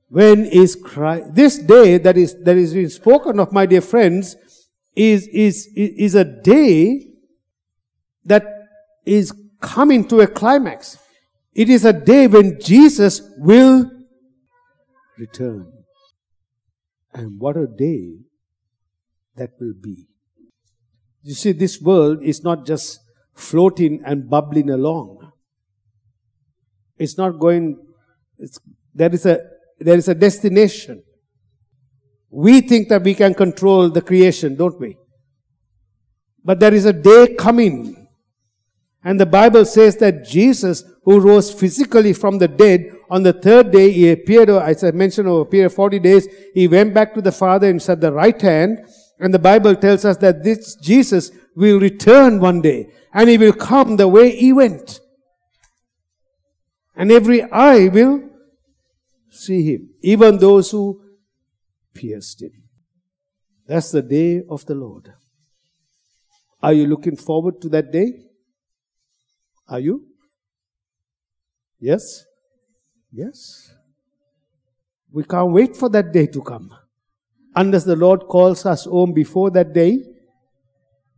When 0.07 0.45
is 0.45 0.75
Christ? 0.75 1.35
This 1.35 1.57
day 1.57 1.97
that 1.97 2.17
is, 2.17 2.35
that 2.43 2.55
is 2.55 2.73
being 2.73 2.89
spoken 2.89 3.39
of, 3.39 3.51
my 3.51 3.65
dear 3.65 3.81
friends, 3.81 4.37
is, 4.95 5.27
is, 5.27 5.67
is 5.75 6.15
a 6.15 6.23
day 6.23 7.07
that 8.25 8.45
is 9.05 9.33
coming 9.59 10.07
to 10.07 10.21
a 10.21 10.27
climax. 10.27 10.97
It 11.53 11.69
is 11.69 11.83
a 11.83 11.93
day 11.93 12.27
when 12.27 12.61
Jesus 12.61 13.21
will 13.37 13.89
return. 15.17 15.71
And 17.13 17.39
what 17.39 17.57
a 17.57 17.67
day 17.67 18.19
that 19.35 19.51
will 19.59 19.73
be. 19.81 20.07
You 21.23 21.33
see, 21.33 21.51
this 21.51 21.79
world 21.81 22.23
is 22.23 22.43
not 22.43 22.65
just 22.65 22.99
floating 23.35 24.01
and 24.05 24.29
bubbling 24.29 24.69
along. 24.69 25.31
It's 26.97 27.17
not 27.17 27.39
going, 27.39 27.77
it's, 28.37 28.59
there 28.93 29.13
is 29.13 29.25
a, 29.25 29.39
there 29.79 29.97
is 29.97 30.07
a 30.07 30.15
destination. 30.15 31.03
We 32.29 32.61
think 32.61 32.89
that 32.89 33.03
we 33.03 33.13
can 33.13 33.33
control 33.33 33.89
the 33.89 34.01
creation, 34.01 34.55
don't 34.55 34.79
we? 34.79 34.97
But 36.43 36.59
there 36.59 36.73
is 36.73 36.85
a 36.85 36.93
day 36.93 37.35
coming. 37.35 38.07
And 39.03 39.19
the 39.19 39.25
Bible 39.25 39.65
says 39.65 39.97
that 39.97 40.25
Jesus, 40.25 40.83
who 41.03 41.19
rose 41.19 41.51
physically 41.51 42.13
from 42.13 42.37
the 42.37 42.47
dead, 42.47 42.91
on 43.11 43.23
the 43.23 43.33
third 43.33 43.71
day 43.71 43.91
he 43.91 44.09
appeared, 44.09 44.49
as 44.49 44.85
I 44.85 44.91
mentioned, 44.91 45.27
over 45.27 45.41
a 45.41 45.45
period 45.45 45.65
of 45.65 45.73
40 45.73 45.99
days, 45.99 46.29
he 46.53 46.69
went 46.69 46.93
back 46.93 47.13
to 47.13 47.21
the 47.21 47.31
Father 47.33 47.69
and 47.69 47.81
said 47.81 47.99
the 47.99 48.13
right 48.13 48.41
hand. 48.41 48.87
And 49.19 49.33
the 49.33 49.39
Bible 49.39 49.75
tells 49.75 50.05
us 50.05 50.15
that 50.17 50.43
this 50.43 50.75
Jesus 50.75 51.29
will 51.53 51.77
return 51.77 52.39
one 52.39 52.61
day 52.61 52.89
and 53.13 53.29
he 53.29 53.37
will 53.37 53.51
come 53.51 53.97
the 53.97 54.07
way 54.07 54.33
he 54.33 54.53
went. 54.53 55.01
And 56.95 57.11
every 57.11 57.43
eye 57.51 57.89
will 57.89 58.29
see 59.29 59.73
him, 59.73 59.89
even 60.01 60.37
those 60.37 60.71
who 60.71 61.01
pierced 61.93 62.41
him. 62.41 62.53
That's 63.67 63.91
the 63.91 64.01
day 64.01 64.41
of 64.49 64.65
the 64.65 64.75
Lord. 64.75 65.11
Are 66.63 66.71
you 66.71 66.87
looking 66.87 67.17
forward 67.17 67.61
to 67.61 67.69
that 67.69 67.91
day? 67.91 68.13
Are 69.67 69.79
you? 69.79 70.05
Yes? 71.77 72.23
Yes. 73.11 73.73
We 75.11 75.23
can't 75.23 75.51
wait 75.51 75.75
for 75.75 75.89
that 75.89 76.13
day 76.13 76.27
to 76.27 76.41
come. 76.41 76.73
Unless 77.55 77.83
the 77.83 77.95
Lord 77.95 78.21
calls 78.21 78.65
us 78.65 78.85
home 78.85 79.11
before 79.11 79.51
that 79.51 79.73
day, 79.73 80.05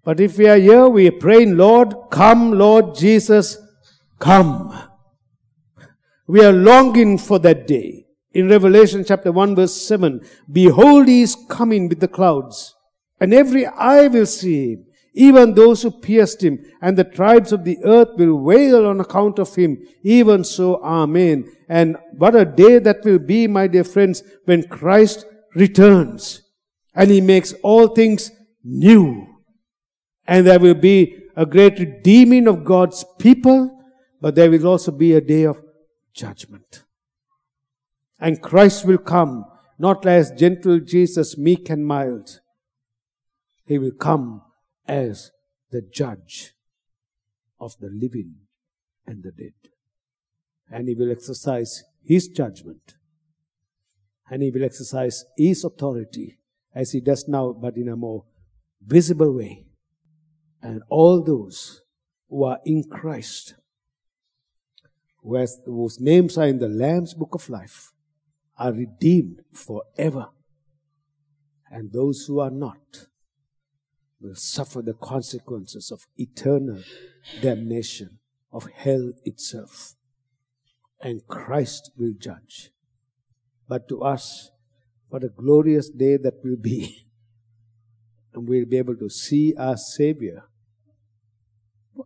but 0.03 0.19
if 0.19 0.37
we 0.37 0.47
are 0.47 0.57
here, 0.57 0.87
we 0.89 1.07
are 1.07 1.13
praying, 1.13 1.55
Lord, 1.55 1.93
come, 2.11 2.51
Lord 2.51 2.95
Jesus, 2.95 3.57
come. 4.19 4.77
We 6.27 6.43
are 6.43 6.51
longing 6.51 7.19
for 7.19 7.39
that 7.39 7.67
day. 7.67 8.07
In 8.33 8.49
Revelation 8.49 9.05
chapter 9.05 9.31
1 9.31 9.55
verse 9.55 9.79
7, 9.79 10.25
behold, 10.51 11.07
he 11.07 11.21
is 11.21 11.37
coming 11.47 11.87
with 11.87 11.99
the 11.99 12.07
clouds, 12.07 12.75
and 13.19 13.31
every 13.31 13.67
eye 13.67 14.07
will 14.07 14.25
see 14.25 14.73
him, 14.73 14.85
even 15.13 15.53
those 15.53 15.83
who 15.83 15.91
pierced 15.91 16.43
him, 16.43 16.65
and 16.81 16.97
the 16.97 17.03
tribes 17.03 17.51
of 17.51 17.63
the 17.63 17.77
earth 17.85 18.09
will 18.17 18.35
wail 18.35 18.87
on 18.87 18.99
account 18.99 19.37
of 19.37 19.53
him. 19.53 19.77
Even 20.01 20.43
so, 20.43 20.83
Amen. 20.83 21.49
And 21.73 21.97
what 22.11 22.35
a 22.35 22.45
day 22.45 22.77
that 22.77 23.03
will 23.03 23.17
be, 23.17 23.47
my 23.47 23.65
dear 23.65 23.83
friends, 23.83 24.21
when 24.45 24.61
Christ 24.67 25.25
returns, 25.55 26.43
and 26.93 27.09
he 27.09 27.19
makes 27.19 27.53
all 27.63 27.87
things 27.87 28.29
new. 28.63 29.25
And 30.27 30.45
there 30.45 30.59
will 30.59 30.75
be 30.75 31.17
a 31.35 31.47
great 31.47 31.79
redeeming 31.79 32.47
of 32.47 32.63
God's 32.63 33.03
people, 33.17 33.75
but 34.21 34.35
there 34.35 34.51
will 34.51 34.67
also 34.67 34.91
be 34.91 35.13
a 35.13 35.19
day 35.19 35.45
of 35.45 35.63
judgment. 36.13 36.83
And 38.19 38.39
Christ 38.39 38.85
will 38.85 38.99
come 38.99 39.45
not 39.79 40.05
as 40.05 40.29
gentle 40.29 40.79
Jesus, 40.79 41.39
meek 41.39 41.71
and 41.71 41.87
mild. 41.87 42.39
He 43.65 43.79
will 43.79 43.97
come 43.99 44.43
as 44.87 45.31
the 45.71 45.81
judge 45.81 46.53
of 47.59 47.75
the 47.79 47.89
living 47.89 48.35
and 49.07 49.23
the 49.23 49.31
dead. 49.31 49.72
And 50.73 50.87
he 50.87 50.95
will 50.95 51.11
exercise 51.11 51.83
his 52.03 52.27
judgment. 52.27 52.95
And 54.29 54.41
he 54.41 54.49
will 54.49 54.63
exercise 54.63 55.23
his 55.37 55.63
authority 55.63 56.39
as 56.73 56.91
he 56.91 56.99
does 56.99 57.27
now, 57.27 57.53
but 57.53 57.77
in 57.77 57.89
a 57.89 57.95
more 57.95 58.25
visible 58.81 59.37
way 59.37 59.65
and 60.63 60.81
all 60.89 61.21
those 61.21 61.81
who 62.29 62.45
are 62.45 62.59
in 62.65 62.85
Christ, 62.89 63.53
who 65.21 65.35
has, 65.35 65.61
whose 65.65 65.99
names 65.99 66.37
are 66.37 66.47
in 66.47 66.57
the 66.57 66.69
Lamb's 66.69 67.13
book 67.13 67.35
of 67.35 67.49
life, 67.49 67.91
are 68.57 68.71
redeemed 68.71 69.41
forever. 69.51 70.29
And 71.69 71.91
those 71.91 72.25
who 72.25 72.39
are 72.39 72.49
not 72.49 73.07
will 74.21 74.35
suffer 74.35 74.81
the 74.81 74.93
consequences 74.93 75.91
of 75.91 76.07
eternal 76.17 76.81
damnation 77.41 78.19
of 78.51 78.67
hell 78.73 79.11
itself. 79.25 79.95
And 81.03 81.27
Christ 81.27 81.91
will 81.95 82.13
judge. 82.17 82.71
But 83.67 83.87
to 83.89 84.01
us, 84.01 84.49
what 85.09 85.23
a 85.23 85.29
glorious 85.29 85.89
day 85.89 86.17
that 86.17 86.41
will 86.43 86.57
be. 86.57 87.05
and 88.33 88.49
we'll 88.49 88.65
be 88.65 88.77
able 88.77 88.95
to 88.95 89.09
see 89.09 89.53
our 89.59 89.77
Savior 89.77 90.45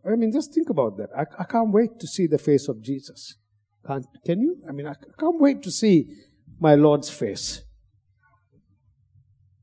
I 0.05 0.15
mean, 0.15 0.31
just 0.31 0.53
think 0.53 0.69
about 0.69 0.97
that. 0.97 1.09
I, 1.15 1.25
I 1.39 1.45
can't 1.45 1.71
wait 1.71 1.99
to 1.99 2.07
see 2.07 2.27
the 2.27 2.37
face 2.37 2.67
of 2.67 2.81
Jesus. 2.81 3.35
Can't, 3.85 4.05
can 4.25 4.41
you? 4.41 4.57
I 4.67 4.71
mean, 4.71 4.87
I 4.87 4.93
can't 5.17 5.39
wait 5.39 5.63
to 5.63 5.71
see 5.71 6.07
my 6.59 6.75
Lord's 6.75 7.09
face. 7.09 7.63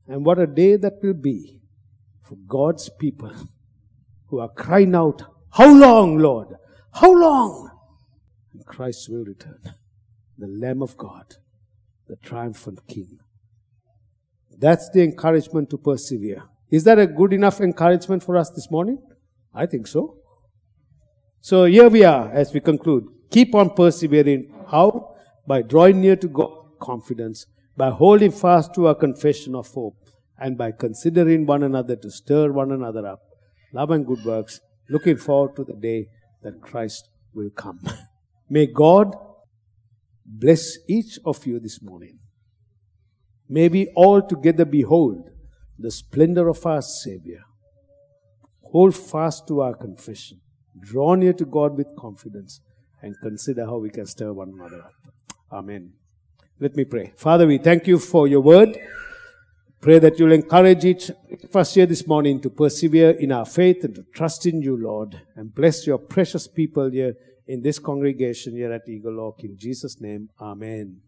And 0.07 0.25
what 0.25 0.39
a 0.39 0.47
day 0.47 0.75
that 0.77 0.93
will 1.01 1.13
be 1.13 1.61
for 2.23 2.37
God's 2.47 2.89
people 2.89 3.31
who 4.27 4.39
are 4.39 4.49
crying 4.49 4.95
out, 4.95 5.21
How 5.51 5.73
long, 5.73 6.17
Lord? 6.17 6.55
How 6.93 7.11
long? 7.11 7.69
Christ 8.65 9.09
will 9.09 9.25
return, 9.25 9.59
the 10.37 10.47
Lamb 10.47 10.81
of 10.81 10.97
God, 10.97 11.35
the 12.07 12.15
triumphant 12.17 12.79
King. 12.87 13.19
That's 14.57 14.89
the 14.89 15.03
encouragement 15.03 15.69
to 15.69 15.77
persevere. 15.77 16.43
Is 16.71 16.83
that 16.85 16.99
a 16.99 17.07
good 17.07 17.33
enough 17.33 17.61
encouragement 17.61 18.23
for 18.23 18.37
us 18.37 18.49
this 18.49 18.69
morning? 18.71 19.01
I 19.53 19.65
think 19.65 19.87
so. 19.87 20.17
So 21.41 21.65
here 21.65 21.89
we 21.89 22.03
are 22.03 22.29
as 22.29 22.53
we 22.53 22.59
conclude. 22.59 23.05
Keep 23.29 23.53
on 23.55 23.69
persevering. 23.71 24.51
How? 24.69 25.15
By 25.47 25.61
drawing 25.61 26.01
near 26.01 26.15
to 26.15 26.27
God 26.27 26.51
confidence, 26.79 27.45
by 27.77 27.89
holding 27.89 28.31
fast 28.31 28.73
to 28.75 28.87
our 28.87 28.95
confession 28.95 29.55
of 29.55 29.67
hope, 29.67 29.95
and 30.37 30.57
by 30.57 30.71
considering 30.71 31.45
one 31.45 31.63
another 31.63 31.95
to 31.95 32.09
stir 32.11 32.51
one 32.51 32.71
another 32.71 33.05
up. 33.05 33.21
Love 33.73 33.91
and 33.91 34.05
good 34.05 34.23
works, 34.25 34.59
looking 34.89 35.17
forward 35.17 35.55
to 35.55 35.63
the 35.63 35.73
day 35.73 36.07
that 36.43 36.61
Christ 36.61 37.09
will 37.33 37.49
come. 37.49 37.79
May 38.49 38.67
God 38.67 39.15
bless 40.25 40.77
each 40.87 41.19
of 41.25 41.45
you 41.45 41.59
this 41.59 41.81
morning. 41.81 42.19
May 43.47 43.67
we 43.69 43.87
all 43.95 44.21
together 44.21 44.65
behold 44.65 45.29
the 45.77 45.91
splendor 45.91 46.47
of 46.47 46.65
our 46.65 46.81
Savior 46.81 47.41
Hold 48.75 48.93
fast 48.93 49.47
to 49.47 49.61
our 49.61 49.73
confession. 49.73 50.41
Draw 50.77 51.15
near 51.15 51.31
to 51.31 51.45
God 51.45 51.77
with 51.77 51.95
confidence 51.97 52.59
and 53.01 53.15
consider 53.21 53.65
how 53.65 53.77
we 53.77 53.89
can 53.89 54.05
stir 54.05 54.33
one 54.33 54.51
another 54.53 54.81
up. 54.81 54.91
Amen. 55.49 55.93
Let 56.59 56.75
me 56.75 56.83
pray. 56.83 57.13
Father, 57.15 57.47
we 57.47 57.57
thank 57.57 57.87
you 57.87 57.99
for 57.99 58.27
your 58.27 58.41
word. 58.41 58.77
Pray 59.79 59.99
that 59.99 60.19
you'll 60.19 60.33
encourage 60.33 60.83
each 60.83 61.09
of 61.09 61.55
us 61.55 61.75
here 61.75 61.85
this 61.85 62.05
morning 62.05 62.41
to 62.41 62.49
persevere 62.49 63.11
in 63.11 63.31
our 63.31 63.45
faith 63.45 63.81
and 63.85 63.95
to 63.95 64.03
trust 64.13 64.45
in 64.45 64.61
you, 64.61 64.75
Lord, 64.75 65.21
and 65.37 65.55
bless 65.55 65.87
your 65.87 65.97
precious 65.97 66.45
people 66.45 66.89
here 66.89 67.13
in 67.47 67.61
this 67.61 67.79
congregation 67.79 68.55
here 68.55 68.71
at 68.71 68.87
Eaglehawk. 68.87 69.43
In 69.43 69.57
Jesus' 69.57 70.01
name, 70.01 70.29
Amen. 70.41 71.01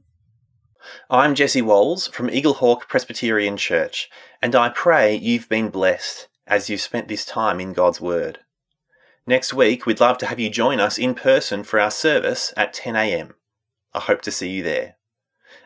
I'm 1.09 1.33
Jesse 1.33 1.61
Walls 1.61 2.07
from 2.07 2.29
Eaglehawk 2.29 2.81
Presbyterian 2.81 3.57
Church, 3.57 4.09
and 4.41 4.55
I 4.55 4.69
pray 4.69 5.15
you've 5.15 5.49
been 5.49 5.69
blessed 5.69 6.27
as 6.45 6.69
you've 6.69 6.81
spent 6.81 7.07
this 7.07 7.25
time 7.25 7.59
in 7.59 7.73
God's 7.73 7.99
Word. 7.99 8.39
Next 9.25 9.53
week, 9.53 9.85
we'd 9.85 9.99
love 9.99 10.17
to 10.19 10.27
have 10.27 10.39
you 10.39 10.49
join 10.49 10.79
us 10.79 10.97
in 10.97 11.15
person 11.15 11.63
for 11.63 11.79
our 11.79 11.91
service 11.91 12.53
at 12.55 12.73
10am. 12.73 13.33
I 13.93 13.99
hope 13.99 14.21
to 14.21 14.31
see 14.31 14.49
you 14.49 14.63
there. 14.63 14.95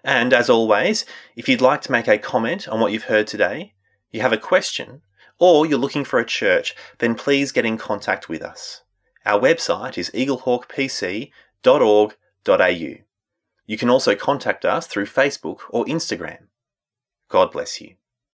And 0.04 0.34
as 0.34 0.50
always, 0.50 1.06
if 1.36 1.48
you'd 1.50 1.62
like 1.62 1.82
to 1.82 1.92
make 1.92 2.08
a 2.08 2.18
comment 2.18 2.68
on 2.68 2.80
what 2.80 2.92
you've 2.92 3.04
heard 3.04 3.28
today, 3.28 3.74
you 4.12 4.22
have 4.22 4.34
a 4.34 4.38
question, 4.38 5.02
or 5.38 5.66
you're 5.66 5.78
looking 5.78 6.06
for 6.06 6.20
a 6.20 6.26
church, 6.26 6.74
then 7.00 7.14
please 7.14 7.52
get 7.52 7.66
in 7.66 7.78
contact 7.78 8.30
with 8.30 8.42
us. 8.42 8.82
Our 9.26 9.40
website 9.40 9.98
is 9.98 10.12
eaglehawkpc.org.au. 10.12 13.06
You 13.68 13.78
can 13.78 13.90
also 13.90 14.16
contact 14.16 14.66
us 14.66 14.88
through 14.88 15.06
Facebook 15.06 15.60
or 15.70 15.86
Instagram. 15.86 16.48
God 17.30 17.52
bless 17.52 17.80
you. 17.80 17.96